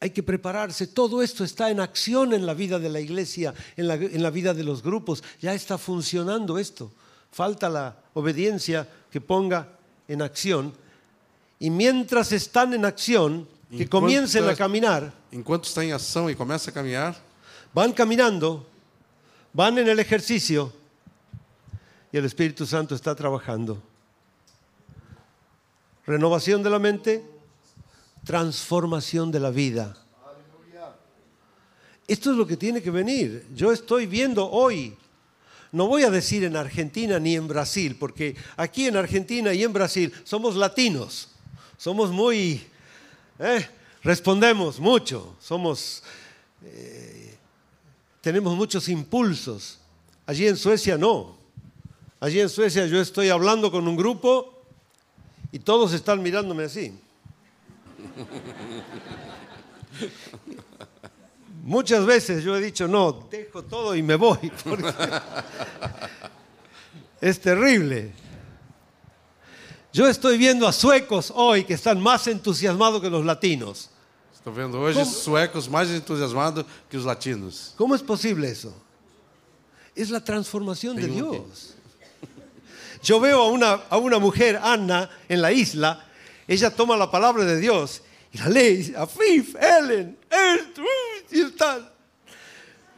Hay 0.00 0.10
que 0.10 0.22
prepararse. 0.22 0.86
Todo 0.86 1.22
esto 1.22 1.44
está 1.44 1.70
en 1.70 1.80
acción 1.80 2.32
en 2.32 2.46
la 2.46 2.54
vida 2.54 2.78
de 2.78 2.88
la 2.88 3.00
iglesia, 3.00 3.52
en 3.76 3.88
la, 3.88 3.94
en 3.94 4.22
la 4.22 4.30
vida 4.30 4.54
de 4.54 4.64
los 4.64 4.82
grupos. 4.82 5.24
Ya 5.40 5.54
está 5.54 5.76
funcionando 5.76 6.58
esto. 6.58 6.92
Falta 7.32 7.68
la 7.68 7.96
obediencia 8.14 8.88
que 9.10 9.20
ponga 9.20 9.68
en 10.06 10.22
acción. 10.22 10.72
Y 11.58 11.70
mientras 11.70 12.32
están 12.32 12.74
en 12.74 12.84
acción, 12.84 13.48
que 13.70 13.82
Enquanto 13.82 14.06
comiencen 14.06 14.48
a 14.48 14.54
caminar, 14.54 15.12
Enquanto 15.30 15.66
está 15.66 15.84
em 15.84 15.92
ação 15.92 16.30
e 16.30 16.34
começa 16.34 16.70
a 16.70 16.72
caminhar, 16.72 17.14
van 17.74 17.92
caminando, 17.92 18.66
van 19.52 19.76
en 19.76 19.88
el 19.88 20.00
ejercicio 20.00 20.72
y 22.10 22.16
el 22.16 22.24
Espíritu 22.24 22.64
Santo 22.64 22.94
está 22.94 23.14
trabajando. 23.14 23.82
Renovación 26.06 26.62
de 26.62 26.70
la 26.70 26.78
mente, 26.78 27.22
transformación 28.28 29.32
de 29.32 29.40
la 29.40 29.48
vida. 29.48 29.96
Esto 32.06 32.30
es 32.30 32.36
lo 32.36 32.46
que 32.46 32.58
tiene 32.58 32.82
que 32.82 32.90
venir. 32.90 33.46
Yo 33.54 33.72
estoy 33.72 34.04
viendo 34.04 34.50
hoy, 34.50 34.94
no 35.72 35.86
voy 35.86 36.02
a 36.02 36.10
decir 36.10 36.44
en 36.44 36.54
Argentina 36.54 37.18
ni 37.18 37.36
en 37.36 37.48
Brasil, 37.48 37.96
porque 37.98 38.36
aquí 38.58 38.86
en 38.86 38.98
Argentina 38.98 39.54
y 39.54 39.64
en 39.64 39.72
Brasil 39.72 40.12
somos 40.24 40.56
latinos, 40.56 41.30
somos 41.78 42.10
muy, 42.10 42.66
eh, 43.38 43.66
respondemos 44.02 44.78
mucho, 44.78 45.34
somos 45.40 46.02
tenemos 48.20 48.54
muchos 48.54 48.90
impulsos. 48.90 49.78
Allí 50.26 50.46
en 50.46 50.58
Suecia 50.58 50.98
no. 50.98 51.38
Allí 52.20 52.40
en 52.40 52.50
Suecia 52.50 52.84
yo 52.86 53.00
estoy 53.00 53.30
hablando 53.30 53.70
con 53.70 53.88
un 53.88 53.96
grupo 53.96 54.52
y 55.50 55.60
todos 55.60 55.94
están 55.94 56.22
mirándome 56.22 56.64
así. 56.64 56.92
Muchas 61.62 62.06
veces 62.06 62.44
yo 62.44 62.56
he 62.56 62.60
dicho, 62.60 62.88
no, 62.88 63.26
dejo 63.30 63.62
todo 63.62 63.94
y 63.94 64.02
me 64.02 64.14
voy. 64.16 64.50
porque 64.64 64.92
es 67.20 67.40
terrible. 67.40 68.12
Yo 69.92 70.06
estoy 70.08 70.38
viendo 70.38 70.66
a 70.68 70.72
suecos 70.72 71.32
hoy 71.34 71.64
que 71.64 71.74
están 71.74 72.00
más 72.00 72.26
entusiasmados 72.26 73.00
que 73.02 73.10
los 73.10 73.24
latinos. 73.24 73.90
estou 74.38 74.52
vendo 74.52 74.80
hoje 74.80 74.94
Como- 74.94 75.10
suecos 75.10 75.68
mais 75.68 75.90
entusiasmados 75.90 76.64
que 76.88 76.96
os 76.96 77.04
latinos. 77.04 77.74
¿Cómo 77.76 77.94
es 77.94 78.02
posible 78.02 78.48
eso? 78.50 78.72
Es 79.94 80.10
la 80.10 80.20
transformación 80.24 80.96
de 80.96 81.08
Dios. 81.08 81.74
Yo 83.02 83.20
veo 83.20 83.42
a 83.42 83.48
una, 83.48 83.72
a 83.90 83.98
una 83.98 84.18
mujer, 84.18 84.58
Anna, 84.62 85.10
en 85.28 85.42
la 85.42 85.52
isla, 85.52 86.07
ella 86.48 86.70
toma 86.70 86.96
la 86.96 87.10
palabra 87.10 87.44
de 87.44 87.60
Dios 87.60 88.02
y 88.32 88.38
la 88.38 88.48
lee, 88.48 88.60
y 88.60 88.76
dice, 88.78 88.96
Afif, 88.96 89.54
Ellen, 89.54 90.18
esto, 90.30 90.82
y 91.30 91.50
tal. 91.52 91.92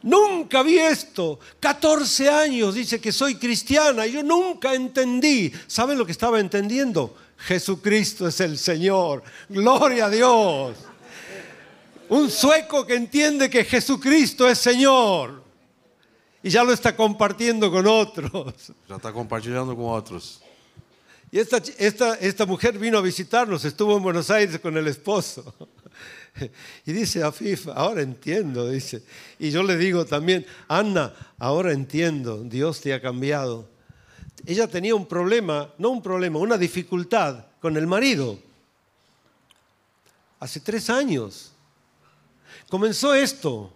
Nunca 0.03 0.63
vi 0.63 0.79
esto. 0.79 1.39
14 1.59 2.29
años 2.29 2.73
dice 2.75 2.99
que 2.99 3.11
soy 3.11 3.35
cristiana 3.35 4.05
yo 4.07 4.23
nunca 4.23 4.73
entendí. 4.73 5.51
¿Saben 5.67 5.97
lo 5.97 6.05
que 6.05 6.11
estaba 6.11 6.39
entendiendo? 6.39 7.15
Jesucristo 7.37 8.27
es 8.27 8.39
el 8.39 8.57
Señor. 8.57 9.23
Gloria 9.49 10.05
a 10.05 10.09
Dios. 10.09 10.77
Un 12.09 12.29
sueco 12.29 12.85
que 12.85 12.95
entiende 12.95 13.49
que 13.49 13.63
Jesucristo 13.63 14.49
es 14.49 14.57
Señor. 14.57 15.43
Y 16.43 16.49
ya 16.49 16.63
lo 16.63 16.73
está 16.73 16.95
compartiendo 16.95 17.71
con 17.71 17.85
otros. 17.85 18.73
Já 18.89 18.95
está 18.95 19.13
compartilhando 19.13 19.75
com 19.75 19.85
outros. 19.85 20.41
Y 21.31 21.39
esta, 21.39 21.61
esta, 21.77 22.15
esta 22.15 22.45
mujer 22.45 22.77
vino 22.77 22.97
a 22.97 23.01
visitarnos, 23.01 23.63
estuvo 23.63 23.95
en 23.95 24.03
Buenos 24.03 24.29
Aires 24.29 24.59
con 24.59 24.77
el 24.77 24.87
esposo. 24.87 25.53
Y 26.85 26.93
dice 26.93 27.21
Afif, 27.23 27.67
ahora 27.67 28.01
entiendo, 28.01 28.69
dice. 28.69 29.03
Y 29.37 29.51
yo 29.51 29.63
le 29.63 29.75
digo 29.75 30.05
también, 30.05 30.45
Ana, 30.69 31.13
ahora 31.37 31.73
entiendo, 31.73 32.41
Dios 32.45 32.79
te 32.79 32.93
ha 32.93 33.01
cambiado. 33.01 33.67
Ella 34.45 34.65
tenía 34.67 34.95
un 34.95 35.05
problema, 35.05 35.73
no 35.77 35.89
un 35.89 36.01
problema, 36.01 36.39
una 36.39 36.57
dificultad 36.57 37.47
con 37.59 37.75
el 37.75 37.85
marido. 37.85 38.39
Hace 40.39 40.61
tres 40.61 40.89
años. 40.89 41.51
Comenzó 42.69 43.13
esto. 43.13 43.71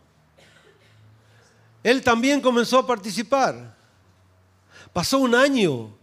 Él 1.84 2.02
también 2.02 2.40
comenzó 2.40 2.80
a 2.80 2.88
participar. 2.88 3.76
Pasó 4.94 5.20
un 5.20 5.36
año 5.36 5.95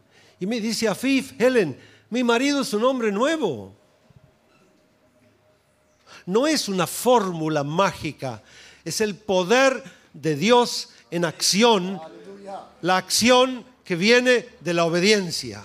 y 0.43 0.47
me 0.47 0.61
dice 0.61 0.89
Afif, 0.89 1.41
Helen, 1.41 1.79
mi 2.11 2.25
marido 2.25 2.63
es 2.63 2.73
un 2.75 2.85
hombre 2.85 3.13
nuevo 3.13 3.77
no 6.27 6.47
es 6.47 6.69
una 6.69 6.87
fórmula 6.87 7.65
mágica, 7.65 8.43
es 8.85 9.01
el 9.01 9.17
poder 9.17 9.83
de 10.13 10.37
Dios 10.37 10.91
en 11.11 11.25
acción, 11.25 12.01
la 12.81 12.97
acción 12.97 13.65
que 13.85 13.97
viene 13.97 14.49
de 14.61 14.75
la 14.75 14.85
obediencia. 14.85 15.63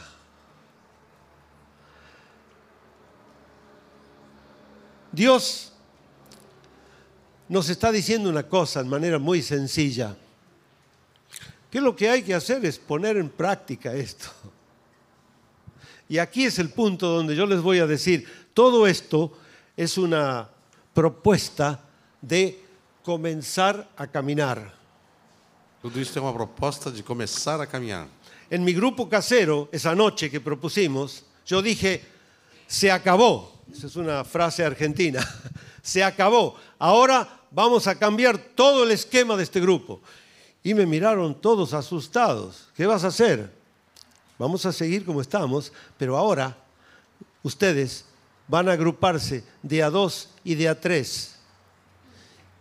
Dios 5.11 5.73
nos 7.49 7.69
está 7.69 7.91
diciendo 7.91 8.29
una 8.29 8.43
cosa 8.43 8.81
en 8.81 8.89
manera 8.89 9.19
muy 9.19 9.41
sencilla, 9.41 10.15
que 11.71 11.81
lo 11.81 11.95
que 11.95 12.09
hay 12.09 12.23
que 12.23 12.33
hacer 12.33 12.65
es 12.65 12.77
poner 12.77 13.17
en 13.17 13.29
práctica 13.29 13.93
esto. 13.93 14.29
Y 16.09 16.19
aquí 16.19 16.45
es 16.45 16.59
el 16.59 16.69
punto 16.69 17.07
donde 17.07 17.35
yo 17.35 17.45
les 17.45 17.61
voy 17.61 17.79
a 17.79 17.87
decir, 17.87 18.27
todo 18.53 18.87
esto 18.87 19.37
es 19.75 19.97
una 19.97 20.49
propuesta 20.93 21.81
de 22.21 22.59
comenzar 23.03 23.89
a 23.97 24.07
caminar. 24.07 24.75
Tudo 25.81 25.99
isso 25.99 26.17
é 26.17 26.21
uma 26.21 26.33
proposta 26.33 26.91
de 26.91 27.03
começar 27.03 27.61
a 27.61 27.67
caminhar. 27.67 28.07
En 28.49 28.63
mi 28.63 28.73
grupo 28.73 29.07
casero, 29.07 29.69
esa 29.71 29.93
noche 29.93 30.29
que 30.29 30.39
propusimos, 30.39 31.23
yo 31.45 31.61
dije, 31.61 32.01
se 32.65 32.91
acabó. 32.91 33.51
Esa 33.71 33.87
es 33.87 33.95
una 33.95 34.23
frase 34.23 34.63
argentina. 34.63 35.25
Se 35.81 36.03
acabó. 36.03 36.55
Ahora 36.79 37.27
vamos 37.51 37.87
a 37.87 37.95
cambiar 37.95 38.37
todo 38.37 38.83
el 38.83 38.91
esquema 38.91 39.37
de 39.37 39.43
este 39.43 39.61
grupo. 39.61 40.01
Y 40.63 40.73
me 40.73 40.85
miraron 40.85 41.39
todos 41.39 41.73
asustados. 41.73 42.69
¿Qué 42.75 42.85
vas 42.85 43.05
a 43.05 43.07
hacer? 43.07 43.56
Vamos 44.37 44.65
a 44.65 44.71
seguir 44.71 45.03
como 45.03 45.21
estamos, 45.21 45.71
pero 45.97 46.17
ahora 46.17 46.55
ustedes 47.43 48.05
van 48.47 48.69
a 48.69 48.73
agruparse 48.73 49.43
de 49.63 49.83
a 49.83 49.89
dos 49.89 50.29
y 50.43 50.55
de 50.55 50.69
a 50.69 50.79
tres. 50.79 51.35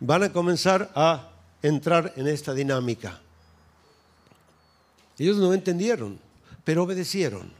Van 0.00 0.22
a 0.22 0.32
comenzar 0.32 0.90
a 0.94 1.30
entrar 1.62 2.12
en 2.16 2.28
esta 2.28 2.54
dinámica. 2.54 3.20
Ellos 5.18 5.36
no 5.36 5.54
entendieron, 5.54 6.18
pero 6.64 6.82
obedecieron. 6.82 7.50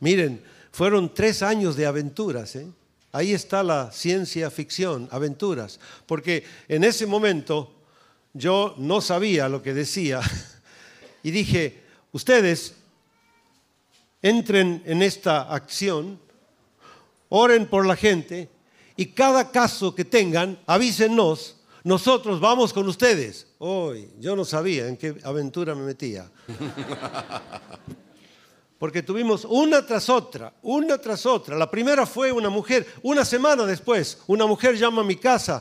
Miren, 0.00 0.42
fueron 0.72 1.12
tres 1.14 1.42
años 1.42 1.76
de 1.76 1.86
aventuras. 1.86 2.56
¿eh? 2.56 2.66
Ahí 3.12 3.32
está 3.32 3.62
la 3.62 3.92
ciencia 3.92 4.50
ficción, 4.50 5.08
aventuras. 5.10 5.78
Porque 6.06 6.44
en 6.68 6.84
ese 6.84 7.06
momento 7.06 7.72
yo 8.32 8.74
no 8.78 9.00
sabía 9.00 9.48
lo 9.48 9.62
que 9.62 9.74
decía 9.74 10.20
y 11.22 11.30
dije, 11.30 11.83
ustedes 12.14 12.76
entren 14.22 14.82
en 14.86 15.02
esta 15.02 15.52
acción 15.52 16.18
oren 17.28 17.66
por 17.66 17.84
la 17.84 17.96
gente 17.96 18.48
y 18.96 19.06
cada 19.06 19.50
caso 19.50 19.92
que 19.92 20.04
tengan, 20.04 20.56
avísenos, 20.66 21.56
nosotros 21.82 22.40
vamos 22.40 22.72
con 22.72 22.88
ustedes. 22.88 23.48
Hoy, 23.58 24.08
yo 24.20 24.36
no 24.36 24.44
sabía 24.44 24.86
en 24.86 24.96
qué 24.96 25.16
aventura 25.24 25.74
me 25.74 25.82
metía. 25.82 26.30
Porque 28.78 29.02
tuvimos 29.02 29.44
una 29.44 29.84
tras 29.84 30.08
otra, 30.08 30.54
una 30.62 30.96
tras 30.98 31.26
otra. 31.26 31.56
La 31.56 31.68
primera 31.68 32.06
fue 32.06 32.30
una 32.30 32.50
mujer, 32.50 32.86
una 33.02 33.24
semana 33.24 33.66
después, 33.66 34.18
una 34.28 34.46
mujer 34.46 34.76
llama 34.76 35.02
a 35.02 35.04
mi 35.04 35.16
casa, 35.16 35.60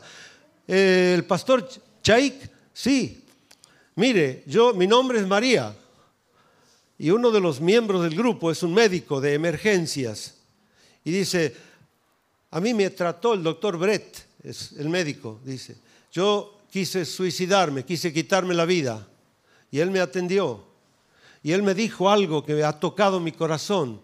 eh, 0.67 1.13
el 1.15 1.25
pastor 1.25 1.67
Chaik, 2.03 2.35
sí, 2.71 3.25
mire, 3.95 4.43
yo, 4.45 4.75
mi 4.75 4.85
nombre 4.85 5.19
es 5.19 5.25
María, 5.25 5.75
y 6.97 7.09
uno 7.09 7.31
de 7.31 7.39
los 7.39 7.59
miembros 7.59 8.03
del 8.03 8.15
grupo 8.15 8.51
es 8.51 8.63
un 8.63 8.73
médico 8.73 9.19
de 9.19 9.33
emergencias. 9.33 10.35
Y 11.03 11.11
dice, 11.11 11.55
a 12.51 12.59
mí 12.59 12.73
me 12.73 12.89
trató 12.91 13.33
el 13.33 13.43
doctor 13.43 13.77
Brett, 13.77 14.25
es 14.43 14.73
el 14.73 14.89
médico, 14.89 15.39
dice, 15.43 15.75
yo 16.11 16.61
quise 16.71 17.05
suicidarme, 17.05 17.83
quise 17.83 18.13
quitarme 18.13 18.53
la 18.53 18.65
vida, 18.65 19.07
y 19.71 19.79
él 19.79 19.91
me 19.91 19.99
atendió. 19.99 20.63
Y 21.41 21.51
él 21.51 21.61
me 21.61 21.73
dijo 21.73 22.09
algo 22.09 22.45
que 22.45 22.53
me 22.53 22.63
ha 22.63 22.79
tocado 22.79 23.19
mi 23.19 23.33
corazón. 23.33 23.99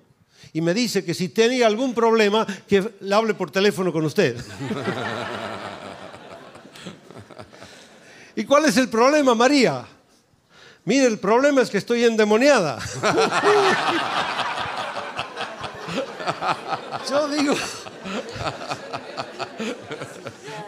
Y 0.52 0.62
me 0.62 0.74
dice 0.74 1.06
que 1.06 1.14
si 1.14 1.30
tenía 1.30 1.68
algún 1.68 1.94
problema, 1.94 2.46
que 2.68 2.96
le 3.00 3.16
hable 3.16 3.34
por 3.34 3.50
teléfono 3.50 3.94
con 3.94 4.04
usted. 4.04 4.36
¿Y 8.36 8.44
cuál 8.44 8.66
es 8.66 8.78
el 8.78 8.90
problema, 8.90 9.36
María? 9.36 9.86
Mire, 10.86 11.06
el 11.06 11.20
problema 11.20 11.62
es 11.62 11.70
que 11.70 11.78
estoy 11.78 12.04
endemoniada. 12.04 12.80
Yo 17.10 17.28
digo, 17.30 17.56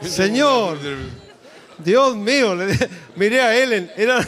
Señor, 0.02 0.78
Dios 1.78 2.16
mío, 2.16 2.56
le 2.56 2.78
miré 3.16 3.42
a 3.42 3.56
Ellen, 3.56 3.92
era... 3.96 4.28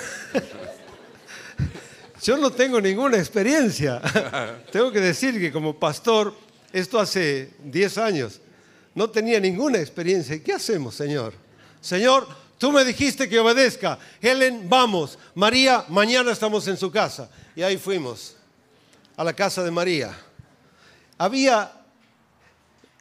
Yo 2.21 2.37
no 2.37 2.51
tengo 2.51 2.79
ninguna 2.79 3.17
experiencia. 3.17 4.01
Tengo 4.71 4.91
que 4.91 5.01
decir 5.01 5.39
que 5.39 5.51
como 5.51 5.77
pastor, 5.77 6.33
esto 6.71 6.97
hace 6.99 7.51
10 7.65 7.97
años, 7.97 8.39
no 8.95 9.09
tenía 9.09 9.39
ninguna 9.41 9.79
experiencia. 9.79 10.41
¿Qué 10.41 10.53
hacemos, 10.53 10.95
Señor? 10.95 11.33
Señor, 11.81 12.25
tú 12.63 12.71
me 12.71 12.85
dijiste 12.85 13.27
que 13.27 13.41
obedezca. 13.41 13.99
Helen, 14.21 14.69
vamos. 14.69 15.19
María, 15.35 15.83
mañana 15.89 16.31
estamos 16.31 16.65
en 16.69 16.77
su 16.77 16.89
casa. 16.89 17.29
Y 17.57 17.61
ahí 17.61 17.75
fuimos, 17.75 18.37
a 19.17 19.23
la 19.25 19.33
casa 19.33 19.61
de 19.65 19.69
María 19.69 20.17
había 21.17 21.73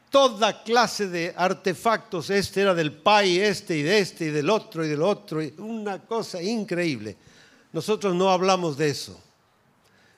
toda 0.09 0.63
clase 0.63 1.07
de 1.07 1.33
artefactos, 1.37 2.29
este 2.29 2.59
era 2.59 2.73
del 2.73 2.91
pai, 2.91 3.39
este 3.39 3.77
y 3.77 3.83
de 3.83 3.99
este 3.99 4.25
y 4.25 4.29
del 4.31 4.49
otro 4.49 4.83
y 4.83 4.89
del 4.89 5.01
otro, 5.01 5.39
una 5.59 5.99
cosa 5.99 6.41
increíble. 6.41 7.15
Nosotros 7.71 8.13
no 8.13 8.31
hablamos 8.31 8.75
de 8.75 8.89
eso. 8.89 9.17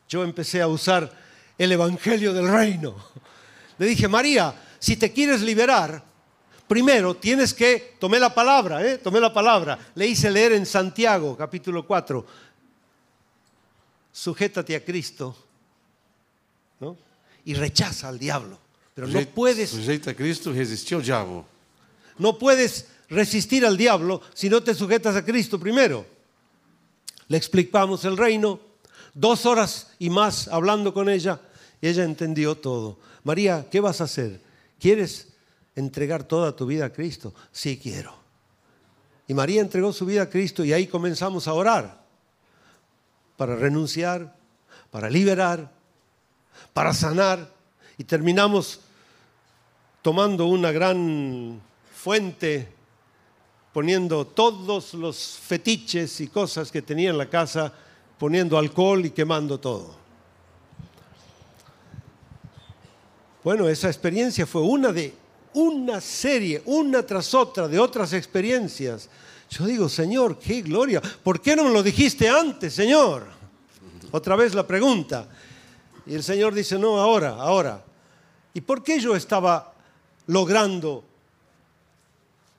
Yo 0.10 0.24
empecé 0.24 0.60
a 0.60 0.68
usar 0.68 1.16
el 1.56 1.72
Evangelio 1.72 2.34
del 2.34 2.52
Reino. 2.52 2.96
Le 3.78 3.86
dije, 3.86 4.08
María, 4.08 4.56
si 4.80 4.98
te 4.98 5.14
quieres 5.14 5.41
liberar, 5.41 6.14
primero 6.68 7.16
tienes 7.16 7.53
que, 7.53 7.95
tomé 7.99 8.20
la 8.20 8.34
palabra, 8.34 8.86
¿eh? 8.86 8.97
tomé 8.97 9.20
la 9.20 9.34
palabra, 9.34 9.78
le 9.95 10.07
hice 10.07 10.30
leer 10.32 10.53
en 10.53 10.66
Santiago 10.66 11.36
capítulo 11.38 11.86
4, 11.86 12.26
sujétate 14.11 14.76
a 14.76 14.84
Cristo, 14.84 15.36
¿no? 16.80 16.97
y 17.45 17.53
rechaza 17.53 18.09
al 18.09 18.20
diablo. 18.20 18.59
Pero 18.93 19.07
no 19.07 19.22
puedes, 19.28 19.72
Sujeita 19.72 20.11
a 20.11 20.13
Cristo, 20.13 20.53
resistir 20.53 20.95
ao 20.95 21.01
diabo. 21.01 21.45
no 22.18 22.38
puedes 22.39 22.88
resistir 23.09 23.66
al 23.66 23.76
diablo 23.76 24.22
si 24.34 24.49
no 24.49 24.63
te 24.63 24.74
sujetas 24.74 25.16
a 25.16 25.26
Cristo 25.26 25.59
primero. 25.59 26.05
Le 27.28 27.38
explicamos 27.38 28.05
el 28.05 28.16
reino, 28.16 28.59
dos 29.13 29.45
horas 29.45 29.91
y 29.99 30.09
más 30.09 30.47
hablando 30.47 30.93
con 30.93 31.09
ella, 31.09 31.41
y 31.82 31.88
ella 31.88 32.05
entendió 32.05 32.55
todo. 32.55 32.97
María, 33.24 33.68
¿qué 33.70 33.82
vas 33.82 33.99
a 33.99 34.05
hacer? 34.05 34.39
¿Quieres 34.80 35.35
entregar 35.76 36.23
toda 36.23 36.55
tu 36.55 36.65
vida 36.65 36.86
a 36.86 36.93
Cristo? 36.93 37.34
Sí, 37.51 37.78
quiero. 37.78 38.13
Y 39.28 39.34
María 39.34 39.61
entregó 39.61 39.91
su 39.91 40.05
vida 40.05 40.23
a 40.23 40.30
Cristo 40.30 40.63
y 40.63 40.73
ahí 40.73 40.88
comenzamos 40.88 41.47
a 41.47 41.53
orar 41.53 42.03
para 43.38 43.55
renunciar, 43.55 44.36
para 44.91 45.09
liberar, 45.09 45.71
para 46.73 46.93
sanar 46.93 47.51
y 47.97 48.03
terminamos 48.03 48.82
tomando 50.01 50.45
una 50.45 50.71
gran 50.71 51.61
fuente 51.93 52.76
poniendo 53.76 54.26
todos 54.26 54.93
los 54.93 55.38
fetiches 55.38 56.21
y 56.21 56.28
cosas 56.28 56.71
que 56.71 56.82
tenía 56.82 57.09
en 57.09 57.17
la 57.17 57.30
casa, 57.30 57.73
poniendo 58.17 58.57
alcohol 58.57 59.05
y 59.05 59.09
quemando 59.09 59.59
todo. 59.59 59.93
Bueno, 63.43 63.67
esa 63.67 63.88
experiencia 63.88 64.45
fue 64.45 64.61
una 64.61 64.93
de 64.93 65.13
una 65.56 65.99
serie, 66.01 66.62
una 66.66 67.03
tras 67.06 67.34
otra 67.34 67.68
de 67.68 67.80
otras 67.80 68.14
experiencias. 68.14 69.10
Yo 69.49 69.66
digo, 69.66 69.89
Señor, 69.89 70.38
qué 70.39 70.62
gloria. 70.62 71.01
¿Por 71.01 71.41
qué 71.41 71.56
no 71.56 71.64
me 71.66 71.72
lo 71.72 71.82
dijiste 71.84 72.30
antes, 72.30 72.74
Señor? 72.74 73.26
Otra 74.12 74.36
vez 74.36 74.53
la 74.53 74.66
pregunta. 74.66 75.28
Y 76.06 76.14
el 76.16 76.24
Señor 76.24 76.53
dice, 76.53 76.78
no, 76.78 76.97
ahora, 76.99 77.32
ahora. 77.32 77.84
¿Y 78.53 78.62
por 78.62 78.84
qué 78.84 78.99
yo 78.99 79.16
estaba 79.16 79.74
logrando 80.28 81.03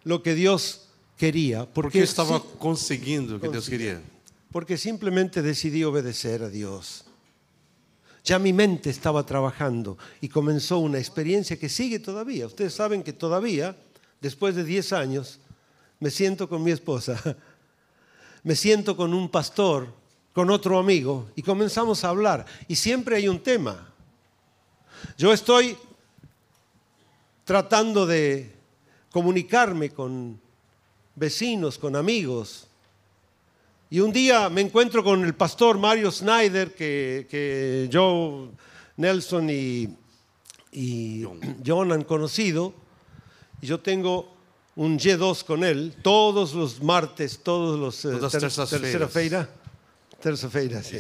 lo 0.04 0.22
que 0.22 0.34
Dios 0.34 0.88
quería? 1.16 1.60
Porque, 1.60 1.72
Porque 1.74 2.02
estaba 2.02 2.38
sí- 2.38 2.44
conseguindo 2.58 3.36
o 3.36 3.40
que 3.40 3.48
Deus 3.48 3.68
queria. 3.68 4.00
porque 4.52 4.76
simplemente 4.76 5.42
decidí 5.42 5.84
obedecer 5.84 6.42
a 6.42 6.48
Dios. 6.48 7.05
Ya 8.26 8.40
mi 8.40 8.52
mente 8.52 8.90
estaba 8.90 9.24
trabajando 9.24 9.96
y 10.20 10.28
comenzó 10.28 10.78
una 10.78 10.98
experiencia 10.98 11.56
que 11.60 11.68
sigue 11.68 12.00
todavía. 12.00 12.46
Ustedes 12.46 12.74
saben 12.74 13.04
que 13.04 13.12
todavía, 13.12 13.76
después 14.20 14.56
de 14.56 14.64
10 14.64 14.92
años, 14.94 15.38
me 16.00 16.10
siento 16.10 16.48
con 16.48 16.64
mi 16.64 16.72
esposa, 16.72 17.22
me 18.42 18.56
siento 18.56 18.96
con 18.96 19.14
un 19.14 19.30
pastor, 19.30 19.94
con 20.32 20.50
otro 20.50 20.76
amigo 20.80 21.30
y 21.36 21.42
comenzamos 21.42 22.02
a 22.02 22.08
hablar. 22.08 22.44
Y 22.66 22.74
siempre 22.74 23.14
hay 23.14 23.28
un 23.28 23.40
tema. 23.40 23.94
Yo 25.16 25.32
estoy 25.32 25.78
tratando 27.44 28.06
de 28.06 28.52
comunicarme 29.12 29.90
con 29.90 30.40
vecinos, 31.14 31.78
con 31.78 31.94
amigos, 31.94 32.65
y 33.90 34.00
un 34.00 34.12
día 34.12 34.48
me 34.48 34.60
encuentro 34.62 35.02
con 35.04 35.24
el 35.24 35.34
pastor 35.34 35.78
Mario 35.78 36.10
Snyder, 36.10 36.74
que, 36.74 37.26
que 37.30 37.88
Joe 37.92 38.50
Nelson 38.96 39.48
y, 39.50 39.88
y 40.72 41.24
John 41.64 41.92
han 41.92 42.02
conocido. 42.04 42.74
Y 43.60 43.66
yo 43.66 43.80
tengo 43.80 44.34
un 44.74 44.98
G2 44.98 45.44
con 45.44 45.64
él 45.64 45.94
todos 46.02 46.52
los 46.54 46.82
martes, 46.82 47.40
todos 47.42 47.78
los... 47.78 48.04
eh, 48.04 48.16
Todas 48.18 48.32
ter- 48.32 48.40
terças-feiras. 48.42 48.92
terça-feira. 48.92 49.48
Terça-feira, 50.22 50.82
sí. 50.82 50.98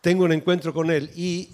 Tengo 0.00 0.24
un 0.24 0.32
encuentro 0.32 0.72
con 0.72 0.90
él 0.90 1.10
y 1.16 1.50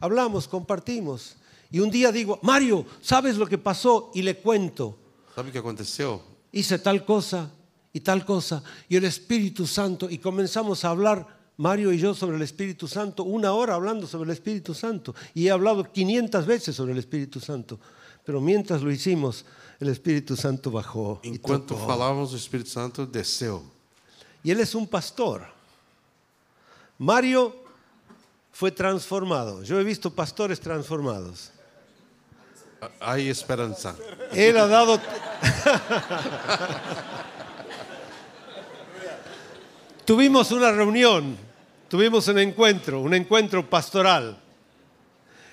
hablamos, 0.00 0.46
compartimos. 0.48 1.36
Y 1.70 1.80
un 1.80 1.90
día 1.90 2.12
digo, 2.12 2.38
Mario, 2.42 2.86
¿sabes 3.00 3.36
lo 3.36 3.46
que 3.46 3.58
pasó? 3.58 4.10
Y 4.14 4.22
le 4.22 4.36
cuento 4.36 4.96
Sabe 5.34 5.50
o 5.50 5.52
que 5.52 5.58
aconteceu? 5.58 6.20
hice 6.52 6.78
tal 6.78 7.04
cosa 7.04 7.50
y 7.94 8.00
tal 8.00 8.26
cosa, 8.26 8.62
y 8.88 8.96
el 8.96 9.04
Espíritu 9.04 9.68
Santo, 9.68 10.10
y 10.10 10.18
comenzamos 10.18 10.84
a 10.84 10.90
hablar, 10.90 11.28
Mario 11.56 11.92
y 11.92 11.98
yo, 11.98 12.12
sobre 12.12 12.36
el 12.36 12.42
Espíritu 12.42 12.88
Santo, 12.88 13.22
una 13.22 13.52
hora 13.52 13.76
hablando 13.76 14.08
sobre 14.08 14.30
el 14.30 14.32
Espíritu 14.32 14.74
Santo, 14.74 15.14
y 15.32 15.46
he 15.46 15.50
hablado 15.52 15.92
500 15.92 16.44
veces 16.44 16.74
sobre 16.74 16.90
el 16.90 16.98
Espíritu 16.98 17.38
Santo, 17.38 17.78
pero 18.24 18.40
mientras 18.40 18.82
lo 18.82 18.90
hicimos, 18.90 19.44
el 19.78 19.88
Espíritu 19.88 20.36
Santo 20.36 20.72
bajó. 20.72 21.20
Enquanto 21.22 21.76
falávamos, 21.76 22.32
o 22.32 22.36
Espírito 22.36 22.70
Santo 22.70 23.06
desceu. 23.06 23.62
Y 24.42 24.50
él 24.50 24.58
es 24.58 24.74
un 24.74 24.88
pastor. 24.88 25.46
Mario 26.98 27.54
fue 28.50 28.72
transformado. 28.72 29.62
Yo 29.62 29.78
he 29.78 29.84
visto 29.84 30.12
pastores 30.12 30.58
transformados. 30.58 31.52
Há 33.00 33.18
esperança. 33.18 33.94
Él 34.32 34.58
ha 34.58 34.66
dado... 34.66 35.00
tuvimos 40.04 40.52
una 40.52 40.70
reunión, 40.72 41.36
tuvimos 41.88 42.28
un 42.28 42.38
encuentro, 42.38 43.00
un 43.00 43.14
encuentro 43.14 43.68
pastoral. 43.68 44.40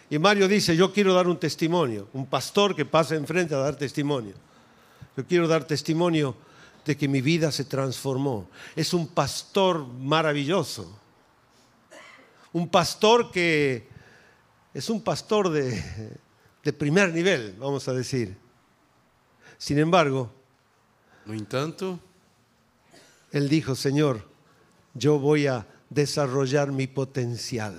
Y 0.09 0.19
Mario 0.19 0.47
dice, 0.47 0.75
yo 0.75 0.91
quiero 0.91 1.13
dar 1.13 1.27
un 1.27 1.39
testimonio, 1.39 2.09
un 2.13 2.25
pastor 2.25 2.75
que 2.75 2.85
pasa 2.85 3.15
enfrente 3.15 3.55
a 3.55 3.59
dar 3.59 3.75
testimonio. 3.75 4.33
Yo 5.15 5.25
quiero 5.25 5.47
dar 5.47 5.63
testimonio 5.63 6.35
de 6.85 6.97
que 6.97 7.07
mi 7.07 7.21
vida 7.21 7.51
se 7.51 7.65
transformó. 7.65 8.49
Es 8.75 8.93
un 8.93 9.07
pastor 9.07 9.85
maravilloso. 9.87 10.99
Un 12.53 12.67
pastor 12.67 13.31
que 13.31 13.87
es 14.73 14.89
un 14.89 15.01
pastor 15.01 15.49
de, 15.49 16.19
de 16.63 16.73
primer 16.73 17.13
nivel, 17.13 17.55
vamos 17.57 17.87
a 17.87 17.93
decir. 17.93 18.35
Sin 19.57 19.79
embargo, 19.79 20.31
No 21.25 21.33
entanto, 21.33 21.99
él 23.31 23.47
dijo, 23.47 23.75
Señor, 23.75 24.30
yo 24.93 25.19
voy 25.19 25.47
a 25.47 25.65
desarrollar 25.89 26.71
mi 26.71 26.87
potencial. 26.87 27.73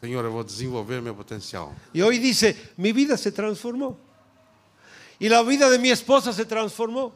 Senhor, 0.00 0.24
eu 0.24 0.32
vou 0.32 0.42
desenvolver 0.42 1.00
meu 1.00 1.14
potencial. 1.14 1.72
Y 1.94 2.02
hoy 2.02 2.18
dice, 2.18 2.56
mi 2.76 2.92
vida 2.92 3.16
se 3.16 3.30
transformó. 3.30 3.96
Y 5.20 5.28
la 5.28 5.42
vida 5.42 5.70
de 5.70 5.78
mi 5.78 5.90
esposa 5.90 6.32
se 6.32 6.44
transformó. 6.44 7.12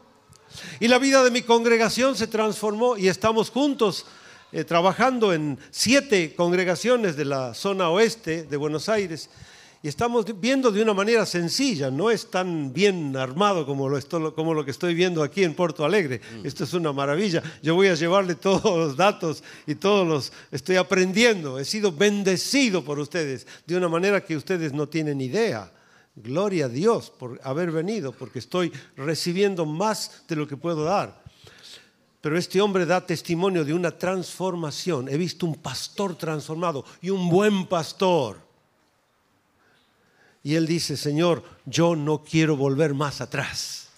Y 0.78 0.86
la 0.86 0.98
vida 0.98 1.24
de 1.24 1.32
mi 1.32 1.42
congregación 1.42 2.14
se 2.14 2.28
transformó. 2.28 2.96
Y 2.96 3.08
estamos 3.08 3.50
juntos 3.50 4.06
eh, 4.52 4.62
trabajando 4.62 5.32
en 5.32 5.58
siete 5.72 6.36
congregaciones 6.36 7.16
de 7.16 7.24
la 7.24 7.54
zona 7.54 7.90
oeste 7.90 8.44
de 8.44 8.56
Buenos 8.56 8.88
Aires. 8.88 9.30
Y 9.82 9.88
estamos 9.88 10.24
viendo 10.40 10.72
de 10.72 10.82
una 10.82 10.94
manera 10.94 11.26
sencilla, 11.26 11.90
no 11.90 12.10
es 12.10 12.30
tan 12.30 12.72
bien 12.72 13.16
armado 13.16 13.66
como 13.66 13.88
lo, 13.88 14.34
como 14.34 14.54
lo 14.54 14.64
que 14.64 14.70
estoy 14.70 14.94
viendo 14.94 15.22
aquí 15.22 15.44
en 15.44 15.54
Porto 15.54 15.84
Alegre. 15.84 16.20
Esto 16.42 16.64
es 16.64 16.72
una 16.72 16.92
maravilla. 16.92 17.42
Yo 17.62 17.74
voy 17.74 17.88
a 17.88 17.94
llevarle 17.94 18.34
todos 18.34 18.64
los 18.64 18.96
datos 18.96 19.44
y 19.66 19.74
todos 19.74 20.06
los... 20.06 20.32
Estoy 20.50 20.76
aprendiendo, 20.76 21.58
he 21.58 21.64
sido 21.64 21.92
bendecido 21.92 22.84
por 22.84 22.98
ustedes 22.98 23.46
de 23.66 23.76
una 23.76 23.88
manera 23.88 24.24
que 24.24 24.36
ustedes 24.36 24.72
no 24.72 24.88
tienen 24.88 25.20
idea. 25.20 25.70
Gloria 26.16 26.64
a 26.64 26.68
Dios 26.68 27.10
por 27.10 27.38
haber 27.44 27.70
venido, 27.70 28.10
porque 28.12 28.38
estoy 28.38 28.72
recibiendo 28.96 29.66
más 29.66 30.22
de 30.26 30.36
lo 30.36 30.48
que 30.48 30.56
puedo 30.56 30.84
dar. 30.84 31.22
Pero 32.22 32.38
este 32.38 32.60
hombre 32.60 32.86
da 32.86 33.06
testimonio 33.06 33.64
de 33.64 33.74
una 33.74 33.92
transformación. 33.92 35.08
He 35.08 35.16
visto 35.18 35.46
un 35.46 35.54
pastor 35.54 36.16
transformado 36.16 36.84
y 37.02 37.10
un 37.10 37.28
buen 37.28 37.66
pastor. 37.66 38.45
Y 40.46 40.54
él 40.54 40.64
dice, 40.64 40.96
Señor, 40.96 41.42
yo 41.64 41.96
no 41.96 42.22
quiero 42.22 42.56
volver 42.56 42.94
más 42.94 43.20
atrás. 43.20 43.88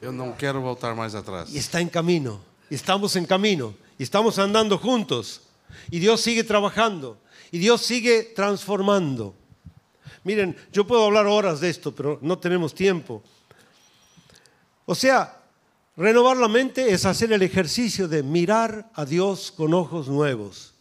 Eu 0.00 0.10
não 0.10 0.32
quero 0.32 0.62
voltar 0.62 0.94
mais 0.94 1.14
atrás. 1.14 1.50
Y 1.52 1.58
está 1.58 1.82
en 1.82 1.90
camino. 1.90 2.40
Y 2.70 2.76
estamos 2.76 3.14
en 3.14 3.26
camino. 3.26 3.74
Y 3.98 4.02
estamos 4.02 4.38
andando 4.38 4.78
juntos. 4.78 5.42
Y 5.90 5.98
Dios 5.98 6.22
sigue 6.22 6.44
trabajando. 6.44 7.18
Y 7.50 7.58
Dios 7.58 7.82
sigue 7.82 8.22
transformando. 8.34 9.34
Miren, 10.24 10.56
yo 10.72 10.86
puedo 10.86 11.04
hablar 11.04 11.26
horas 11.26 11.60
de 11.60 11.68
esto, 11.68 11.94
pero 11.94 12.18
no 12.22 12.38
tenemos 12.38 12.74
tiempo. 12.74 13.22
O 14.86 14.94
sea, 14.94 15.42
renovar 15.94 16.38
la 16.38 16.48
mente 16.48 16.90
es 16.90 17.04
hacer 17.04 17.34
el 17.34 17.42
ejercicio 17.42 18.08
de 18.08 18.22
mirar 18.22 18.90
a 18.94 19.04
Dios 19.04 19.52
con 19.54 19.74
ojos 19.74 20.08
nuevos. 20.08 20.72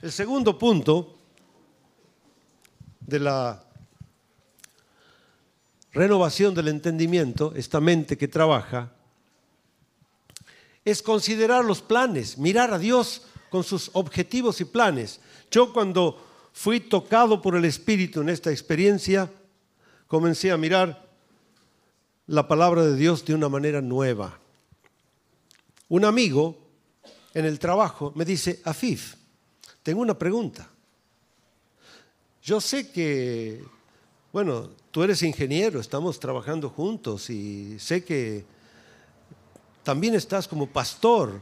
El 0.00 0.10
segundo 0.10 0.56
punto 0.58 1.18
de 3.00 3.20
la 3.20 3.60
renovación 5.94 6.54
del 6.54 6.68
entendimiento, 6.68 7.52
esta 7.54 7.80
mente 7.80 8.18
que 8.18 8.28
trabaja, 8.28 8.92
es 10.84 11.00
considerar 11.02 11.64
los 11.64 11.80
planes, 11.80 12.36
mirar 12.36 12.74
a 12.74 12.78
Dios 12.78 13.22
con 13.48 13.64
sus 13.64 13.90
objetivos 13.94 14.60
y 14.60 14.64
planes. 14.64 15.20
Yo 15.50 15.72
cuando 15.72 16.22
fui 16.52 16.80
tocado 16.80 17.40
por 17.40 17.56
el 17.56 17.64
Espíritu 17.64 18.20
en 18.20 18.28
esta 18.28 18.50
experiencia, 18.50 19.30
comencé 20.06 20.50
a 20.50 20.58
mirar 20.58 21.08
la 22.26 22.46
palabra 22.48 22.84
de 22.84 22.96
Dios 22.96 23.24
de 23.24 23.34
una 23.34 23.48
manera 23.48 23.80
nueva. 23.80 24.38
Un 25.88 26.04
amigo 26.04 26.58
en 27.32 27.44
el 27.44 27.58
trabajo 27.58 28.12
me 28.14 28.24
dice, 28.24 28.60
Afif, 28.64 29.14
tengo 29.82 30.00
una 30.00 30.18
pregunta. 30.18 30.68
Yo 32.42 32.60
sé 32.60 32.90
que, 32.90 33.64
bueno, 34.34 34.68
tú 34.90 35.04
eres 35.04 35.22
ingeniero, 35.22 35.78
estamos 35.78 36.18
trabajando 36.18 36.68
juntos 36.68 37.30
y 37.30 37.78
sé 37.78 38.02
que 38.02 38.44
también 39.84 40.16
estás 40.16 40.48
como 40.48 40.66
pastor 40.66 41.40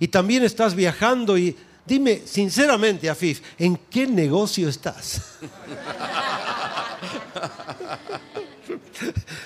y 0.00 0.08
también 0.08 0.42
estás 0.42 0.74
viajando 0.74 1.36
y 1.36 1.54
dime 1.84 2.22
sinceramente, 2.24 3.10
Afif, 3.10 3.42
¿en 3.58 3.76
qué 3.76 4.06
negocio 4.06 4.70
estás? 4.70 5.20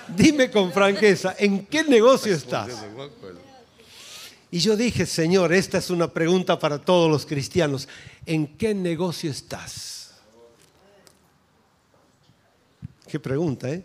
dime 0.16 0.48
con 0.48 0.70
franqueza, 0.70 1.34
¿en 1.40 1.66
qué 1.66 1.82
negocio 1.82 2.36
estás? 2.36 2.70
Y 4.48 4.60
yo 4.60 4.76
dije, 4.76 5.06
Señor, 5.06 5.52
esta 5.52 5.78
es 5.78 5.90
una 5.90 6.06
pregunta 6.06 6.56
para 6.56 6.78
todos 6.78 7.10
los 7.10 7.26
cristianos. 7.26 7.88
¿En 8.26 8.46
qué 8.46 8.76
negocio 8.76 9.32
estás? 9.32 9.95
Qué 13.16 13.20
pregunta, 13.20 13.70
¿eh? 13.70 13.82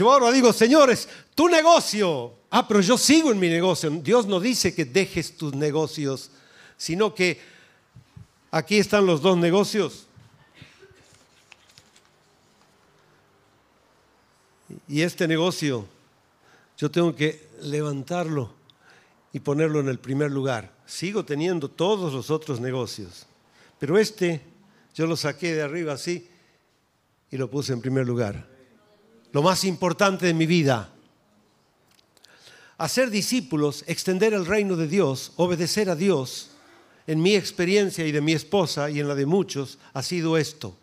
Ahora 0.00 0.32
digo, 0.32 0.52
señores, 0.52 1.08
tu 1.32 1.48
negocio. 1.48 2.34
Ah, 2.50 2.66
pero 2.66 2.80
yo 2.80 2.98
sigo 2.98 3.30
en 3.30 3.38
mi 3.38 3.48
negocio. 3.48 3.88
Dios 3.88 4.26
no 4.26 4.40
dice 4.40 4.74
que 4.74 4.84
dejes 4.84 5.36
tus 5.36 5.54
negocios, 5.54 6.32
sino 6.76 7.14
que 7.14 7.40
aquí 8.50 8.78
están 8.78 9.06
los 9.06 9.22
dos 9.22 9.38
negocios. 9.38 10.08
Y 14.88 15.02
este 15.02 15.28
negocio, 15.28 15.86
yo 16.76 16.90
tengo 16.90 17.14
que 17.14 17.46
levantarlo 17.62 18.52
y 19.32 19.38
ponerlo 19.38 19.78
en 19.78 19.88
el 19.88 20.00
primer 20.00 20.32
lugar. 20.32 20.72
Sigo 20.84 21.24
teniendo 21.24 21.70
todos 21.70 22.12
los 22.12 22.28
otros 22.28 22.58
negocios, 22.58 23.24
pero 23.78 23.96
este 23.98 24.40
yo 24.96 25.06
lo 25.06 25.16
saqué 25.16 25.54
de 25.54 25.62
arriba 25.62 25.92
así 25.92 26.28
y 27.30 27.36
lo 27.36 27.50
puse 27.50 27.72
en 27.72 27.80
primer 27.80 28.06
lugar. 28.06 28.46
Lo 29.32 29.42
más 29.42 29.64
importante 29.64 30.26
de 30.26 30.34
mi 30.34 30.46
vida. 30.46 30.90
Hacer 32.78 33.10
discípulos, 33.10 33.84
extender 33.86 34.34
el 34.34 34.46
reino 34.46 34.76
de 34.76 34.88
Dios, 34.88 35.32
obedecer 35.36 35.90
a 35.90 35.94
Dios, 35.94 36.50
en 37.06 37.20
mi 37.20 37.34
experiencia 37.34 38.06
y 38.06 38.12
de 38.12 38.20
mi 38.20 38.32
esposa 38.32 38.90
y 38.90 39.00
en 39.00 39.08
la 39.08 39.14
de 39.14 39.26
muchos, 39.26 39.78
ha 39.92 40.02
sido 40.02 40.36
esto. 40.36 40.76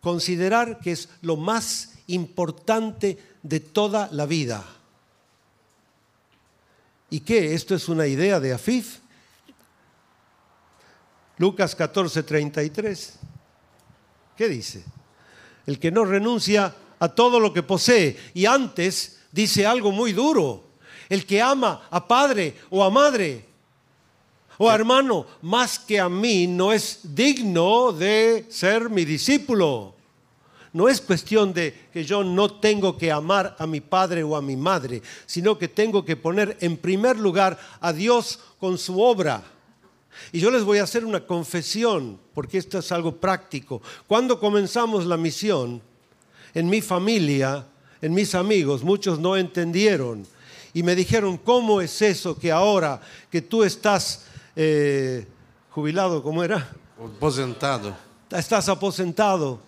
Considerar 0.00 0.80
que 0.80 0.92
es 0.92 1.08
lo 1.22 1.36
más 1.36 1.94
importante 2.08 3.18
de 3.42 3.60
toda 3.60 4.08
la 4.12 4.26
vida. 4.26 4.64
¿Y 7.10 7.20
qué? 7.20 7.54
¿Esto 7.54 7.74
es 7.74 7.88
una 7.88 8.06
idea 8.06 8.40
de 8.40 8.52
Afif? 8.52 8.98
Lucas 11.38 11.74
14, 11.74 12.22
33. 12.22 13.18
¿Qué 14.36 14.48
dice? 14.48 14.84
El 15.66 15.78
que 15.78 15.90
no 15.90 16.04
renuncia 16.04 16.74
a 16.98 17.08
todo 17.08 17.40
lo 17.40 17.52
que 17.52 17.62
posee. 17.62 18.16
Y 18.34 18.46
antes 18.46 19.18
dice 19.32 19.66
algo 19.66 19.92
muy 19.92 20.12
duro. 20.12 20.64
El 21.08 21.26
que 21.26 21.40
ama 21.40 21.86
a 21.90 22.06
padre 22.06 22.54
o 22.70 22.82
a 22.82 22.90
madre 22.90 23.44
o 24.58 24.70
a 24.70 24.74
hermano 24.74 25.26
más 25.42 25.78
que 25.78 26.00
a 26.00 26.08
mí 26.08 26.46
no 26.46 26.72
es 26.72 27.00
digno 27.02 27.92
de 27.92 28.46
ser 28.48 28.88
mi 28.88 29.04
discípulo. 29.04 29.94
No 30.72 30.88
es 30.88 31.00
cuestión 31.00 31.52
de 31.54 31.88
que 31.92 32.04
yo 32.04 32.22
no 32.22 32.52
tengo 32.52 32.98
que 32.98 33.10
amar 33.10 33.56
a 33.58 33.66
mi 33.66 33.80
padre 33.80 34.22
o 34.22 34.36
a 34.36 34.42
mi 34.42 34.56
madre, 34.56 35.00
sino 35.24 35.56
que 35.56 35.68
tengo 35.68 36.04
que 36.04 36.16
poner 36.16 36.56
en 36.60 36.76
primer 36.76 37.18
lugar 37.18 37.58
a 37.80 37.92
Dios 37.92 38.40
con 38.60 38.76
su 38.76 39.00
obra. 39.00 39.42
Y 40.32 40.40
yo 40.40 40.50
les 40.50 40.64
voy 40.64 40.78
a 40.78 40.84
hacer 40.84 41.04
una 41.04 41.26
confesión, 41.26 42.18
porque 42.34 42.58
esto 42.58 42.78
es 42.78 42.92
algo 42.92 43.16
práctico. 43.16 43.82
Cuando 44.06 44.38
comenzamos 44.38 45.06
la 45.06 45.16
misión, 45.16 45.82
en 46.54 46.68
mi 46.68 46.80
familia, 46.80 47.66
en 48.00 48.14
mis 48.14 48.34
amigos, 48.34 48.82
muchos 48.82 49.18
no 49.18 49.36
entendieron 49.36 50.26
y 50.72 50.82
me 50.82 50.94
dijeron, 50.94 51.38
¿cómo 51.38 51.80
es 51.80 52.02
eso 52.02 52.38
que 52.38 52.52
ahora 52.52 53.00
que 53.30 53.42
tú 53.42 53.62
estás 53.62 54.24
eh, 54.54 55.26
jubilado, 55.70 56.22
¿cómo 56.22 56.42
era? 56.42 56.70
Aposentado. 56.98 57.96
Estás 58.30 58.68
aposentado 58.68 59.60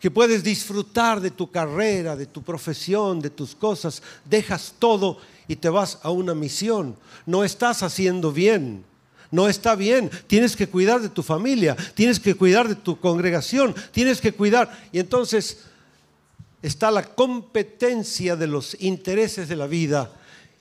que 0.00 0.10
puedes 0.10 0.42
disfrutar 0.42 1.20
de 1.20 1.30
tu 1.30 1.50
carrera, 1.50 2.16
de 2.16 2.26
tu 2.26 2.42
profesión, 2.42 3.20
de 3.20 3.30
tus 3.30 3.54
cosas, 3.54 4.02
dejas 4.24 4.74
todo 4.78 5.18
y 5.48 5.56
te 5.56 5.68
vas 5.68 5.98
a 6.02 6.10
una 6.10 6.34
misión. 6.34 6.96
No 7.24 7.44
estás 7.44 7.82
haciendo 7.82 8.32
bien. 8.32 8.84
No 9.30 9.48
está 9.48 9.74
bien. 9.74 10.10
Tienes 10.26 10.56
que 10.56 10.68
cuidar 10.68 11.00
de 11.00 11.08
tu 11.08 11.22
familia, 11.22 11.76
tienes 11.94 12.20
que 12.20 12.34
cuidar 12.34 12.68
de 12.68 12.74
tu 12.74 12.98
congregación, 12.98 13.74
tienes 13.92 14.20
que 14.20 14.32
cuidar. 14.32 14.88
Y 14.92 14.98
entonces 14.98 15.64
está 16.62 16.90
la 16.90 17.02
competencia 17.02 18.36
de 18.36 18.46
los 18.46 18.76
intereses 18.80 19.48
de 19.48 19.56
la 19.56 19.66
vida. 19.66 20.12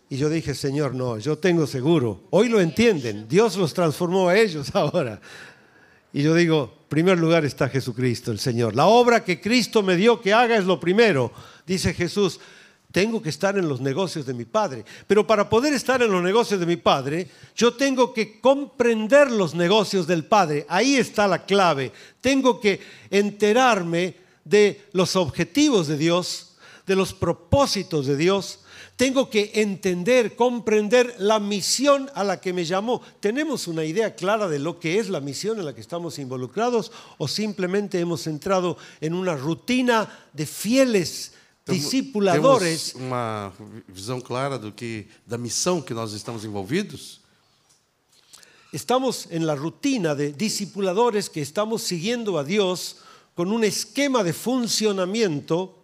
Y 0.09 0.18
yo 0.18 0.30
dije, 0.30 0.53
Señor, 0.53 0.93
no, 0.93 1.18
yo 1.18 1.38
tengo 1.38 1.66
seguro. 1.66 2.24
Hoy 2.30 2.49
lo 2.49 2.61
entienden. 2.61 3.28
Dios 3.28 3.57
los 3.57 3.74
transformó 3.74 4.30
a 4.30 4.38
ellos 4.38 4.70
ahora. 4.74 5.20
Y 6.13 6.22
yo 6.22 6.34
digo, 6.34 6.74
primer 6.88 7.18
lugar 7.18 7.43
está 7.43 7.68
Jesucristo, 7.68 8.32
el 8.32 8.39
Señor. 8.39 8.76
La 8.76 8.86
obra 8.86 9.24
que 9.24 9.41
Cristo 9.41 9.84
me 9.84 9.97
dio 9.97 10.22
que 10.22 10.34
haga 10.34 10.55
es 10.55 10.66
lo 10.66 10.80
primero. 10.80 11.32
Dice 11.66 11.93
Jesús, 11.93 12.39
tengo 12.96 13.22
que 13.22 13.28
estar 13.28 13.58
en 13.58 13.68
los 13.68 13.82
negocios 13.82 14.26
de 14.26 14.34
mi 14.34 14.46
Padre. 14.46 14.86
Pero 15.06 15.28
para 15.28 15.50
poder 15.50 15.74
estar 15.74 16.02
en 16.02 16.10
los 16.10 16.24
negocios 16.24 16.62
de 16.62 16.66
mi 16.66 16.78
Padre, 16.78 17.28
yo 17.54 17.74
tengo 17.74 18.14
que 18.14 18.39
comprender 18.39 19.30
los 19.32 19.54
negocios 19.54 20.08
del 20.08 20.24
Padre. 20.24 20.66
Ahí 20.70 20.96
está 20.96 21.28
la 21.28 21.46
clave. 21.46 21.91
Tengo 22.22 22.62
que 22.62 22.80
enterarme 23.10 24.16
de 24.46 24.86
los 24.93 25.18
objetivos 25.18 25.88
de 25.88 25.98
Dios, 25.98 26.56
de 26.88 26.96
los 26.96 27.14
propósitos 27.14 28.08
de 28.08 28.16
Dios 28.16 28.60
tengo 28.96 29.30
que 29.30 29.52
entender, 29.56 30.38
comprender 30.38 31.16
la 31.18 31.38
misión 31.41 32.10
a 32.16 32.24
la 32.24 32.39
que 32.39 32.54
me 32.54 32.64
llamó. 32.64 33.02
¿Tenemos 33.20 33.68
una 33.68 33.84
idea 33.84 34.16
clara 34.16 34.48
de 34.48 34.58
lo 34.58 34.80
que 34.80 35.00
es 35.00 35.10
la 35.10 35.20
misión 35.20 35.60
en 35.60 35.66
la 35.66 35.76
que 35.76 35.82
estamos 35.82 36.18
involucrados 36.18 36.93
o 37.18 37.28
simplemente 37.28 38.00
hemos 38.00 38.26
entrado 38.26 38.78
en 39.02 39.14
una 39.14 39.36
rutina 39.36 40.30
de 40.32 40.46
fieles 40.46 41.34
discipuladores? 41.66 42.93
Temos 42.93 43.07
uma 43.07 43.53
visão 43.88 44.22
clara 44.22 44.57
do 44.57 44.72
que 44.72 45.07
da 45.26 45.38
missão 45.38 45.82
que 45.82 45.93
nós 45.93 46.13
estamos 46.13 46.45
envolvidos? 46.45 47.22
Estamos 48.74 49.28
en 49.32 49.45
la 49.45 49.55
rutina 49.55 50.16
de 50.16 50.32
discipuladores 50.32 51.30
que 51.30 51.41
estamos 51.41 51.82
siguiendo 51.82 52.38
a 52.38 52.43
Dios 52.43 52.97
con 53.34 53.51
un 53.51 53.63
esquema 53.63 54.24
de 54.24 54.34
funcionamiento 54.34 55.82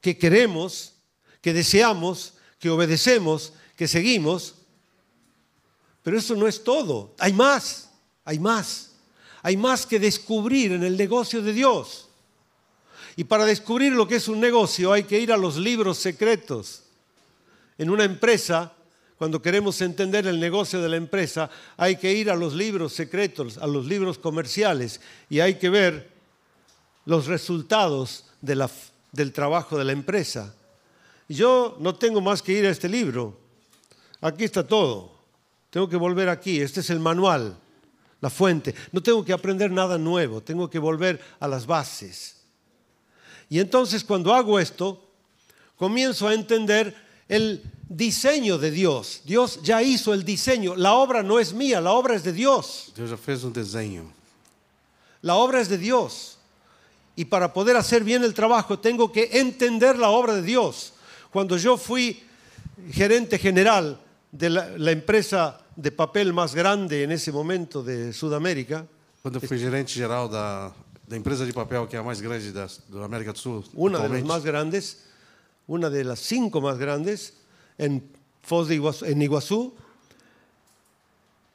que 0.00 0.18
queremos 0.18 0.94
que 1.44 1.52
deseamos, 1.52 2.32
que 2.58 2.70
obedecemos, 2.70 3.52
que 3.76 3.86
seguimos. 3.86 4.54
Pero 6.02 6.16
eso 6.16 6.34
no 6.34 6.48
es 6.48 6.64
todo. 6.64 7.14
Hay 7.18 7.34
más, 7.34 7.90
hay 8.24 8.38
más. 8.38 8.92
Hay 9.42 9.54
más 9.58 9.84
que 9.84 9.98
descubrir 10.00 10.72
en 10.72 10.82
el 10.84 10.96
negocio 10.96 11.42
de 11.42 11.52
Dios. 11.52 12.03
Y 13.16 13.24
para 13.24 13.44
descubrir 13.44 13.92
lo 13.92 14.08
que 14.08 14.16
es 14.16 14.28
un 14.28 14.40
negocio 14.40 14.92
hay 14.92 15.04
que 15.04 15.20
ir 15.20 15.32
a 15.32 15.36
los 15.36 15.56
libros 15.56 15.98
secretos. 15.98 16.82
En 17.78 17.90
una 17.90 18.04
empresa, 18.04 18.72
cuando 19.16 19.40
queremos 19.40 19.80
entender 19.80 20.26
el 20.26 20.40
negocio 20.40 20.80
de 20.82 20.88
la 20.88 20.96
empresa, 20.96 21.50
hay 21.76 21.96
que 21.96 22.12
ir 22.12 22.30
a 22.30 22.36
los 22.36 22.54
libros 22.54 22.92
secretos, 22.92 23.58
a 23.58 23.66
los 23.66 23.86
libros 23.86 24.18
comerciales, 24.18 25.00
y 25.30 25.40
hay 25.40 25.54
que 25.54 25.70
ver 25.70 26.10
los 27.04 27.26
resultados 27.26 28.26
del 28.40 29.32
trabajo 29.32 29.78
de 29.78 29.84
la 29.84 29.92
empresa. 29.92 30.54
Yo 31.28 31.76
no 31.80 31.94
tengo 31.94 32.20
más 32.20 32.42
que 32.42 32.52
ir 32.52 32.66
a 32.66 32.70
este 32.70 32.88
libro. 32.88 33.38
Aquí 34.20 34.44
está 34.44 34.66
todo. 34.66 35.14
Tengo 35.70 35.88
que 35.88 35.96
volver 35.96 36.28
aquí. 36.28 36.60
Este 36.60 36.80
es 36.80 36.90
el 36.90 37.00
manual, 37.00 37.56
la 38.20 38.30
fuente. 38.30 38.74
No 38.92 39.02
tengo 39.02 39.24
que 39.24 39.32
aprender 39.32 39.70
nada 39.70 39.98
nuevo. 39.98 40.40
Tengo 40.40 40.68
que 40.68 40.78
volver 40.78 41.20
a 41.40 41.48
las 41.48 41.66
bases. 41.66 42.33
Y 43.48 43.60
entonces 43.60 44.04
cuando 44.04 44.34
hago 44.34 44.58
esto, 44.58 45.00
comienzo 45.76 46.28
a 46.28 46.34
entender 46.34 46.94
el 47.28 47.62
diseño 47.88 48.58
de 48.58 48.70
Dios. 48.70 49.22
Dios 49.24 49.60
ya 49.62 49.82
hizo 49.82 50.12
el 50.14 50.24
diseño. 50.24 50.76
La 50.76 50.94
obra 50.94 51.22
no 51.22 51.38
es 51.38 51.52
mía, 51.52 51.80
la 51.80 51.92
obra 51.92 52.14
es 52.14 52.24
de 52.24 52.32
Dios. 52.32 52.92
Dios 52.96 53.10
ya 53.10 53.16
fez 53.16 53.44
un 53.44 53.52
diseño. 53.52 54.04
La 55.22 55.36
obra 55.36 55.60
es 55.60 55.68
de 55.68 55.78
Dios. 55.78 56.38
Y 57.16 57.26
para 57.26 57.52
poder 57.52 57.76
hacer 57.76 58.02
bien 58.02 58.24
el 58.24 58.34
trabajo 58.34 58.78
tengo 58.78 59.12
que 59.12 59.30
entender 59.32 59.98
la 59.98 60.10
obra 60.10 60.34
de 60.34 60.42
Dios. 60.42 60.92
Cuando 61.30 61.56
yo 61.56 61.76
fui 61.76 62.22
gerente 62.92 63.38
general 63.38 63.98
de 64.32 64.50
la, 64.50 64.90
empresa 64.90 65.60
de 65.76 65.92
papel 65.92 66.32
más 66.32 66.54
grande 66.54 67.04
en 67.04 67.12
ese 67.12 67.30
momento 67.30 67.82
de 67.82 68.12
Sudamérica. 68.12 68.86
Cuando 69.22 69.40
fui 69.40 69.58
gerente 69.58 69.92
general 69.92 70.28
de 70.28 70.83
la 71.08 71.16
empresa 71.16 71.44
de 71.44 71.52
papel 71.52 71.86
que 71.88 71.96
es 71.96 72.00
la 72.00 72.02
más 72.02 72.20
grande 72.20 72.52
de 72.52 73.04
América 73.04 73.32
del 73.32 73.40
Sur. 73.40 73.64
Una 73.74 73.98
de 74.00 74.08
las 74.08 74.24
más 74.24 74.44
grandes, 74.44 75.04
una 75.66 75.90
de 75.90 76.04
las 76.04 76.20
cinco 76.20 76.60
más 76.60 76.78
grandes 76.78 77.34
en 77.78 78.02
Foz 78.42 78.68
de 78.68 78.76
Iguazú, 78.76 79.04
en 79.04 79.22
Iguazú. 79.22 79.74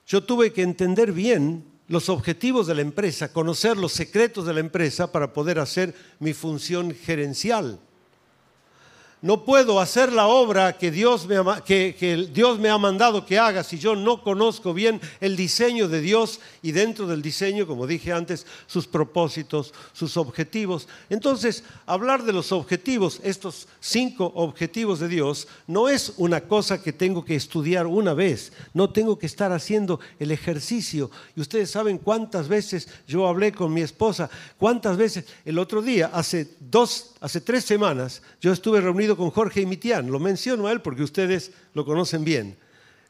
Yo 0.08 0.24
tuve 0.24 0.52
que 0.54 0.64
entender 0.64 1.12
bien 1.12 1.64
los 1.88 2.10
objetivos 2.10 2.68
de 2.68 2.76
la 2.76 2.82
empresa, 2.82 3.34
conocer 3.34 3.78
los 3.78 3.92
secretos 3.92 4.46
de 4.46 4.54
la 4.54 4.60
empresa 4.60 5.12
para 5.12 5.34
poder 5.34 5.60
hacer 5.60 5.96
mi 6.20 6.34
función 6.34 6.94
gerencial. 6.94 7.80
No 9.22 9.44
puedo 9.44 9.82
hacer 9.82 10.14
la 10.14 10.28
obra 10.28 10.78
que 10.78 10.92
Dios, 10.92 11.28
me 11.28 12.70
ha, 12.70 12.78
mandado 12.78 13.26
que 13.26 13.38
haga 13.38 13.66
si 13.66 13.78
yo 13.78 13.94
no 13.94 14.24
conozco 14.24 14.74
bien 14.74 15.02
el 15.20 15.36
diseño 15.36 15.90
de 15.90 16.00
Dios 16.00 16.40
y 16.62 16.72
dentro 16.72 17.06
del 17.06 17.22
diseño, 17.22 17.68
como 17.68 17.86
dije 17.86 18.14
antes, 18.14 18.46
sus 18.66 18.88
propósitos, 18.88 19.74
sus 19.92 20.16
objetivos. 20.16 20.88
Entonces, 21.10 21.66
hablar 21.86 22.24
de 22.24 22.32
los 22.32 22.54
objetivos, 22.54 23.20
estos 23.22 23.68
cinco 23.82 24.32
objetivos 24.36 25.02
de 25.02 25.10
Dios, 25.10 25.50
no 25.68 25.90
es 25.90 26.14
una 26.16 26.40
cosa 26.42 26.82
que 26.82 26.94
tengo 26.94 27.26
que 27.26 27.36
estudiar 27.36 27.88
una 27.88 28.14
vez, 28.14 28.54
no 28.74 28.90
tengo 28.90 29.20
que 29.20 29.26
estar 29.26 29.52
haciendo 29.52 30.00
el 30.20 30.32
ejercicio. 30.32 31.12
Y 31.36 31.42
ustedes 31.42 31.70
saben 31.70 31.98
cuántas 31.98 32.48
veces 32.48 32.88
yo 33.06 33.28
hablé 33.28 33.52
con 33.52 33.74
mi 33.74 33.82
esposa, 33.82 34.30
cuántas 34.58 34.96
veces 34.96 35.26
el 35.44 35.60
otro 35.60 35.82
día, 35.82 36.10
hace 36.14 36.56
dos 36.62 37.16
hace 37.22 37.42
tres 37.42 37.66
semanas, 37.66 38.22
yo 38.42 38.52
estuve 38.52 38.82
reunido 38.82 39.18
con 39.18 39.30
Jorge 39.32 39.62
y 39.62 39.66
Mitián. 39.66 40.12
Lo 40.12 40.20
menciono 40.20 40.68
a 40.68 40.72
él 40.72 40.82
porque 40.82 41.04
ustedes 41.04 41.52
lo 41.74 41.86
conocen 41.86 42.24
bien. 42.24 42.58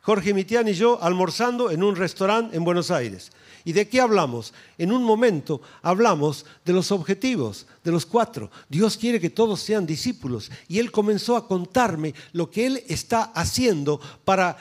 Jorge 0.02 0.34
Mitián 0.34 0.68
y 0.68 0.74
yo 0.74 1.02
almorzando 1.02 1.72
en 1.72 1.84
un 1.84 1.96
restaurante 1.96 2.56
en 2.56 2.64
Buenos 2.64 2.90
Aires. 2.90 3.32
¿Y 3.66 3.74
de 3.74 3.88
qué 3.88 4.00
hablamos? 4.00 4.54
En 4.78 4.92
un 4.92 5.04
momento 5.04 5.62
hablamos 5.82 6.46
de 6.64 6.74
los 6.74 6.92
objetivos, 6.92 7.68
de 7.84 7.92
los 7.92 8.06
cuatro. 8.06 8.50
Dios 8.70 8.98
quiere 8.98 9.20
que 9.20 9.30
todos 9.30 9.60
sean 9.60 9.86
discípulos. 9.86 10.50
Y 10.68 10.80
él 10.80 10.92
comenzó 10.92 11.36
a 11.36 11.48
contarme 11.48 12.16
lo 12.32 12.50
que 12.50 12.66
él 12.66 12.84
está 12.88 13.24
haciendo 13.36 14.00
para 14.24 14.58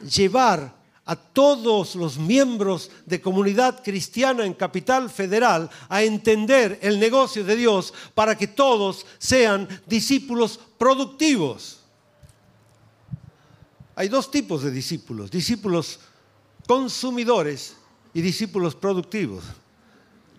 llevar 0.00 0.83
a 1.06 1.16
todos 1.16 1.94
los 1.96 2.18
miembros 2.18 2.90
de 3.04 3.20
comunidad 3.20 3.82
cristiana 3.82 4.46
en 4.46 4.54
Capital 4.54 5.10
Federal 5.10 5.68
a 5.88 6.02
entender 6.02 6.78
el 6.82 6.98
negocio 6.98 7.44
de 7.44 7.56
Dios 7.56 7.92
para 8.14 8.36
que 8.36 8.46
todos 8.46 9.04
sean 9.18 9.68
discípulos 9.86 10.58
productivos. 10.78 11.80
Hay 13.96 14.08
dos 14.08 14.30
tipos 14.30 14.62
de 14.62 14.70
discípulos, 14.70 15.30
discípulos 15.30 16.00
consumidores 16.66 17.76
y 18.14 18.22
discípulos 18.22 18.74
productivos. 18.74 19.44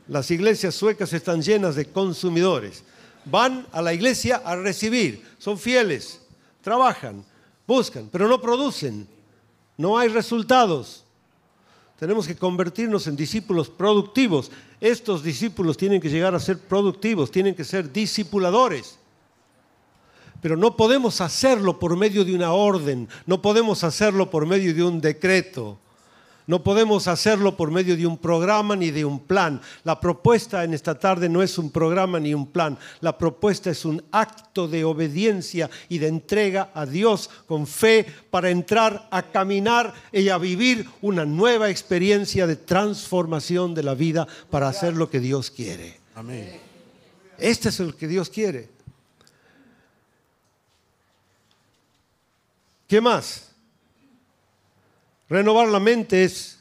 Las 0.07 0.30
iglesias 0.32 0.76
suecas 0.76 1.13
están 1.13 1.41
llenas 1.41 1.76
de 1.76 1.86
consumidores. 1.86 2.84
Van 3.26 3.66
a 3.72 3.82
la 3.82 3.93
iglesia 3.93 4.41
a 4.43 4.55
recibir, 4.55 5.24
son 5.38 5.57
fieles, 5.57 6.22
trabajan, 6.61 7.24
buscan, 7.66 8.09
pero 8.11 8.28
no 8.28 8.41
producen. 8.41 9.14
No 9.78 9.98
hay 9.98 10.10
resultados. 10.10 11.04
Tenemos 12.00 12.28
que 12.28 12.36
convertirnos 12.36 13.08
en 13.08 13.16
discípulos 13.16 13.70
productivos. 13.70 14.52
Estos 14.82 15.24
discípulos 15.24 15.78
tienen 15.78 16.02
que 16.02 16.10
llegar 16.10 16.36
a 16.36 16.40
ser 16.40 16.60
productivos, 16.60 17.32
tienen 17.32 17.56
que 17.56 17.64
ser 17.64 17.92
discipuladores. 17.92 19.00
Pero 20.42 20.58
no 20.58 20.76
podemos 20.76 21.22
hacerlo 21.22 21.80
por 21.80 21.96
medio 21.96 22.26
de 22.26 22.36
una 22.36 22.52
orden, 22.52 23.08
no 23.26 23.42
podemos 23.42 23.84
hacerlo 23.84 24.30
por 24.30 24.46
medio 24.46 24.74
de 24.74 24.84
un 24.84 25.02
decreto. 25.02 25.80
No 26.48 26.64
podemos 26.64 27.08
hacerlo 27.08 27.58
por 27.58 27.72
medio 27.72 27.98
de 27.98 28.06
un 28.06 28.18
programa 28.18 28.76
ni 28.76 28.91
de 28.91 29.04
un 29.04 29.20
plan. 29.20 29.62
La 29.84 30.00
propuesta 30.00 30.64
en 30.64 30.74
esta 30.74 31.00
tarde 31.00 31.28
no 31.28 31.41
es 31.41 31.58
un 31.58 31.72
programa 31.72 32.20
ni 32.20 32.34
un 32.34 32.48
plan. 32.48 32.78
La 33.02 33.18
propuesta 33.18 33.72
es 33.72 33.84
un 33.84 34.04
acto 34.12 34.68
de 34.68 34.84
obediencia 34.84 35.70
y 35.89 35.98
de 35.98 36.08
entrega 36.08 36.70
a 36.74 36.86
Dios 36.86 37.30
con 37.48 37.66
fe 37.66 38.06
para 38.30 38.52
entrar 38.52 39.08
a 39.10 39.24
caminar 39.24 39.93
y 40.12 40.30
a 40.30 40.38
vivir 40.38 40.88
una 41.02 41.26
nueva 41.26 41.70
experiencia 41.70 42.46
de 42.46 42.56
transformación 42.58 43.74
de 43.74 43.84
la 43.84 43.96
vida 43.96 44.28
para 44.52 44.68
hacer 44.68 44.96
lo 44.96 45.10
que 45.10 45.20
Dios 45.20 45.50
quiere. 45.50 46.00
Amém. 46.14 46.60
Este 47.38 47.70
es 47.70 47.80
lo 47.80 47.96
que 47.96 48.08
Dios 48.08 48.30
quiere. 48.30 48.70
¿Qué 52.88 53.02
más? 53.02 53.55
Renovar 55.30 55.68
la 55.68 55.80
mente 55.80 56.24
es 56.24 56.60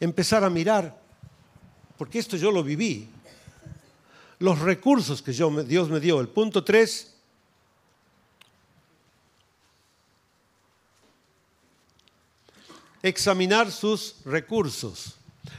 empezar 0.00 0.42
a 0.44 0.50
mirar, 0.50 0.98
porque 1.96 2.18
esto 2.18 2.36
yo 2.36 2.50
lo 2.50 2.62
viví, 2.62 3.08
los 4.40 4.58
recursos 4.58 5.22
que 5.22 5.32
yo, 5.32 5.50
Dios 5.62 5.88
me 5.88 6.00
dio. 6.00 6.20
El 6.20 6.28
punto 6.28 6.62
3, 6.64 7.14
examinar 13.02 13.70
sus 13.70 14.16
recursos. 14.24 15.16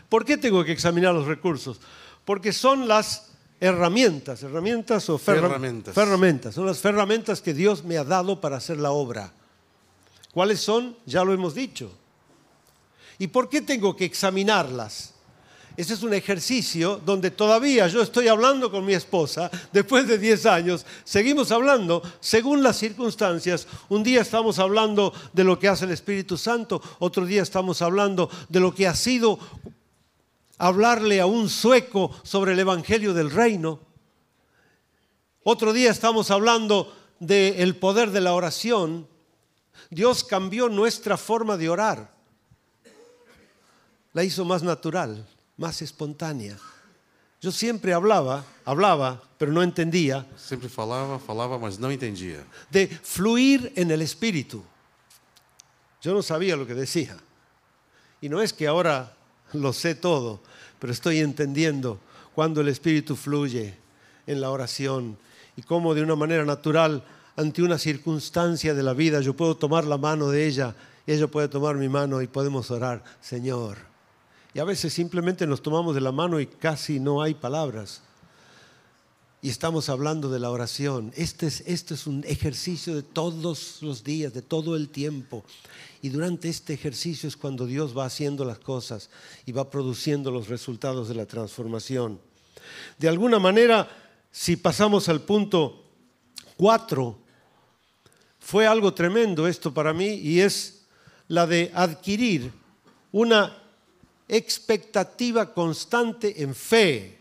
¿Por 0.10 0.26
qué 0.26 0.38
tengo 0.38 0.64
que 0.64 0.72
examinar 0.72 1.14
los 1.14 1.26
recursos? 1.28 1.80
Porque 2.26 2.52
son 2.54 2.88
las 2.88 3.30
herramientas, 3.60 4.44
herramientas 4.44 5.10
o 5.10 5.18
ferra- 5.18 5.42
Ferramentas. 5.48 5.96
ferramentas, 5.96 6.56
son 6.56 6.66
las 6.66 6.84
herramientas 6.84 7.42
que 7.42 7.54
Dios 7.54 7.84
me 7.84 7.98
ha 7.98 8.04
dado 8.04 8.40
para 8.42 8.58
hacer 8.58 8.78
la 8.78 8.92
obra. 8.92 9.32
¿Cuáles 10.34 10.60
son? 10.60 10.96
Ya 11.06 11.24
lo 11.24 11.34
hemos 11.34 11.56
dicho. 11.56 11.92
¿Y 13.20 13.28
por 13.28 13.49
qué 13.49 13.61
tengo 13.61 13.95
que 13.95 14.05
examinarlas? 14.05 15.13
Ese 15.78 15.93
es 15.93 16.01
un 16.01 16.15
ejercicio 16.15 16.99
donde 17.05 17.30
todavía 17.30 17.88
yo 17.88 18.01
estoy 18.01 18.28
hablando 18.28 18.72
con 18.72 18.84
mi 18.84 18.93
esposa, 18.93 19.51
después 19.72 20.07
de 20.07 20.18
10 20.18 20.45
años, 20.47 20.86
seguimos 21.03 21.51
hablando 21.51 22.01
según 22.20 22.63
las 22.63 22.78
circunstancias. 22.78 23.68
Un 23.88 24.01
día 24.01 24.22
estamos 24.22 24.57
hablando 24.57 25.13
de 25.34 25.43
lo 25.43 25.59
que 25.59 25.68
hace 25.68 25.86
el 25.86 25.91
Espíritu 25.91 26.36
Santo, 26.36 26.82
otro 26.97 27.28
día 27.28 27.43
estamos 27.43 27.84
hablando 27.84 28.28
de 28.49 28.59
lo 28.59 28.74
que 28.74 28.88
ha 28.88 28.95
sido 28.95 29.38
hablarle 30.57 31.22
a 31.22 31.28
un 31.28 31.47
sueco 31.47 32.09
sobre 32.24 32.53
el 32.53 32.59
Evangelio 32.59 33.13
del 33.13 33.30
Reino. 33.30 33.80
Otro 35.43 35.74
día 35.74 35.91
estamos 35.91 36.32
hablando 36.32 36.91
del 37.20 37.76
poder 37.76 38.09
de 38.09 38.22
la 38.22 38.34
oración. 38.34 39.07
Dios 39.91 40.24
cambió 40.24 40.70
nuestra 40.70 41.18
forma 41.18 41.55
de 41.55 41.70
orar 41.70 42.16
la 44.18 44.24
hizo 44.24 44.43
más 44.45 44.63
natural, 44.63 45.24
más 45.57 45.84
espontánea. 45.84 46.57
Yo 47.39 47.51
siempre 47.51 47.93
hablaba, 47.93 48.43
hablaba, 48.65 49.22
pero 49.38 49.51
no 49.51 49.61
entendía, 49.61 50.26
Sempre 50.36 50.70
falava, 50.70 51.20
falava, 51.20 51.59
mas 51.59 51.78
não 51.78 51.91
entendia. 51.91 52.43
de 52.72 52.88
fluir 52.88 53.72
en 53.76 53.91
el 53.91 54.01
espíritu. 54.01 54.63
Yo 56.01 56.15
no 56.15 56.24
sabía 56.24 56.55
lo 56.55 56.65
que 56.65 56.74
decía. 56.74 57.15
Y 58.20 58.28
no 58.28 58.41
es 58.41 58.53
que 58.53 58.65
ahora 58.65 59.13
lo 59.53 59.72
sé 59.72 59.93
todo, 59.93 60.39
pero 60.80 60.91
estoy 60.91 61.20
entendiendo 61.20 61.99
cuando 62.34 62.61
el 62.61 62.70
espíritu 62.70 63.15
fluye 63.15 63.76
en 64.26 64.41
la 64.41 64.49
oración 64.49 65.15
y 65.55 65.61
cómo 65.61 65.93
de 65.93 66.01
una 66.01 66.15
manera 66.15 66.43
natural, 66.43 67.03
ante 67.36 67.61
una 67.61 67.78
circunstancia 67.78 68.74
de 68.74 68.82
la 68.82 68.93
vida, 68.93 69.22
yo 69.22 69.36
puedo 69.36 69.55
tomar 69.55 69.86
la 69.86 69.99
mano 69.99 70.30
de 70.30 70.47
ella 70.47 70.74
y 71.05 71.11
ella 71.11 71.28
puede 71.28 71.49
tomar 71.49 71.76
mi 71.76 71.88
mano 71.88 72.20
y 72.24 72.26
podemos 72.26 72.72
orar, 72.72 73.03
Señor. 73.22 73.78
Y 74.58 74.60
a 74.60 74.64
veces 74.64 74.91
simplemente 74.91 75.45
nos 75.45 75.62
tomamos 75.62 75.93
de 75.93 76.01
la 76.01 76.12
mano 76.12 76.39
y 76.39 76.47
casi 76.47 76.99
no 76.99 77.22
hay 77.22 77.36
palabras. 77.36 78.01
Y 79.39 79.49
estamos 79.49 79.88
hablando 79.88 80.32
de 80.32 80.39
la 80.39 80.49
oración. 80.49 81.14
Este 81.16 81.45
es, 81.45 81.62
es 81.62 82.08
un 82.08 82.24
ejercicio 82.26 82.95
de 82.95 83.03
todos 83.03 83.84
los 83.84 84.03
días, 84.03 84.34
de 84.34 84.41
todo 84.41 84.76
el 84.76 84.89
tiempo. 84.89 85.45
Y 86.01 86.10
durante 86.10 86.49
este 86.49 86.74
ejercicio 86.74 87.30
es 87.30 87.38
cuando 87.38 87.68
Dios 87.68 87.95
va 87.95 88.05
haciendo 88.05 88.45
las 88.45 88.58
cosas 88.58 89.12
y 89.45 89.51
va 89.51 89.70
produciendo 89.70 90.32
los 90.32 90.47
resultados 90.47 91.08
de 91.08 91.14
la 91.14 91.28
transformación. 91.28 92.20
De 92.97 93.08
alguna 93.08 93.38
manera, 93.38 93.88
si 94.32 94.55
pasamos 94.55 95.08
al 95.08 95.22
punto 95.22 95.84
4, 96.55 97.16
fue 98.39 98.66
algo 98.66 98.91
tremendo 98.91 99.47
esto 99.47 99.72
para 99.72 99.93
mí 99.93 100.16
y 100.16 100.39
es 100.39 100.88
la 101.28 101.45
de 101.45 101.72
adquirir 101.76 102.51
una 103.12 103.66
expectativa 104.28 105.54
constante 105.54 106.42
en 106.42 106.54
fe. 106.54 107.18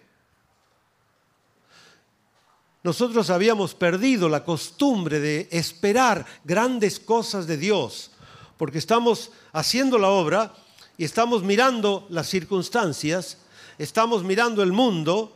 Nosotros 2.82 3.30
habíamos 3.30 3.74
perdido 3.74 4.28
la 4.28 4.44
costumbre 4.44 5.18
de 5.18 5.48
esperar 5.50 6.24
grandes 6.44 7.00
cosas 7.00 7.46
de 7.46 7.56
Dios, 7.56 8.10
porque 8.56 8.78
estamos 8.78 9.32
haciendo 9.52 9.98
la 9.98 10.08
obra 10.08 10.54
y 10.96 11.04
estamos 11.04 11.42
mirando 11.42 12.06
las 12.10 12.28
circunstancias, 12.28 13.38
estamos 13.78 14.22
mirando 14.22 14.62
el 14.62 14.72
mundo 14.72 15.32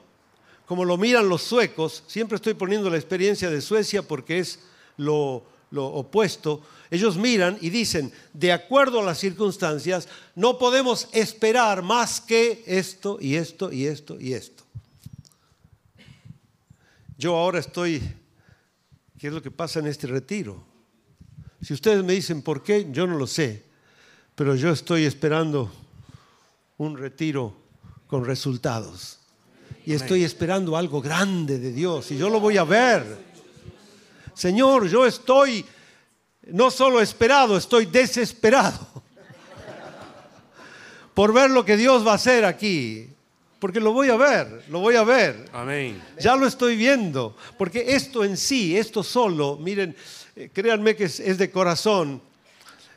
como 0.66 0.84
lo 0.84 0.96
miran 0.96 1.28
los 1.28 1.42
suecos. 1.42 2.04
Siempre 2.06 2.36
estoy 2.36 2.54
poniendo 2.54 2.88
la 2.88 2.96
experiencia 2.96 3.50
de 3.50 3.60
Suecia 3.60 4.02
porque 4.02 4.38
es 4.38 4.60
lo, 4.96 5.42
lo 5.70 5.86
opuesto. 5.86 6.62
Ellos 6.90 7.16
miran 7.16 7.58
y 7.60 7.70
dicen, 7.70 8.12
de 8.32 8.52
acuerdo 8.52 9.00
a 9.00 9.04
las 9.04 9.18
circunstancias, 9.18 10.08
no 10.34 10.58
podemos 10.58 11.08
esperar 11.12 11.82
más 11.82 12.20
que 12.20 12.62
esto 12.66 13.18
y 13.20 13.36
esto 13.36 13.72
y 13.72 13.86
esto 13.86 14.20
y 14.20 14.32
esto. 14.32 14.64
Yo 17.16 17.36
ahora 17.36 17.58
estoy, 17.58 18.00
¿qué 19.18 19.28
es 19.28 19.32
lo 19.32 19.42
que 19.42 19.50
pasa 19.50 19.78
en 19.78 19.86
este 19.86 20.06
retiro? 20.06 20.64
Si 21.62 21.74
ustedes 21.74 22.02
me 22.02 22.14
dicen 22.14 22.42
por 22.42 22.62
qué, 22.62 22.88
yo 22.90 23.06
no 23.06 23.18
lo 23.18 23.26
sé, 23.26 23.64
pero 24.34 24.54
yo 24.54 24.70
estoy 24.70 25.04
esperando 25.04 25.70
un 26.78 26.96
retiro 26.96 27.54
con 28.06 28.24
resultados. 28.24 29.18
Y 29.84 29.92
estoy 29.92 30.24
esperando 30.24 30.76
algo 30.76 31.00
grande 31.00 31.58
de 31.58 31.72
Dios 31.72 32.10
y 32.10 32.16
yo 32.16 32.28
lo 32.28 32.40
voy 32.40 32.56
a 32.56 32.64
ver. 32.64 33.29
Señor, 34.34 34.88
yo 34.88 35.06
estoy 35.06 35.64
no 36.46 36.70
solo 36.70 37.00
esperado, 37.00 37.56
estoy 37.56 37.86
desesperado 37.86 38.78
por 41.14 41.32
ver 41.32 41.50
lo 41.50 41.64
que 41.64 41.76
Dios 41.76 42.06
va 42.06 42.12
a 42.12 42.16
hacer 42.16 42.44
aquí. 42.44 43.08
Porque 43.58 43.78
lo 43.78 43.92
voy 43.92 44.08
a 44.08 44.16
ver, 44.16 44.64
lo 44.70 44.80
voy 44.80 44.96
a 44.96 45.04
ver. 45.04 45.44
Amém. 45.52 46.00
Ya 46.18 46.34
lo 46.34 46.46
estoy 46.46 46.76
viendo, 46.76 47.36
porque 47.58 47.94
esto 47.94 48.24
en 48.24 48.38
sí, 48.38 48.74
esto 48.74 49.02
solo, 49.02 49.58
miren, 49.60 49.94
eh, 50.34 50.48
créanme 50.50 50.96
que 50.96 51.04
es, 51.04 51.20
es 51.20 51.36
de 51.36 51.50
corazón. 51.50 52.22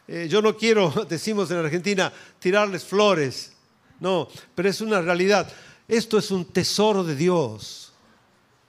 Eh, 0.07 0.27
yo 0.29 0.41
no 0.41 0.55
quiero, 0.55 0.89
decimos 1.09 1.51
en 1.51 1.57
Argentina, 1.57 2.13
tirarles 2.39 2.85
flores, 2.85 3.51
no, 3.99 4.29
pero 4.55 4.69
es 4.69 4.79
una 4.79 5.01
realidad. 5.01 5.51
Esto 5.85 6.17
es 6.17 6.31
un 6.31 6.45
tesoro 6.45 7.03
de 7.03 7.15
Dios. 7.15 7.91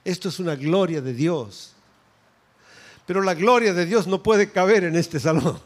Esto 0.03 0.29
es 0.29 0.39
una 0.39 0.55
gloria 0.55 1.01
de 1.01 1.13
Dios. 1.13 1.74
Pero 3.05 3.21
la 3.21 3.33
gloria 3.33 3.73
de 3.73 3.85
Dios 3.85 4.07
no 4.07 4.23
puede 4.23 4.51
caber 4.51 4.83
en 4.83 4.95
este 4.95 5.19
salón. 5.19 5.59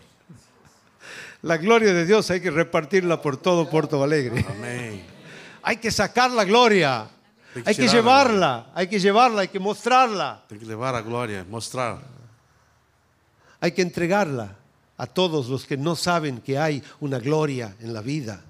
La 1.41 1.57
gloria 1.57 1.93
de 1.93 2.05
Dios 2.05 2.29
hay 2.31 2.41
que 2.41 2.51
repartirla 2.51 3.21
por 3.21 3.37
todo 3.37 3.69
Puerto 3.69 4.03
Alegre. 4.03 4.45
Amém. 4.49 5.01
Hay 5.63 5.77
que 5.77 5.89
sacar 5.91 6.31
la 6.31 6.43
gloria. 6.43 7.09
Hay 7.65 7.75
que 7.75 7.81
Hay 7.81 7.87
la 7.87 7.93
llevarla, 7.93 8.71
hay 8.75 8.87
que 8.87 8.99
llevarla, 8.99 9.41
hay 9.41 9.47
que 9.47 9.59
mostrarla, 9.59 10.43
Tem 10.47 10.59
que 10.59 10.65
levar 10.65 10.93
a 10.95 11.01
glória, 11.01 11.43
mostrar. 11.49 11.99
hay 13.59 13.71
que 13.71 13.81
entregarla 13.81 14.55
a 14.97 15.07
todos 15.07 15.47
los 15.47 15.65
que 15.65 15.75
no 15.75 15.95
saben 15.95 16.41
que 16.41 16.59
hay 16.59 16.83
una 16.99 17.19
gloria 17.19 17.75
en 17.79 17.93
la 17.93 18.01
vida. 18.01 18.41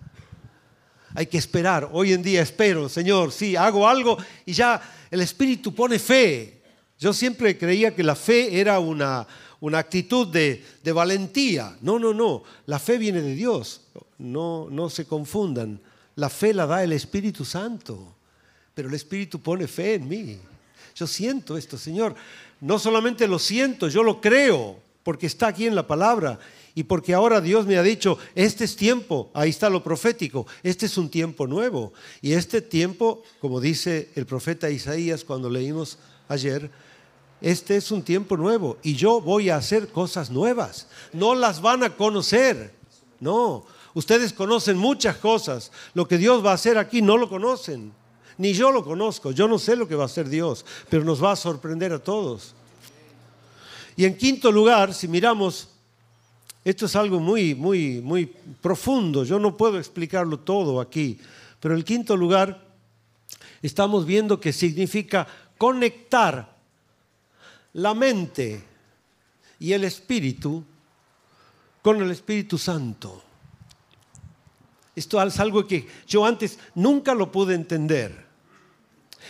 Hay 1.15 1.27
que 1.27 1.37
esperar. 1.37 1.89
Hoy 1.93 2.11
en 2.13 2.21
día 2.21 2.41
espero, 2.41 2.89
Señor, 2.89 3.31
sí, 3.31 3.55
hago 3.55 3.87
algo 3.87 4.17
y 4.45 4.53
ya 4.53 4.81
el 5.09 5.21
Espíritu 5.21 5.73
pone 5.73 5.97
fe. 5.97 6.58
Yo 6.99 7.13
siempre 7.13 7.57
creía 7.57 7.95
que 7.95 8.03
la 8.03 8.15
fe 8.15 8.59
era 8.59 8.79
una, 8.79 9.25
una 9.61 9.79
actitud 9.79 10.27
de, 10.27 10.63
de 10.83 10.91
valentía. 10.91 11.77
No, 11.81 11.97
no, 11.97 12.13
no. 12.13 12.43
La 12.65 12.77
fe 12.77 12.97
viene 12.97 13.21
de 13.21 13.35
Dios. 13.35 13.81
No, 14.17 14.67
no 14.69 14.89
se 14.89 15.05
confundan. 15.05 15.79
La 16.15 16.29
fe 16.29 16.53
la 16.53 16.65
da 16.65 16.83
el 16.83 16.91
Espíritu 16.91 17.45
Santo. 17.45 18.15
Pero 18.73 18.89
el 18.89 18.95
Espíritu 18.95 19.39
pone 19.39 19.67
fe 19.67 19.95
en 19.95 20.07
mí. 20.07 20.37
Yo 20.93 21.07
siento 21.07 21.57
esto, 21.57 21.77
Señor. 21.77 22.15
No 22.59 22.77
solamente 22.77 23.27
lo 23.27 23.39
siento, 23.39 23.87
yo 23.87 24.03
lo 24.03 24.19
creo, 24.19 24.79
porque 25.03 25.27
está 25.27 25.47
aquí 25.47 25.65
en 25.65 25.75
la 25.75 25.87
palabra. 25.87 26.39
Y 26.75 26.83
porque 26.83 27.13
ahora 27.13 27.39
Dios 27.39 27.65
me 27.65 27.77
ha 27.77 27.83
dicho, 27.83 28.17
este 28.35 28.65
es 28.65 28.75
tiempo, 28.75 29.31
ahí 29.33 29.49
está 29.49 29.69
lo 29.69 29.83
profético, 29.83 30.45
este 30.63 30.85
es 30.85 30.97
un 30.97 31.09
tiempo 31.09 31.47
nuevo. 31.47 31.93
Y 32.21 32.33
este 32.33 32.61
tiempo, 32.61 33.23
como 33.39 33.59
dice 33.59 34.09
el 34.15 34.25
profeta 34.25 34.69
Isaías 34.69 35.23
cuando 35.23 35.49
leímos 35.49 35.97
ayer, 36.27 36.69
este 37.41 37.77
es 37.77 37.91
un 37.91 38.01
tiempo 38.03 38.35
nuevo 38.35 38.77
y 38.83 38.95
yo 38.95 39.21
voy 39.21 39.49
a 39.49 39.57
hacer 39.57 39.89
cosas 39.89 40.29
nuevas. 40.29 40.87
No 41.13 41.35
las 41.35 41.61
van 41.61 41.83
a 41.83 41.95
conocer, 41.95 42.73
no. 43.19 43.65
Ustedes 43.93 44.33
conocen 44.33 44.77
muchas 44.77 45.17
cosas. 45.17 45.71
Lo 45.93 46.07
que 46.07 46.17
Dios 46.17 46.45
va 46.45 46.51
a 46.51 46.55
hacer 46.55 46.77
aquí 46.77 47.01
no 47.01 47.17
lo 47.17 47.29
conocen. 47.29 47.91
Ni 48.37 48.53
yo 48.53 48.71
lo 48.71 48.83
conozco. 48.83 49.31
Yo 49.31 49.47
no 49.47 49.57
sé 49.57 49.75
lo 49.75 49.87
que 49.87 49.95
va 49.95 50.03
a 50.03 50.07
hacer 50.07 50.29
Dios, 50.29 50.65
pero 50.89 51.03
nos 51.03 51.23
va 51.23 51.31
a 51.31 51.35
sorprender 51.35 51.91
a 51.93 51.99
todos. 51.99 52.53
Y 53.95 54.05
en 54.05 54.17
quinto 54.17 54.51
lugar, 54.51 54.93
si 54.93 55.07
miramos, 55.07 55.69
esto 56.63 56.85
es 56.85 56.95
algo 56.95 57.19
muy, 57.19 57.55
muy, 57.55 58.01
muy 58.01 58.25
profundo. 58.61 59.23
Yo 59.23 59.39
no 59.39 59.57
puedo 59.57 59.77
explicarlo 59.77 60.39
todo 60.39 60.79
aquí, 60.79 61.19
pero 61.59 61.75
el 61.75 61.83
quinto 61.83 62.15
lugar 62.15 62.65
estamos 63.61 64.05
viendo 64.05 64.39
que 64.39 64.53
significa 64.53 65.27
conectar 65.57 66.58
la 67.81 67.93
mente 67.93 68.63
y 69.59 69.73
el 69.73 69.83
espíritu 69.83 70.63
con 71.81 72.01
el 72.01 72.11
Espíritu 72.11 72.57
Santo. 72.57 73.23
Esto 74.95 75.21
es 75.21 75.39
algo 75.39 75.65
que 75.65 75.87
yo 76.05 76.25
antes 76.25 76.59
nunca 76.75 77.13
lo 77.13 77.31
pude 77.31 77.55
entender. 77.55 78.27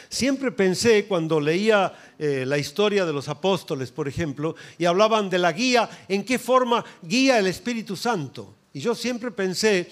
Siempre 0.09 0.51
pensé 0.51 1.05
cuando 1.05 1.39
leía 1.39 1.93
eh, 2.17 2.43
la 2.47 2.57
historia 2.57 3.05
de 3.05 3.13
los 3.13 3.29
apóstoles, 3.29 3.91
por 3.91 4.07
ejemplo, 4.07 4.55
y 4.79 4.85
hablaban 4.85 5.29
de 5.29 5.37
la 5.37 5.51
guía, 5.51 5.87
en 6.07 6.25
qué 6.25 6.39
forma 6.39 6.83
guía 7.03 7.37
el 7.37 7.45
Espíritu 7.45 7.95
Santo. 7.95 8.55
Y 8.73 8.79
yo 8.79 8.95
siempre 8.95 9.29
pensé 9.29 9.91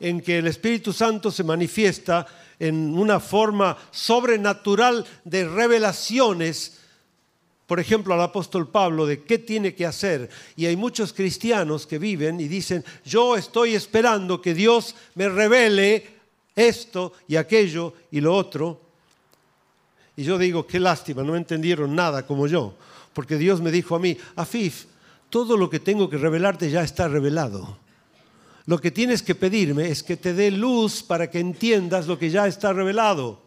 en 0.00 0.20
que 0.20 0.38
el 0.38 0.48
Espíritu 0.48 0.92
Santo 0.92 1.30
se 1.30 1.44
manifiesta 1.44 2.26
en 2.58 2.98
una 2.98 3.20
forma 3.20 3.76
sobrenatural 3.92 5.06
de 5.24 5.48
revelaciones 5.48 6.81
por 7.66 7.80
ejemplo, 7.80 8.14
al 8.14 8.20
apóstol 8.20 8.68
Pablo 8.68 9.06
de 9.06 9.22
qué 9.22 9.38
tiene 9.38 9.74
que 9.74 9.86
hacer. 9.86 10.28
Y 10.56 10.66
hay 10.66 10.76
muchos 10.76 11.12
cristianos 11.12 11.86
que 11.86 11.98
viven 11.98 12.40
y 12.40 12.48
dicen, 12.48 12.84
yo 13.04 13.36
estoy 13.36 13.74
esperando 13.74 14.42
que 14.42 14.54
Dios 14.54 14.94
me 15.14 15.28
revele 15.28 16.06
esto 16.54 17.12
y 17.28 17.36
aquello 17.36 17.94
y 18.10 18.20
lo 18.20 18.34
otro. 18.34 18.80
Y 20.16 20.24
yo 20.24 20.36
digo, 20.38 20.66
qué 20.66 20.78
lástima, 20.78 21.22
no 21.22 21.36
entendieron 21.36 21.94
nada 21.94 22.26
como 22.26 22.46
yo. 22.46 22.74
Porque 23.14 23.36
Dios 23.36 23.60
me 23.60 23.70
dijo 23.70 23.96
a 23.96 23.98
mí, 23.98 24.16
Afif, 24.36 24.86
todo 25.30 25.56
lo 25.56 25.70
que 25.70 25.80
tengo 25.80 26.10
que 26.10 26.18
revelarte 26.18 26.70
ya 26.70 26.82
está 26.82 27.08
revelado. 27.08 27.78
Lo 28.66 28.80
que 28.80 28.90
tienes 28.90 29.22
que 29.22 29.34
pedirme 29.34 29.88
es 29.88 30.02
que 30.02 30.16
te 30.16 30.34
dé 30.34 30.50
luz 30.50 31.02
para 31.02 31.30
que 31.30 31.40
entiendas 31.40 32.06
lo 32.06 32.18
que 32.18 32.30
ya 32.30 32.46
está 32.46 32.72
revelado. 32.72 33.41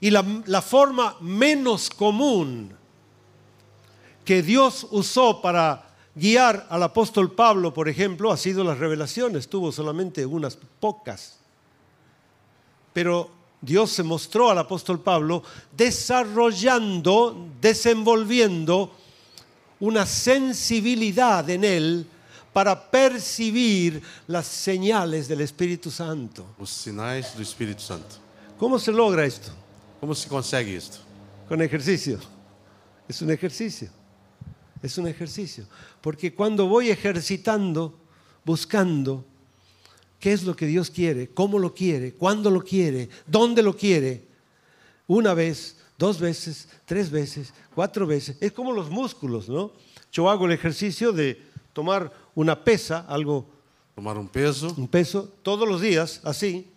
Y 0.00 0.10
la, 0.10 0.24
la, 0.46 0.62
forma 0.62 1.16
menos 1.20 1.90
común 1.90 2.72
que 4.24 4.42
Dios 4.42 4.86
usó 4.90 5.42
para 5.42 5.88
guiar 6.14 6.66
al 6.70 6.82
apóstol 6.82 7.32
Pablo, 7.32 7.72
por 7.72 7.88
ejemplo, 7.88 8.30
ha 8.30 8.36
sido 8.36 8.62
las 8.62 8.78
revelaciones. 8.78 9.48
Tuvo 9.48 9.72
solamente 9.72 10.24
unas 10.24 10.56
pocas. 10.56 11.38
Pero 12.92 13.30
Dios 13.60 13.90
se 13.90 14.02
mostró 14.02 14.50
al 14.50 14.58
apóstol 14.58 15.00
Pablo 15.00 15.42
desarrollando, 15.76 17.48
desenvolviendo 17.60 18.92
una 19.80 20.06
sensibilidad 20.06 21.48
en 21.50 21.64
él 21.64 22.06
para 22.52 22.90
percibir 22.90 24.02
las 24.26 24.46
señales 24.46 25.28
del 25.28 25.40
Espíritu 25.40 25.90
Santo. 25.90 26.46
Os 26.58 26.70
sinais 26.70 27.34
do 27.36 27.42
Espírito 27.42 27.80
Santo. 27.80 28.16
¿Cómo 28.58 28.78
se 28.78 28.90
logra 28.90 29.24
esto? 29.24 29.52
Como 30.00 30.14
se 30.14 30.28
consegue 30.28 30.76
isto? 30.76 30.98
Con 31.48 31.60
ejercicio. 31.62 32.18
Es 33.08 33.22
un 33.22 33.30
ejercicio. 33.30 33.88
Es 34.82 34.96
un 34.98 35.08
ejercicio. 35.08 35.66
Porque 36.00 36.34
cuando 36.34 36.66
voy 36.66 36.90
ejercitando, 36.90 37.98
buscando 38.44 39.24
qué 40.20 40.32
es 40.32 40.44
lo 40.44 40.54
que 40.54 40.66
Dios 40.66 40.90
quiere, 40.90 41.28
cómo 41.28 41.58
lo 41.58 41.74
quiere, 41.74 42.14
cuándo 42.14 42.50
lo 42.50 42.62
quiere, 42.62 43.08
dónde 43.26 43.62
lo 43.62 43.76
quiere, 43.76 44.26
una 45.06 45.34
vez, 45.34 45.76
dos 45.96 46.20
veces, 46.20 46.68
tres 46.84 47.10
veces, 47.10 47.52
cuatro 47.74 48.06
veces, 48.06 48.36
es 48.40 48.52
como 48.52 48.72
los 48.72 48.90
músculos, 48.90 49.48
¿no? 49.48 49.72
Yo 50.12 50.28
hago 50.30 50.46
el 50.46 50.52
ejercicio 50.52 51.12
de 51.12 51.40
tomar 51.72 52.12
una 52.34 52.62
pesa, 52.62 53.00
algo, 53.08 53.46
Tomar 53.94 54.16
um 54.16 54.28
peso, 54.28 54.72
un 54.76 54.86
peso, 54.86 55.28
todos 55.42 55.68
los 55.68 55.80
días, 55.80 56.20
así, 56.22 56.70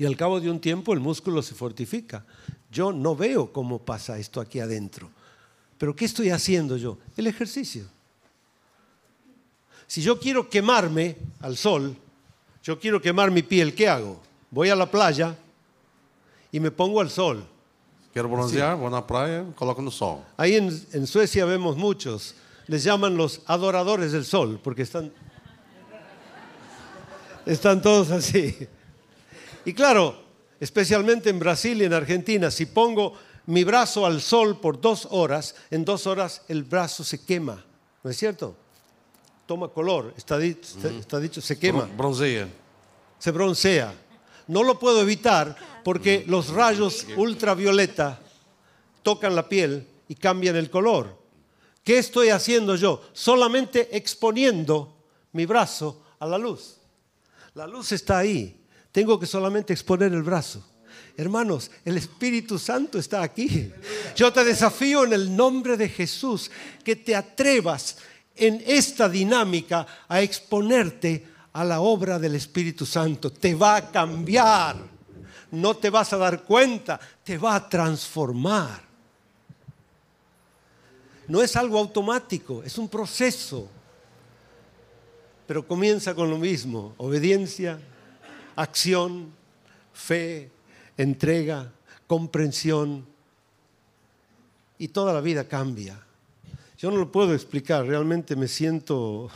y 0.00 0.06
al 0.06 0.16
cabo 0.16 0.40
de 0.40 0.50
un 0.50 0.58
tiempo 0.58 0.94
el 0.94 1.00
músculo 1.00 1.42
se 1.42 1.54
fortifica. 1.54 2.24
Yo 2.72 2.90
no 2.90 3.14
veo 3.14 3.52
cómo 3.52 3.78
pasa 3.78 4.18
esto 4.18 4.40
aquí 4.40 4.58
adentro. 4.58 5.10
Pero 5.76 5.94
¿qué 5.94 6.06
estoy 6.06 6.30
haciendo 6.30 6.78
yo? 6.78 6.96
El 7.18 7.26
ejercicio. 7.26 7.84
Si 9.86 10.00
yo 10.00 10.18
quiero 10.18 10.48
quemarme 10.48 11.18
al 11.40 11.58
sol, 11.58 11.94
yo 12.62 12.80
quiero 12.80 13.02
quemar 13.02 13.30
mi 13.30 13.42
piel, 13.42 13.74
¿qué 13.74 13.90
hago? 13.90 14.18
Voy 14.50 14.70
a 14.70 14.74
la 14.74 14.90
playa 14.90 15.36
y 16.50 16.60
me 16.60 16.70
pongo 16.70 17.02
al 17.02 17.10
sol. 17.10 17.44
quero 18.14 18.28
bronzear, 18.30 18.76
vou 18.78 18.88
na 18.88 19.06
praia, 19.06 19.44
coloco 19.54 19.82
no 19.82 19.90
sol. 19.90 20.24
Ahí 20.38 20.54
en, 20.56 20.70
en 20.94 21.06
Suecia 21.06 21.44
vemos 21.44 21.76
muchos, 21.76 22.34
les 22.68 22.82
llaman 22.84 23.18
los 23.18 23.42
adoradores 23.44 24.12
del 24.12 24.24
sol, 24.24 24.58
porque 24.64 24.80
están, 24.80 25.12
están 27.44 27.82
todos 27.82 28.10
así. 28.10 28.56
Y 29.64 29.72
claro, 29.74 30.16
especialmente 30.58 31.30
en 31.30 31.38
Brasil 31.38 31.80
y 31.80 31.84
en 31.84 31.92
Argentina, 31.92 32.50
si 32.50 32.66
pongo 32.66 33.14
mi 33.46 33.64
brazo 33.64 34.06
al 34.06 34.20
sol 34.20 34.58
por 34.60 34.80
dos 34.80 35.08
horas, 35.10 35.54
en 35.70 35.84
dos 35.84 36.06
horas 36.06 36.42
el 36.48 36.62
brazo 36.64 37.04
se 37.04 37.24
quema, 37.24 37.64
¿no 38.02 38.10
es 38.10 38.16
cierto? 38.16 38.56
Toma 39.46 39.68
color, 39.68 40.14
está 40.16 40.38
dicho, 40.38 40.60
está, 40.76 40.88
está 40.90 41.18
dicho 41.20 41.40
se 41.40 41.58
quema, 41.58 41.86
Bron- 41.88 41.96
Bronzeia. 41.96 42.48
se 43.18 43.30
broncea. 43.32 43.94
No 44.46 44.62
lo 44.62 44.78
puedo 44.78 45.00
evitar 45.00 45.56
porque 45.84 46.24
los 46.26 46.48
rayos 46.50 47.06
ultravioleta 47.16 48.20
tocan 49.02 49.34
la 49.34 49.48
piel 49.48 49.86
y 50.08 50.14
cambian 50.14 50.56
el 50.56 50.70
color. 50.70 51.18
¿Qué 51.84 51.98
estoy 51.98 52.28
haciendo 52.28 52.76
yo? 52.76 53.02
Solamente 53.12 53.96
exponiendo 53.96 54.96
mi 55.32 55.46
brazo 55.46 56.02
a 56.18 56.26
la 56.26 56.36
luz. 56.38 56.76
La 57.54 57.66
luz 57.66 57.92
está 57.92 58.18
ahí. 58.18 58.59
Tengo 58.92 59.18
que 59.18 59.26
solamente 59.26 59.72
exponer 59.72 60.12
el 60.12 60.22
brazo. 60.22 60.64
Hermanos, 61.16 61.70
el 61.84 61.96
Espíritu 61.96 62.58
Santo 62.58 62.98
está 62.98 63.22
aquí. 63.22 63.70
Yo 64.16 64.32
te 64.32 64.44
desafío 64.44 65.04
en 65.04 65.12
el 65.12 65.36
nombre 65.36 65.76
de 65.76 65.88
Jesús 65.88 66.50
que 66.82 66.96
te 66.96 67.14
atrevas 67.14 67.98
en 68.34 68.62
esta 68.66 69.08
dinámica 69.08 69.86
a 70.08 70.22
exponerte 70.22 71.26
a 71.52 71.64
la 71.64 71.80
obra 71.80 72.18
del 72.18 72.34
Espíritu 72.34 72.86
Santo. 72.86 73.30
Te 73.30 73.54
va 73.54 73.76
a 73.76 73.90
cambiar. 73.90 74.76
No 75.52 75.76
te 75.76 75.90
vas 75.90 76.12
a 76.12 76.16
dar 76.16 76.42
cuenta, 76.42 76.98
te 77.24 77.36
va 77.36 77.56
a 77.56 77.68
transformar. 77.68 78.82
No 81.26 81.42
es 81.42 81.54
algo 81.56 81.78
automático, 81.78 82.62
es 82.62 82.78
un 82.78 82.88
proceso. 82.88 83.68
Pero 85.46 85.66
comienza 85.66 86.14
con 86.14 86.30
lo 86.30 86.38
mismo, 86.38 86.94
obediencia, 86.98 87.80
acción, 88.60 89.32
fe, 89.92 90.50
entrega, 90.96 91.72
comprensión 92.06 93.06
y 94.78 94.88
toda 94.88 95.12
la 95.12 95.20
vida 95.20 95.44
cambia. 95.44 95.98
Yo 96.78 96.90
no 96.90 96.96
lo 96.98 97.10
puedo 97.10 97.34
explicar, 97.34 97.86
realmente 97.86 98.36
me 98.36 98.48
siento 98.48 99.30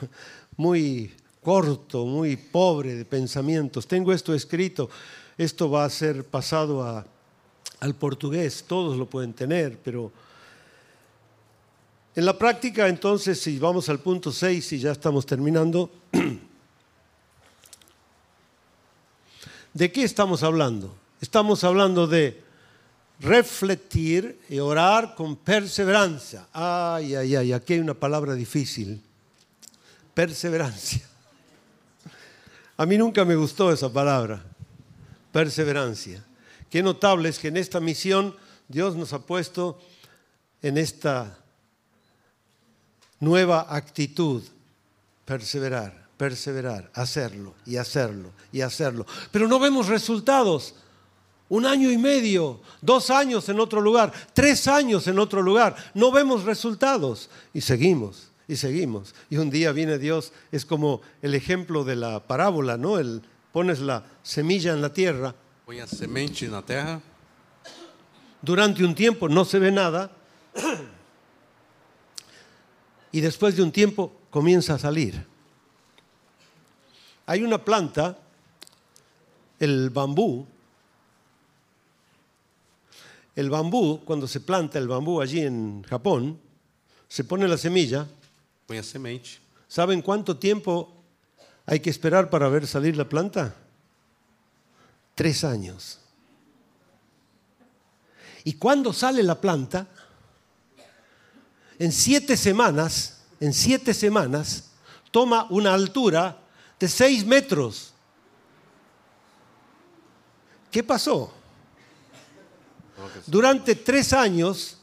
muy 0.56 1.12
corto, 1.42 2.06
muy 2.06 2.36
pobre 2.36 2.94
de 2.94 3.04
pensamientos. 3.04 3.86
Tengo 3.86 4.12
esto 4.12 4.34
escrito, 4.34 4.90
esto 5.36 5.70
va 5.70 5.84
a 5.84 5.90
ser 5.90 6.24
pasado 6.24 6.82
a, 6.82 7.06
al 7.80 7.94
portugués, 7.94 8.64
todos 8.66 8.96
lo 8.96 9.06
pueden 9.06 9.32
tener, 9.32 9.78
pero 9.78 10.12
en 12.14 12.24
la 12.24 12.38
práctica 12.38 12.88
entonces, 12.88 13.40
si 13.40 13.58
vamos 13.58 13.88
al 13.88 14.00
punto 14.00 14.30
6 14.30 14.72
y 14.72 14.78
ya 14.78 14.92
estamos 14.92 15.26
terminando, 15.26 15.90
¿de 19.74 19.92
qué 19.92 20.04
estamos 20.04 20.42
hablando? 20.42 20.96
Estamos 21.20 21.64
hablando 21.64 22.06
de 22.06 22.42
refletir 23.20 24.40
y 24.48 24.58
orar 24.58 25.14
con 25.14 25.36
perseverancia. 25.36 26.46
Ay, 26.52 27.14
ay, 27.14 27.36
ay, 27.36 27.52
aquí 27.52 27.74
hay 27.74 27.80
una 27.80 27.94
palabra 27.94 28.34
difícil. 28.34 29.02
Perseverancia. 30.14 31.02
A 32.76 32.86
mí 32.86 32.96
nunca 32.96 33.24
me 33.24 33.36
gustó 33.36 33.72
esa 33.72 33.92
palabra, 33.92 34.42
perseverancia. 35.32 36.24
Qué 36.70 36.82
notable 36.82 37.28
es 37.28 37.38
que 37.38 37.48
en 37.48 37.56
esta 37.56 37.78
misión 37.78 38.34
Dios 38.68 38.96
nos 38.96 39.12
ha 39.12 39.20
puesto 39.20 39.80
en 40.60 40.78
esta 40.78 41.38
nueva 43.20 43.66
actitud, 43.68 44.42
perseverar, 45.24 46.03
perseverar, 46.16 46.90
hacerlo 46.94 47.54
y 47.66 47.76
hacerlo 47.76 48.30
y 48.52 48.60
hacerlo. 48.60 49.06
Pero 49.30 49.48
no 49.48 49.58
vemos 49.58 49.88
resultados. 49.88 50.74
Un 51.48 51.66
año 51.66 51.90
y 51.90 51.98
medio, 51.98 52.60
dos 52.80 53.10
años 53.10 53.48
en 53.48 53.60
otro 53.60 53.80
lugar, 53.80 54.12
tres 54.32 54.66
años 54.66 55.06
en 55.06 55.18
otro 55.18 55.42
lugar, 55.42 55.76
no 55.92 56.10
vemos 56.10 56.44
resultados 56.44 57.28
y 57.52 57.60
seguimos 57.60 58.30
y 58.48 58.56
seguimos. 58.56 59.14
Y 59.30 59.36
un 59.36 59.50
día 59.50 59.72
viene 59.72 59.98
Dios, 59.98 60.32
es 60.52 60.64
como 60.64 61.02
el 61.22 61.34
ejemplo 61.34 61.84
de 61.84 61.96
la 61.96 62.20
parábola, 62.26 62.76
¿no? 62.76 62.98
El, 62.98 63.22
pones 63.52 63.80
la 63.80 64.04
semilla 64.22 64.72
en 64.72 64.82
la 64.82 64.92
tierra. 64.92 65.34
Põe 65.66 65.80
a 65.80 65.86
semente 65.86 66.48
na 66.48 66.60
terra. 66.60 67.00
Durante 68.42 68.84
un 68.84 68.94
tiempo 68.94 69.28
no 69.28 69.44
se 69.44 69.58
ve 69.58 69.70
nada. 69.70 70.10
Y 73.12 73.20
después 73.20 73.56
de 73.56 73.62
un 73.62 73.70
tiempo 73.70 74.12
comienza 74.28 74.74
a 74.74 74.78
salir. 74.78 75.24
Hay 77.26 77.42
una 77.42 77.64
planta, 77.64 78.18
el 79.58 79.90
bambú. 79.90 80.46
El 83.34 83.50
bambú, 83.50 84.00
cuando 84.04 84.28
se 84.28 84.40
planta 84.40 84.78
el 84.78 84.88
bambú 84.88 85.20
allí 85.20 85.40
en 85.40 85.82
Japón, 85.84 86.38
se 87.08 87.24
pone 87.24 87.48
la 87.48 87.56
semilla 87.56 88.06
Põe 88.66 88.78
a 88.78 88.82
semente. 88.82 89.30
¿Saben 89.68 90.00
cuánto 90.00 90.38
tiempo 90.38 90.90
hay 91.66 91.80
que 91.80 91.90
esperar 91.90 92.30
para 92.30 92.48
ver 92.48 92.66
salir 92.66 92.96
la 92.96 93.08
planta? 93.08 93.54
Tres 95.14 95.44
años. 95.44 96.00
Y 98.44 98.54
cuando 98.54 98.92
sale 98.92 99.22
la 99.22 99.40
planta, 99.40 99.86
en 101.78 101.92
siete 101.92 102.36
semanas, 102.36 103.22
en 103.40 103.52
siete 103.52 103.92
semanas, 103.92 104.70
toma 105.10 105.46
una 105.50 105.74
altura 105.74 106.38
de 106.84 106.88
seis 106.88 107.24
metros. 107.24 107.94
¿Qué 110.70 110.82
pasó? 110.82 111.32
Durante 113.26 113.74
tres 113.74 114.12
años 114.12 114.76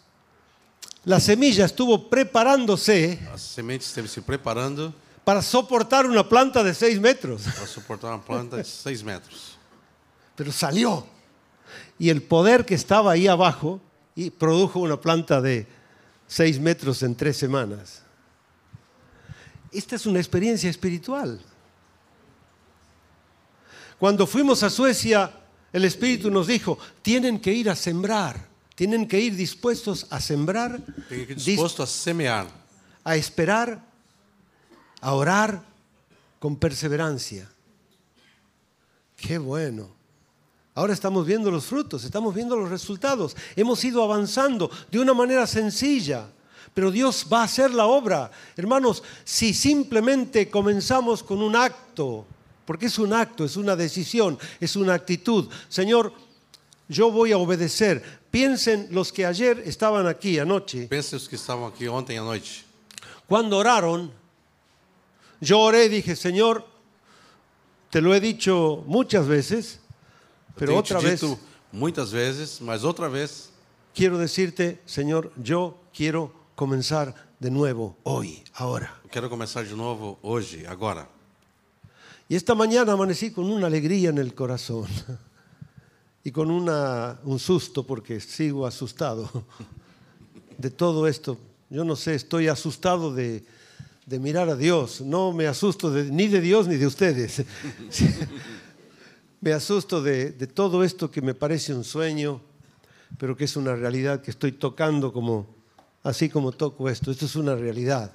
la 1.04 1.20
semilla 1.20 1.66
estuvo 1.66 2.10
preparándose 2.10 3.20
A 3.34 3.38
semente 3.38 3.86
esteve 3.86 4.08
se 4.08 4.22
preparando 4.22 4.94
para 5.24 5.44
soportar 5.44 6.08
una 6.08 6.28
planta 6.28 6.64
de 6.64 6.74
seis 6.74 7.00
metros, 7.00 7.44
para 7.44 7.68
suportar 7.68 8.14
uma 8.14 8.26
planta 8.26 8.58
de 8.58 8.64
6 8.64 9.04
metros. 9.04 9.58
pero 10.36 10.52
salió. 10.52 11.06
Y 12.00 12.10
el 12.10 12.24
poder 12.24 12.66
que 12.66 12.74
estaba 12.74 13.12
ahí 13.12 13.28
abajo 13.28 13.80
y 14.16 14.32
produjo 14.32 14.80
una 14.80 15.00
planta 15.00 15.40
de 15.40 15.68
seis 16.26 16.60
metros 16.60 17.04
en 17.04 17.16
tres 17.16 17.38
semanas. 17.38 18.02
Esta 19.72 19.96
es 19.96 20.08
una 20.08 20.18
experiencia 20.20 20.70
espiritual. 20.70 21.40
Cuando 24.02 24.26
fuimos 24.26 24.64
a 24.64 24.72
Suecia, 24.72 25.32
el 25.72 25.86
Espíritu 25.86 26.32
nos 26.32 26.48
dijo, 26.48 26.80
tienen 27.04 27.40
que 27.40 27.54
ir 27.54 27.70
a 27.70 27.76
sembrar, 27.76 28.48
tienen 28.74 29.08
que 29.08 29.20
ir 29.20 29.36
dispuestos 29.36 30.08
a 30.10 30.20
sembrar, 30.20 30.82
Tem 31.08 31.28
que 31.28 31.34
ir 31.34 31.38
dis- 31.38 31.46
disposto 31.46 31.84
a 31.84 31.86
semear, 31.86 32.48
a 33.04 33.16
esperar, 33.16 33.80
a 35.02 35.14
orar 35.14 35.62
con 36.40 36.56
perseverancia. 36.56 37.48
Qué 39.16 39.38
bueno. 39.38 39.92
Ahora 40.74 40.94
estamos 40.94 41.24
viendo 41.28 41.52
los 41.52 41.66
frutos, 41.66 42.04
estamos 42.04 42.34
viendo 42.34 42.56
los 42.58 42.72
resultados. 42.72 43.36
Hemos 43.56 43.84
ido 43.84 44.02
avanzando 44.04 44.72
de 44.90 44.98
una 44.98 45.14
manera 45.14 45.46
sencilla, 45.46 46.26
pero 46.74 46.90
Dios 46.90 47.28
va 47.32 47.42
a 47.42 47.44
hacer 47.44 47.70
la 47.72 47.86
obra. 47.86 48.32
Hermanos, 48.58 49.04
si 49.24 49.54
simplemente 49.54 50.50
comenzamos 50.50 51.22
con 51.22 51.44
un 51.44 51.56
acto, 51.56 52.26
porque 52.72 52.86
es 52.86 52.98
un 53.00 53.12
acto, 53.12 53.44
es 53.44 53.58
una 53.58 53.76
decisión, 53.76 54.40
es 54.62 54.78
una 54.78 54.94
actitud. 54.94 55.50
Señor, 55.68 56.14
yo 56.88 57.12
voy 57.12 57.34
a 57.34 57.38
obedecer. 57.38 58.02
Piensen 58.32 58.88
los 58.92 59.12
que 59.12 59.26
ayer 59.26 59.62
estaban 59.66 60.08
aquí 60.08 60.40
anoche. 60.40 60.88
Pense 60.88 61.14
os 61.14 61.28
que 61.28 61.36
estavam 61.36 61.66
aqui 61.66 61.90
ontem 61.90 62.18
à 62.18 62.24
noite. 62.24 62.64
Cuando 63.28 63.58
oraron, 63.58 64.10
yo 65.42 65.60
oré 65.60 65.88
y 65.88 65.90
dije, 65.90 66.16
Señor, 66.16 66.66
te 67.90 68.00
lo 68.00 68.16
he 68.16 68.22
dicho 68.22 68.86
muchas 68.88 69.28
veces, 69.28 69.82
pero 70.56 70.78
otra 70.78 71.02
vez 71.02 71.20
dito 71.20 71.38
muitas 71.74 72.14
vezes, 72.14 72.62
mas 72.62 72.86
outra 72.86 73.10
vez 73.10 73.50
quiero 73.94 74.18
decirte, 74.18 74.80
Señor, 74.86 75.34
yo 75.36 75.78
quiero 75.94 76.32
comenzar 76.56 77.16
de 77.38 77.52
nuevo 77.52 77.98
hoy, 78.04 78.42
ahora. 78.54 78.96
eu 79.04 79.10
quero 79.10 79.30
começar 79.30 79.66
de 79.66 79.76
novo 79.76 80.18
hoje, 80.22 80.66
agora. 80.66 81.10
Y 82.32 82.36
esta 82.36 82.56
mañana 82.56 82.94
amanecí 82.94 83.32
con 83.32 83.52
una 83.52 83.68
alegría 83.68 84.10
en 84.10 84.18
el 84.18 84.34
corazón 84.34 84.88
y 86.24 86.32
con 86.32 86.50
un 86.50 87.40
susto 87.40 87.86
porque 87.86 88.22
sigo 88.22 88.66
asustado 88.66 89.30
de 90.58 90.70
todo 90.70 91.10
esto. 91.10 91.38
Yo 91.70 91.84
no 91.84 91.98
sé, 91.98 92.16
estoy 92.16 92.48
asustado 92.48 93.14
de, 93.14 93.44
mirar 94.08 94.48
a 94.48 94.56
Dios. 94.56 95.02
No 95.02 95.34
me 95.34 95.46
asusto 95.46 95.90
ni 95.90 96.30
de 96.30 96.40
Dios 96.40 96.70
ni 96.70 96.78
de 96.78 96.88
ustedes. 96.88 97.44
me 99.42 99.52
asusto 99.52 100.02
de, 100.02 100.32
de 100.32 100.48
todo 100.48 100.86
esto 100.86 101.12
que 101.12 101.22
me 101.22 101.34
parece 101.34 101.74
un 101.74 101.84
sueño, 101.84 102.40
pero 103.18 103.36
que 103.36 103.44
es 103.44 103.58
una 103.58 103.76
realidad 103.76 104.22
que 104.22 104.32
estoy 104.32 104.54
tocando 104.54 105.12
como, 105.12 105.54
así 106.02 106.30
como 106.30 106.54
toco 106.54 106.88
esto. 106.88 107.12
Esto 107.12 107.26
es 107.26 107.36
una 107.36 107.58
realidad. 107.58 108.14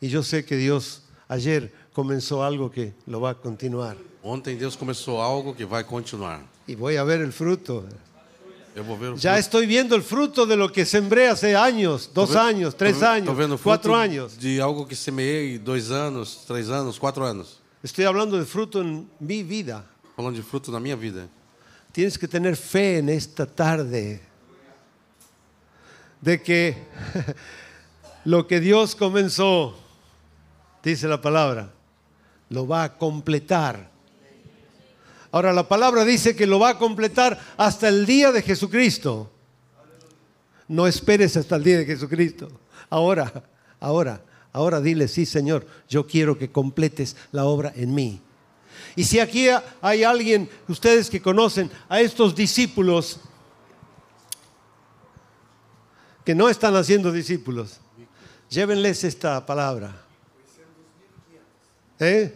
Y 0.00 0.08
yo 0.08 0.22
sé 0.22 0.46
que 0.46 0.56
Dios 0.56 1.02
ayer 1.28 1.83
comenzó 1.94 2.42
algo 2.42 2.70
que 2.70 2.92
lo 3.06 3.20
va 3.20 3.30
a 3.30 3.34
continuar. 3.34 3.96
Ontem 4.22 4.56
Deus 4.56 4.74
começou 4.76 5.20
algo 5.20 5.54
que 5.54 5.64
vai 5.64 5.84
continuar. 5.84 6.40
Y 6.66 6.74
voy 6.74 6.96
a 6.96 7.04
ver 7.04 7.20
el 7.20 7.32
fruto. 7.32 7.84
Eu 8.74 8.82
vou 8.82 8.96
ver 8.96 9.12
o 9.12 9.16
Ya 9.16 9.32
fruto. 9.34 9.38
estoy 9.40 9.66
viendo 9.66 9.94
el 9.94 10.02
fruto 10.02 10.46
de 10.46 10.56
lo 10.56 10.68
que 10.72 10.84
sembré 10.84 11.28
hace 11.28 11.54
años, 11.54 12.10
dos 12.12 12.30
Tô 12.30 12.34
ve- 12.34 12.40
años, 12.40 12.74
tres 12.74 12.94
tô 12.94 13.00
ve- 13.00 13.06
años, 13.06 13.26
tô 13.28 13.34
vendo 13.34 13.54
o 13.54 13.58
fruto 13.58 13.64
cuatro 13.70 13.94
años. 13.94 14.36
De 14.38 14.60
algo 14.60 14.86
que 14.86 14.96
semeei 14.96 15.58
dois 15.58 15.90
anos, 15.92 16.44
três 16.46 16.68
anos, 16.70 16.98
quatro 16.98 17.24
anos. 17.24 17.60
Estoy 17.82 18.04
hablando 18.06 18.36
de 18.38 18.44
fruto 18.44 18.80
en 18.80 19.08
mi 19.20 19.42
vida. 19.44 19.84
Falando 20.16 20.36
de 20.38 20.42
fruto 20.42 20.72
na 20.72 20.80
minha 20.80 20.96
vida. 20.96 21.28
Tienes 21.92 22.16
que 22.18 22.26
tener 22.26 22.56
fe 22.56 22.98
en 22.98 23.08
esta 23.10 23.46
tarde 23.46 24.20
de 26.20 26.42
que 26.42 26.76
lo 28.24 28.46
que 28.46 28.58
Dios 28.58 28.94
comenzó, 28.96 29.76
dice 30.82 31.06
la 31.06 31.20
palabra, 31.20 31.70
lo 32.54 32.66
va 32.66 32.84
a 32.84 32.96
completar. 32.96 33.90
Ahora 35.32 35.52
la 35.52 35.68
palabra 35.68 36.04
dice 36.04 36.36
que 36.36 36.46
lo 36.46 36.60
va 36.60 36.70
a 36.70 36.78
completar 36.78 37.38
hasta 37.56 37.88
el 37.88 38.06
día 38.06 38.30
de 38.30 38.40
Jesucristo. 38.40 39.30
No 40.68 40.86
esperes 40.86 41.36
hasta 41.36 41.56
el 41.56 41.64
día 41.64 41.78
de 41.78 41.84
Jesucristo. 41.84 42.48
Ahora, 42.88 43.44
ahora, 43.80 44.22
ahora 44.52 44.80
dile, 44.80 45.08
sí 45.08 45.26
Señor, 45.26 45.66
yo 45.88 46.06
quiero 46.06 46.38
que 46.38 46.52
completes 46.52 47.16
la 47.32 47.44
obra 47.44 47.72
en 47.74 47.92
mí. 47.92 48.20
Y 48.94 49.02
si 49.04 49.18
aquí 49.18 49.48
hay 49.80 50.04
alguien, 50.04 50.48
ustedes 50.68 51.10
que 51.10 51.20
conocen 51.20 51.68
a 51.88 52.00
estos 52.00 52.34
discípulos 52.34 53.18
que 56.24 56.34
no 56.34 56.48
están 56.48 56.76
haciendo 56.76 57.10
discípulos, 57.10 57.80
llévenles 58.48 59.02
esta 59.02 59.44
palabra. 59.44 60.00
¿Eh? 61.98 62.34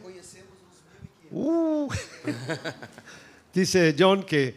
Uh. 1.31 1.89
Dice 3.55 3.95
John 3.99 4.25
que 4.25 4.55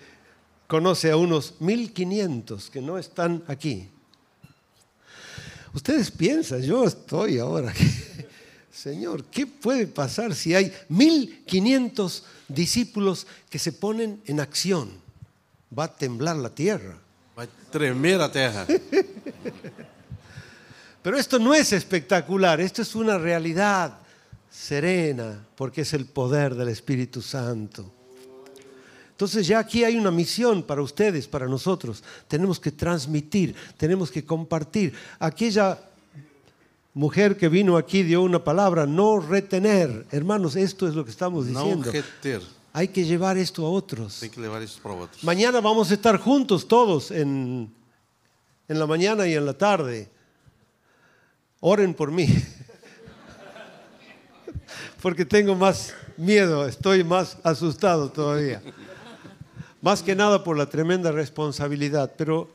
conoce 0.68 1.12
a 1.12 1.18
unos 1.18 1.56
1500 1.60 2.70
que 2.70 2.82
no 2.82 2.98
están 2.98 3.44
aquí. 3.48 3.90
Ustedes 5.74 6.12
piensan, 6.12 6.62
yo 6.62 6.86
estoy 6.86 7.40
ahora. 7.40 7.74
Señor, 8.72 9.26
¿qué 9.26 9.48
puede 9.48 9.88
pasar 9.88 10.34
si 10.34 10.56
hay 10.56 10.74
1500 10.90 12.24
discípulos 12.48 13.28
que 13.50 13.60
se 13.60 13.72
ponen 13.72 14.22
en 14.26 14.40
acción? 14.40 14.90
Va 15.78 15.86
a 15.86 15.96
temblar 15.96 16.38
la 16.38 16.50
tierra. 16.50 16.98
Vai 17.36 17.48
tremer 17.72 18.22
a 18.22 18.32
terra. 18.32 18.66
Pero 21.04 21.18
esto 21.18 21.40
no 21.40 21.54
es 21.54 21.74
espectacular, 21.74 22.62
esto 22.62 22.82
es 22.82 22.94
una 22.94 23.18
realidad 23.18 23.98
serena, 24.52 25.48
porque 25.56 25.82
es 25.82 25.94
el 25.94 26.06
poder 26.06 26.54
del 26.56 26.68
Espíritu 26.68 27.22
Santo. 27.22 27.90
Entonces 29.12 29.48
ya 29.48 29.60
aquí 29.60 29.84
hay 29.84 29.96
una 29.98 30.12
misión 30.12 30.64
para 30.64 30.82
ustedes, 30.82 31.28
para 31.28 31.48
nosotros. 31.48 32.04
Tenemos 32.28 32.60
que 32.60 32.72
transmitir, 32.72 33.56
tenemos 33.78 34.12
que 34.12 34.26
compartir. 34.26 34.94
Aquella 35.20 35.80
mujer 36.94 37.38
que 37.38 37.48
vino 37.48 37.78
aquí 37.78 38.04
dio 38.04 38.24
una 38.24 38.44
palabra, 38.44 38.86
no 38.86 39.20
retener. 39.20 40.06
Hermanos, 40.12 40.56
esto 40.56 40.88
es 40.88 40.96
lo 40.96 41.06
que 41.06 41.12
estamos 41.12 41.48
diciendo. 41.48 41.92
Hay 42.74 42.88
que 42.88 43.06
llevar 43.06 43.38
esto 43.38 43.66
a 43.66 43.70
otros. 43.70 44.20
Que 44.20 44.30
para 44.30 44.96
outros. 44.96 45.24
Mañana 45.24 45.62
vamos 45.62 45.92
a 45.92 45.94
estar 45.94 46.18
juntos 46.18 46.68
todos 46.68 47.12
en, 47.12 47.72
en 48.68 48.80
la 48.80 48.88
mañana 48.88 49.28
y 49.28 49.36
en 49.36 49.46
la 49.46 49.54
tarde. 49.54 50.10
Oren 51.60 51.94
por 51.94 52.12
mí. 52.12 52.28
Porque 55.02 55.26
tengo 55.26 55.56
más 55.56 55.94
miedo, 56.16 56.68
estoy 56.68 57.04
más 57.04 57.38
asustado 57.44 58.12
todavía. 58.12 58.62
Más 59.82 60.04
que 60.04 60.16
nada 60.16 60.44
por 60.44 60.56
la 60.58 60.68
tremenda 60.70 61.12
responsabilidad. 61.12 62.14
Pero 62.16 62.50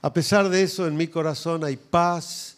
a 0.00 0.12
pesar 0.12 0.48
de 0.48 0.62
eso, 0.62 0.86
en 0.86 0.96
mi 0.96 1.08
corazón 1.08 1.64
hay 1.64 1.76
paz 1.76 2.56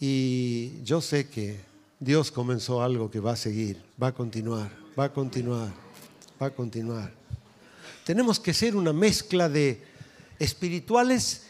y 0.00 0.82
yo 0.82 1.00
sé 1.00 1.28
que 1.28 1.60
Dios 2.00 2.32
comenzó 2.32 2.82
algo 2.82 3.08
que 3.08 3.20
va 3.20 3.32
a 3.32 3.36
seguir, 3.36 3.80
va 4.00 4.08
a 4.08 4.12
continuar, 4.12 4.70
va 4.98 5.04
a 5.04 5.12
continuar, 5.12 5.72
va 6.42 6.46
a 6.46 6.50
continuar. 6.50 7.12
Tenemos 8.04 8.40
que 8.40 8.52
ser 8.52 8.74
una 8.74 8.92
mezcla 8.92 9.48
de 9.48 9.80
espirituales, 10.38 11.44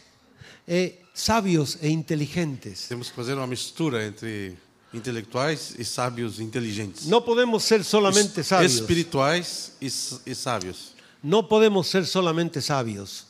eh, 0.66 1.02
sabios 1.14 1.78
e 1.80 1.88
inteligentes. 1.88 2.88
Temos 2.88 3.08
que 3.08 3.16
fazer 3.16 3.36
uma 3.36 3.46
mistura 3.46 4.04
entre 4.04 4.67
intelectuais 4.92 5.74
e 5.78 5.84
sábios 5.84 6.40
inteligentes. 6.40 7.06
No 7.06 7.24
podemos 7.24 7.64
ser 7.64 7.84
solamente 7.84 8.42
sabios. 8.42 8.74
Espirituais 8.74 9.72
e, 9.80 9.86
e 9.86 10.34
sábios. 10.34 10.94
No 11.22 11.48
podemos 11.48 11.86
ser 11.88 12.06
solamente 12.06 12.60
sabios. 12.60 13.26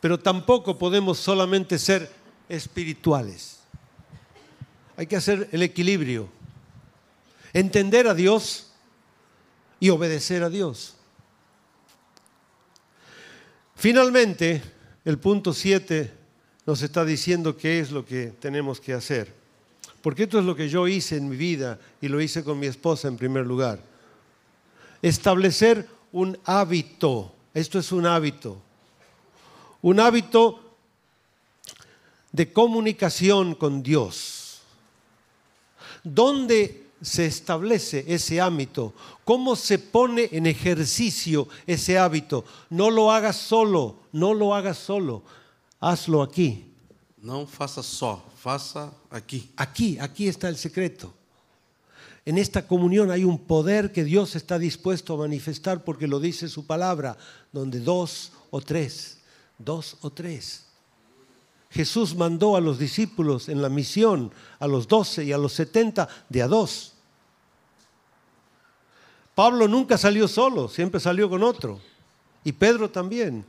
Pero 0.00 0.18
tampoco 0.18 0.78
podemos 0.78 1.18
solamente 1.18 1.78
ser 1.78 2.10
espirituales. 2.48 3.58
Hay 4.96 5.06
que 5.06 5.16
hacer 5.16 5.48
el 5.50 5.62
equilibrio. 5.62 6.28
Entender 7.52 8.06
a 8.06 8.14
Dios 8.14 8.68
y 9.80 9.90
obedecer 9.90 10.42
a 10.42 10.50
Dios. 10.50 10.94
Finalmente, 13.74 14.62
el 15.04 15.18
punto 15.18 15.52
7 15.52 16.12
nos 16.66 16.82
está 16.82 17.04
diciendo 17.04 17.56
qué 17.56 17.80
es 17.80 17.90
lo 17.90 18.04
que 18.04 18.28
tenemos 18.38 18.80
que 18.80 18.92
hacer. 18.94 19.43
Porque 20.04 20.24
esto 20.24 20.38
es 20.38 20.44
lo 20.44 20.54
que 20.54 20.68
yo 20.68 20.86
hice 20.86 21.16
en 21.16 21.30
mi 21.30 21.36
vida 21.36 21.78
y 21.98 22.08
lo 22.08 22.20
hice 22.20 22.44
con 22.44 22.58
mi 22.58 22.66
esposa 22.66 23.08
en 23.08 23.16
primer 23.16 23.46
lugar. 23.46 23.80
Establecer 25.00 25.88
un 26.12 26.38
hábito. 26.44 27.32
Esto 27.54 27.78
es 27.78 27.90
un 27.90 28.04
hábito. 28.04 28.60
Un 29.80 30.00
hábito 30.00 30.60
de 32.32 32.52
comunicación 32.52 33.54
con 33.54 33.82
Dios. 33.82 34.60
¿Dónde 36.02 36.88
se 37.00 37.24
establece 37.24 38.04
ese 38.06 38.42
hábito? 38.42 38.92
¿Cómo 39.24 39.56
se 39.56 39.78
pone 39.78 40.28
en 40.32 40.44
ejercicio 40.44 41.48
ese 41.66 41.96
hábito? 41.96 42.44
No 42.68 42.90
lo 42.90 43.10
hagas 43.10 43.36
solo, 43.36 44.00
no 44.12 44.34
lo 44.34 44.54
hagas 44.54 44.76
solo. 44.76 45.22
Hazlo 45.80 46.20
aquí. 46.20 46.73
Não 47.24 47.46
faça 47.46 47.82
só, 47.82 48.22
faça 48.36 48.92
aqui. 49.10 49.50
Aquí, 49.56 49.98
aquí 49.98 50.28
está 50.28 50.50
el 50.50 50.58
secreto. 50.58 51.10
En 52.26 52.36
esta 52.36 52.66
comunión 52.66 53.10
hay 53.10 53.24
un 53.24 53.38
poder 53.38 53.92
que 53.92 54.04
Dios 54.04 54.36
está 54.36 54.58
dispuesto 54.58 55.14
a 55.14 55.16
manifestar 55.16 55.84
porque 55.84 56.06
lo 56.06 56.20
dice 56.20 56.48
su 56.48 56.66
palabra, 56.66 57.16
donde 57.50 57.80
dos 57.80 58.32
o 58.50 58.60
tres, 58.60 59.20
dos 59.56 59.96
o 60.02 60.10
tres. 60.10 60.66
Jesús 61.70 62.14
mandó 62.14 62.56
a 62.56 62.60
los 62.60 62.78
discípulos 62.78 63.48
en 63.48 63.62
la 63.62 63.70
misión, 63.70 64.30
a 64.58 64.66
los 64.66 64.86
doce 64.86 65.24
y 65.24 65.32
a 65.32 65.38
los 65.38 65.54
setenta, 65.54 66.06
de 66.28 66.42
a 66.42 66.46
dos. 66.46 66.92
Pablo 69.34 69.66
nunca 69.66 69.96
salió 69.96 70.28
solo, 70.28 70.68
siempre 70.68 71.00
salió 71.00 71.30
con 71.30 71.42
otro. 71.42 71.80
Y 72.44 72.52
Pedro 72.52 72.90
también. 72.90 73.46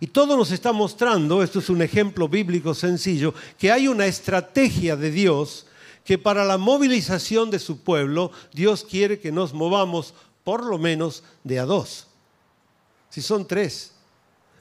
Y 0.00 0.06
todo 0.08 0.36
nos 0.36 0.52
está 0.52 0.72
mostrando, 0.72 1.42
esto 1.42 1.58
es 1.58 1.68
un 1.68 1.82
ejemplo 1.82 2.28
bíblico 2.28 2.74
sencillo, 2.74 3.34
que 3.58 3.72
hay 3.72 3.88
una 3.88 4.06
estrategia 4.06 4.96
de 4.96 5.10
Dios 5.10 5.66
que 6.04 6.16
para 6.18 6.44
la 6.44 6.56
movilización 6.56 7.50
de 7.50 7.58
su 7.58 7.82
pueblo, 7.82 8.30
Dios 8.52 8.84
quiere 8.88 9.18
que 9.18 9.32
nos 9.32 9.52
movamos 9.52 10.14
por 10.44 10.64
lo 10.64 10.78
menos 10.78 11.22
de 11.44 11.58
a 11.58 11.66
dos. 11.66 12.06
Si 13.10 13.20
son 13.20 13.46
tres, 13.46 13.92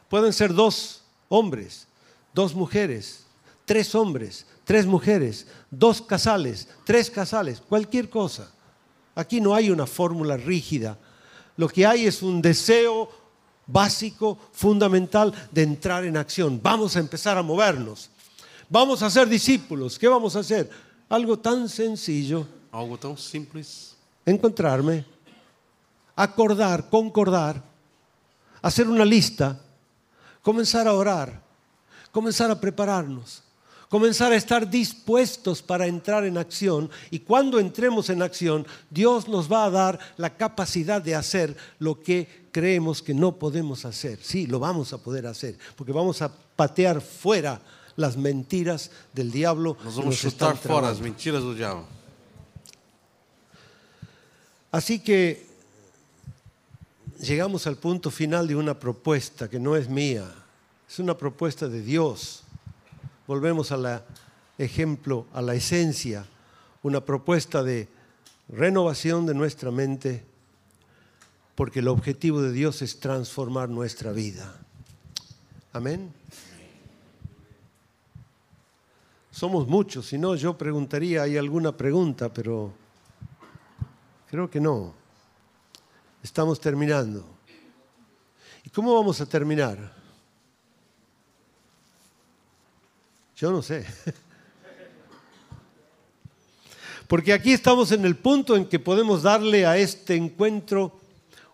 pueden 0.09 0.33
ser 0.33 0.53
dos 0.53 1.03
hombres, 1.29 1.87
dos 2.33 2.53
mujeres, 2.53 3.25
tres 3.65 3.95
hombres, 3.95 4.45
tres 4.65 4.85
mujeres, 4.85 5.47
dos 5.71 6.01
casales, 6.01 6.67
tres 6.83 7.09
casales, 7.09 7.61
cualquier 7.61 8.09
cosa. 8.09 8.51
Aquí 9.15 9.39
no 9.39 9.55
hay 9.55 9.69
una 9.69 9.87
fórmula 9.87 10.35
rígida. 10.35 10.97
Lo 11.55 11.69
que 11.69 11.85
hay 11.85 12.05
es 12.05 12.21
un 12.21 12.41
deseo 12.41 13.09
básico, 13.67 14.37
fundamental 14.53 15.33
de 15.51 15.63
entrar 15.63 16.05
en 16.05 16.17
acción. 16.17 16.59
Vamos 16.63 16.95
a 16.95 16.99
empezar 16.99 17.37
a 17.37 17.43
movernos. 17.43 18.09
Vamos 18.69 19.03
a 19.03 19.09
ser 19.09 19.27
discípulos. 19.27 19.99
¿Qué 19.99 20.07
vamos 20.07 20.35
a 20.35 20.39
hacer? 20.39 20.69
Algo 21.09 21.37
tan 21.37 21.69
sencillo. 21.69 22.47
Algo 22.71 22.97
tão 22.97 23.15
simples. 23.15 23.95
Encontrarme, 24.25 25.05
acordar, 26.15 26.89
concordar, 26.89 27.63
hacer 28.61 28.87
una 28.87 29.05
lista, 29.05 29.59
comenzar 30.41 30.85
a 30.87 30.93
orar, 30.93 31.41
comenzar 32.11 32.51
a 32.51 32.59
prepararnos, 32.59 33.41
comenzar 33.89 34.33
a 34.33 34.35
estar 34.35 34.69
dispuestos 34.69 35.61
para 35.61 35.87
entrar 35.87 36.25
en 36.25 36.37
acción 36.37 36.89
y 37.09 37.19
cuando 37.19 37.57
entremos 37.57 38.09
en 38.09 38.21
acción, 38.21 38.67
Dios 38.89 39.29
nos 39.29 39.51
va 39.51 39.63
a 39.63 39.69
dar 39.69 39.99
la 40.17 40.35
capacidad 40.35 41.01
de 41.01 41.15
hacer 41.15 41.55
lo 41.79 42.01
que 42.01 42.46
creemos 42.57 43.03
que 43.03 43.13
no 43.13 43.37
podemos 43.37 43.85
hacer. 43.85 44.17
Sí, 44.19 44.47
lo 44.47 44.57
vamos 44.57 44.91
a 44.91 44.97
poder 44.97 45.27
hacer, 45.27 45.59
porque 45.75 45.91
vamos 45.91 46.23
a 46.23 46.31
patear 46.55 47.01
fuera 47.01 47.61
las 47.95 48.17
mentiras 48.17 48.89
del 49.13 49.29
diablo. 49.29 49.77
Que 49.77 49.83
vamos 49.83 50.05
nos 50.05 50.23
están 50.23 50.55
chutar 50.55 50.57
fora 50.57 50.89
as 50.89 50.97
trabando. 50.97 51.03
mentiras 51.03 51.43
do 51.43 51.53
diabo. 51.53 51.85
Así 54.71 54.97
que 54.97 55.45
llegamos 57.19 57.67
al 57.67 57.77
punto 57.77 58.09
final 58.09 58.47
de 58.47 58.55
una 58.55 58.73
propuesta 58.73 59.47
que 59.47 59.59
no 59.59 59.75
es 59.75 59.87
mía, 59.87 60.25
es 60.89 60.97
una 60.97 61.15
propuesta 61.15 61.67
de 61.67 61.83
Dios. 61.83 62.41
Volvemos 63.27 63.71
al 63.71 64.01
ejemplo, 64.57 65.27
a 65.31 65.43
la 65.43 65.53
esencia, 65.53 66.25
una 66.81 67.05
propuesta 67.05 67.61
de 67.61 67.87
renovación 68.49 69.27
de 69.27 69.35
nuestra 69.35 69.69
mente, 69.69 70.25
porque 71.57 71.79
el 71.79 71.87
objetivo 71.87 72.43
de 72.43 72.51
Dios 72.51 72.83
es 72.83 72.99
transformar 72.99 73.67
nuestra 73.67 74.11
vida. 74.11 74.55
Amén. 75.73 76.13
Somos 79.31 79.67
muchos, 79.67 80.05
si 80.05 80.19
no 80.19 80.35
yo 80.35 80.55
preguntaría, 80.55 81.23
¿hay 81.23 81.35
alguna 81.35 81.75
pregunta? 81.75 82.31
Pero 82.31 82.71
creo 84.29 84.47
que 84.47 84.61
no. 84.61 84.93
Estamos 86.21 86.59
terminando. 86.59 87.25
¿Y 88.63 88.69
cómo 88.69 88.93
vamos 88.93 89.19
a 89.19 89.25
terminar? 89.25 89.79
Yo 93.35 93.51
no 93.51 93.63
sé. 93.63 93.83
Porque 97.07 97.33
aquí 97.33 97.51
estamos 97.51 97.91
en 97.91 98.05
el 98.05 98.15
punto 98.15 98.55
en 98.55 98.67
que 98.67 98.77
podemos 98.77 99.23
darle 99.23 99.65
a 99.65 99.75
este 99.75 100.15
encuentro 100.15 101.06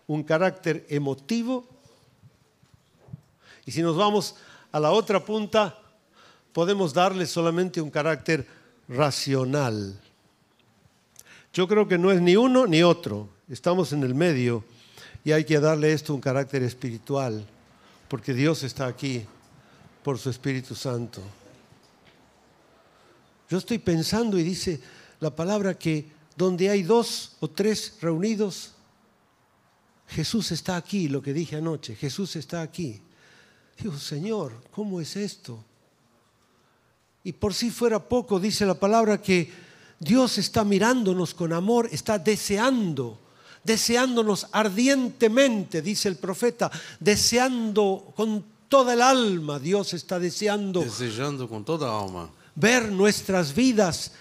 un 0.06 0.22
carácter 0.22 0.86
emotivo. 0.88 1.66
Y 3.66 3.72
si 3.72 3.82
nos 3.82 3.96
vamos 3.96 4.36
a 4.72 4.80
la 4.80 4.90
otra 4.90 5.24
punta, 5.24 5.78
podemos 6.52 6.92
darle 6.92 7.26
solamente 7.26 7.80
un 7.80 7.90
carácter 7.90 8.46
racional. 8.88 9.98
Yo 11.52 11.68
creo 11.68 11.86
que 11.88 11.98
no 11.98 12.10
es 12.10 12.20
ni 12.20 12.36
uno 12.36 12.66
ni 12.66 12.82
otro. 12.82 13.28
Estamos 13.48 13.92
en 13.92 14.02
el 14.02 14.14
medio 14.14 14.64
y 15.24 15.32
hay 15.32 15.44
que 15.44 15.58
darle 15.58 15.92
esto 15.92 16.14
un 16.14 16.20
carácter 16.20 16.62
espiritual, 16.62 17.46
porque 18.08 18.34
Dios 18.34 18.62
está 18.62 18.86
aquí 18.86 19.24
por 20.02 20.18
su 20.18 20.28
Espíritu 20.28 20.74
Santo. 20.74 21.22
Yo 23.48 23.58
estoy 23.58 23.78
pensando 23.78 24.38
y 24.38 24.42
dice 24.42 24.80
la 25.20 25.34
palabra 25.34 25.78
que 25.78 26.06
donde 26.36 26.68
hay 26.68 26.82
dos 26.82 27.36
o 27.40 27.48
tres 27.48 27.96
reunidos, 28.00 28.73
Jesús 30.14 30.52
está 30.52 30.76
aquí, 30.76 31.08
lo 31.08 31.20
que 31.20 31.32
dije 31.32 31.56
anoche, 31.56 31.96
Jesús 31.96 32.36
está 32.36 32.62
aquí. 32.62 33.00
Digo, 33.78 33.98
Señor, 33.98 34.52
¿cómo 34.70 35.00
es 35.00 35.16
esto? 35.16 35.62
Y 37.24 37.32
por 37.32 37.52
si 37.52 37.70
fuera 37.70 37.98
poco, 37.98 38.38
dice 38.38 38.64
la 38.64 38.74
palabra 38.74 39.20
que 39.20 39.50
Dios 39.98 40.38
está 40.38 40.62
mirándonos 40.62 41.34
con 41.34 41.52
amor, 41.52 41.88
está 41.90 42.18
deseando, 42.18 43.18
deseándonos 43.64 44.46
ardientemente, 44.52 45.82
dice 45.82 46.08
el 46.08 46.16
profeta, 46.16 46.70
deseando 47.00 48.12
con 48.14 48.44
toda 48.68 48.94
el 48.94 49.02
alma, 49.02 49.58
Dios 49.58 49.94
está 49.94 50.18
deseando. 50.18 50.80
Desejando 50.80 51.48
com 51.48 51.64
toda 51.64 51.90
alma 51.90 52.30
ver 52.54 52.90
nuestras 52.90 53.54
vidas 53.54 54.12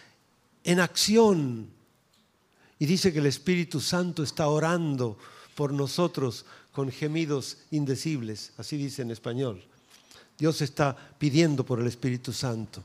en 0.63 0.79
acción. 0.79 1.67
Y 2.79 2.85
dice 2.85 3.13
que 3.13 3.19
el 3.19 3.27
Espíritu 3.27 3.79
Santo 3.79 4.23
está 4.23 4.47
orando 4.47 5.17
por 5.55 5.71
nosotros 5.73 6.45
con 6.71 6.91
gemidos 6.91 7.57
indecibles, 7.71 8.51
así 8.57 8.77
dice 8.77 9.01
en 9.01 9.11
español. 9.11 9.63
Dios 10.37 10.61
está 10.61 10.95
pidiendo 11.17 11.63
por 11.65 11.79
el 11.79 11.87
Espíritu 11.87 12.33
Santo. 12.33 12.83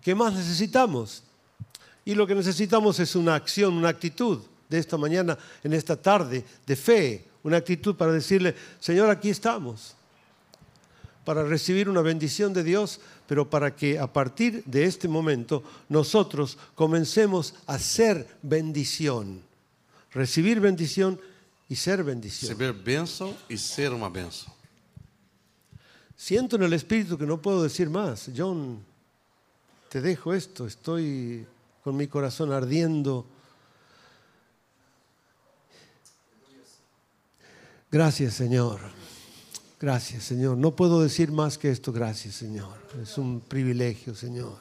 ¿Qué 0.00 0.14
más 0.14 0.34
necesitamos? 0.34 1.22
Y 2.04 2.14
lo 2.14 2.26
que 2.26 2.34
necesitamos 2.34 2.98
es 3.00 3.14
una 3.14 3.34
acción, 3.34 3.74
una 3.74 3.88
actitud 3.88 4.40
de 4.68 4.78
esta 4.78 4.96
mañana, 4.96 5.38
en 5.62 5.72
esta 5.72 5.96
tarde, 5.96 6.44
de 6.66 6.76
fe, 6.76 7.24
una 7.42 7.58
actitud 7.58 7.94
para 7.94 8.12
decirle, 8.12 8.54
Señor, 8.80 9.10
aquí 9.10 9.30
estamos, 9.30 9.94
para 11.24 11.44
recibir 11.44 11.88
una 11.88 12.02
bendición 12.02 12.52
de 12.52 12.64
Dios, 12.64 13.00
pero 13.26 13.48
para 13.48 13.74
que 13.74 13.98
a 13.98 14.12
partir 14.12 14.62
de 14.64 14.84
este 14.84 15.08
momento 15.08 15.62
nosotros 15.88 16.58
comencemos 16.74 17.54
a 17.66 17.78
ser 17.78 18.26
bendición, 18.42 19.40
recibir 20.12 20.60
bendición 20.60 21.18
y 21.68 21.76
ser 21.76 22.02
bendición. 22.02 22.50
receber 22.50 22.72
bênção 22.72 23.36
e 23.48 23.56
ser 23.56 23.92
uma 23.92 24.10
bênção. 24.10 24.52
Siento 26.16 26.56
en 26.56 26.62
el 26.62 26.72
Espíritu 26.72 27.18
que 27.18 27.26
no 27.26 27.40
puedo 27.40 27.62
decir 27.62 27.90
más. 27.90 28.30
John, 28.36 28.84
te 29.88 30.00
dejo 30.00 30.32
esto, 30.32 30.66
estoy 30.66 31.46
con 31.82 31.96
mi 31.96 32.06
corazón 32.06 32.52
ardiendo. 32.52 33.26
Gracias, 37.90 38.34
Señor. 38.34 38.80
Gracias, 39.80 40.24
Señor. 40.24 40.56
No 40.56 40.74
puedo 40.74 41.02
decir 41.02 41.30
más 41.30 41.58
que 41.58 41.70
esto. 41.70 41.92
Gracias, 41.92 42.36
Señor. 42.36 42.78
Es 43.02 43.18
un 43.18 43.40
privilegio, 43.40 44.14
Señor. 44.14 44.58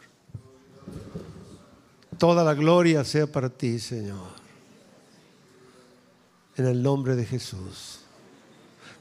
Toda 2.17 2.43
la 2.43 2.53
gloria 2.53 3.03
sea 3.03 3.25
para 3.25 3.49
ti, 3.49 3.79
Señor. 3.79 4.42
En 6.57 6.67
el 6.67 6.83
nombre 6.83 7.15
de 7.15 7.25
Jesús. 7.25 7.99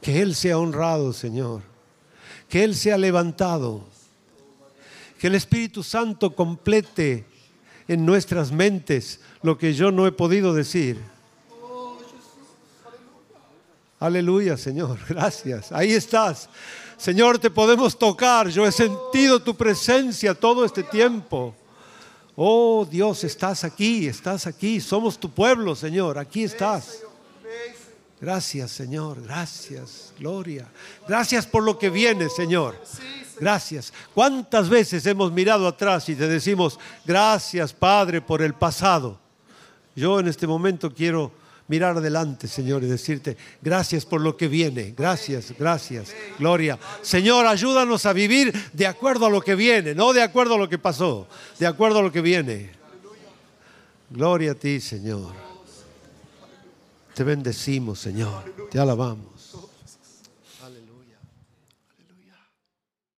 Que 0.01 0.21
Él 0.21 0.35
sea 0.35 0.57
honrado, 0.57 1.13
Señor. 1.13 1.61
Que 2.49 2.63
Él 2.63 2.75
sea 2.75 2.97
levantado. 2.97 3.83
Que 5.19 5.27
el 5.27 5.35
Espíritu 5.35 5.83
Santo 5.83 6.35
complete 6.35 7.25
en 7.87 8.05
nuestras 8.05 8.51
mentes 8.51 9.19
lo 9.41 9.57
que 9.57 9.73
yo 9.73 9.91
no 9.91 10.07
he 10.07 10.11
podido 10.11 10.53
decir. 10.53 10.99
Aleluya, 13.99 14.57
Señor. 14.57 14.99
Gracias. 15.07 15.71
Ahí 15.71 15.93
estás. 15.93 16.49
Señor, 16.97 17.39
te 17.39 17.49
podemos 17.49 17.97
tocar. 17.97 18.49
Yo 18.49 18.65
he 18.65 18.71
sentido 18.71 19.41
tu 19.41 19.55
presencia 19.55 20.33
todo 20.33 20.65
este 20.65 20.83
tiempo. 20.83 21.55
Oh 22.35 22.87
Dios, 22.89 23.23
estás 23.23 23.63
aquí, 23.63 24.07
estás 24.07 24.47
aquí. 24.47 24.81
Somos 24.81 25.19
tu 25.19 25.29
pueblo, 25.29 25.75
Señor. 25.75 26.17
Aquí 26.17 26.43
estás. 26.43 27.02
Gracias, 28.23 28.71
Señor. 28.71 29.21
Gracias. 29.21 30.13
Gloria. 30.17 30.65
Gracias 31.05 31.45
por 31.45 31.61
lo 31.61 31.77
que 31.77 31.89
viene, 31.89 32.29
Señor. 32.29 32.81
Gracias. 33.37 33.91
¿Cuántas 34.13 34.69
veces 34.69 35.05
hemos 35.07 35.29
mirado 35.33 35.67
atrás 35.67 36.07
y 36.07 36.15
te 36.15 36.25
decimos, 36.29 36.79
gracias, 37.03 37.73
Padre, 37.73 38.21
por 38.21 38.41
el 38.41 38.53
pasado? 38.53 39.19
Yo 39.93 40.21
en 40.21 40.29
este 40.29 40.47
momento 40.47 40.93
quiero 40.93 41.33
mirar 41.67 41.97
adelante, 41.97 42.47
Señor, 42.47 42.81
y 42.83 42.87
decirte, 42.87 43.35
gracias 43.61 44.05
por 44.05 44.21
lo 44.21 44.37
que 44.37 44.47
viene. 44.47 44.93
Gracias, 44.97 45.53
gracias. 45.59 46.15
Gloria. 46.39 46.79
Señor, 47.01 47.45
ayúdanos 47.45 48.05
a 48.05 48.13
vivir 48.13 48.53
de 48.71 48.87
acuerdo 48.87 49.25
a 49.25 49.29
lo 49.29 49.41
que 49.41 49.55
viene, 49.55 49.93
no 49.93 50.13
de 50.13 50.21
acuerdo 50.21 50.55
a 50.55 50.59
lo 50.59 50.69
que 50.69 50.77
pasó, 50.77 51.27
de 51.59 51.67
acuerdo 51.67 51.99
a 51.99 52.01
lo 52.01 52.11
que 52.13 52.21
viene. 52.21 52.71
Gloria 54.09 54.53
a 54.53 54.55
ti, 54.55 54.79
Señor. 54.79 55.42
Te 57.13 57.23
bendecimos, 57.23 57.99
Señor. 57.99 58.43
Te 58.71 58.79
alabamos. 58.79 59.32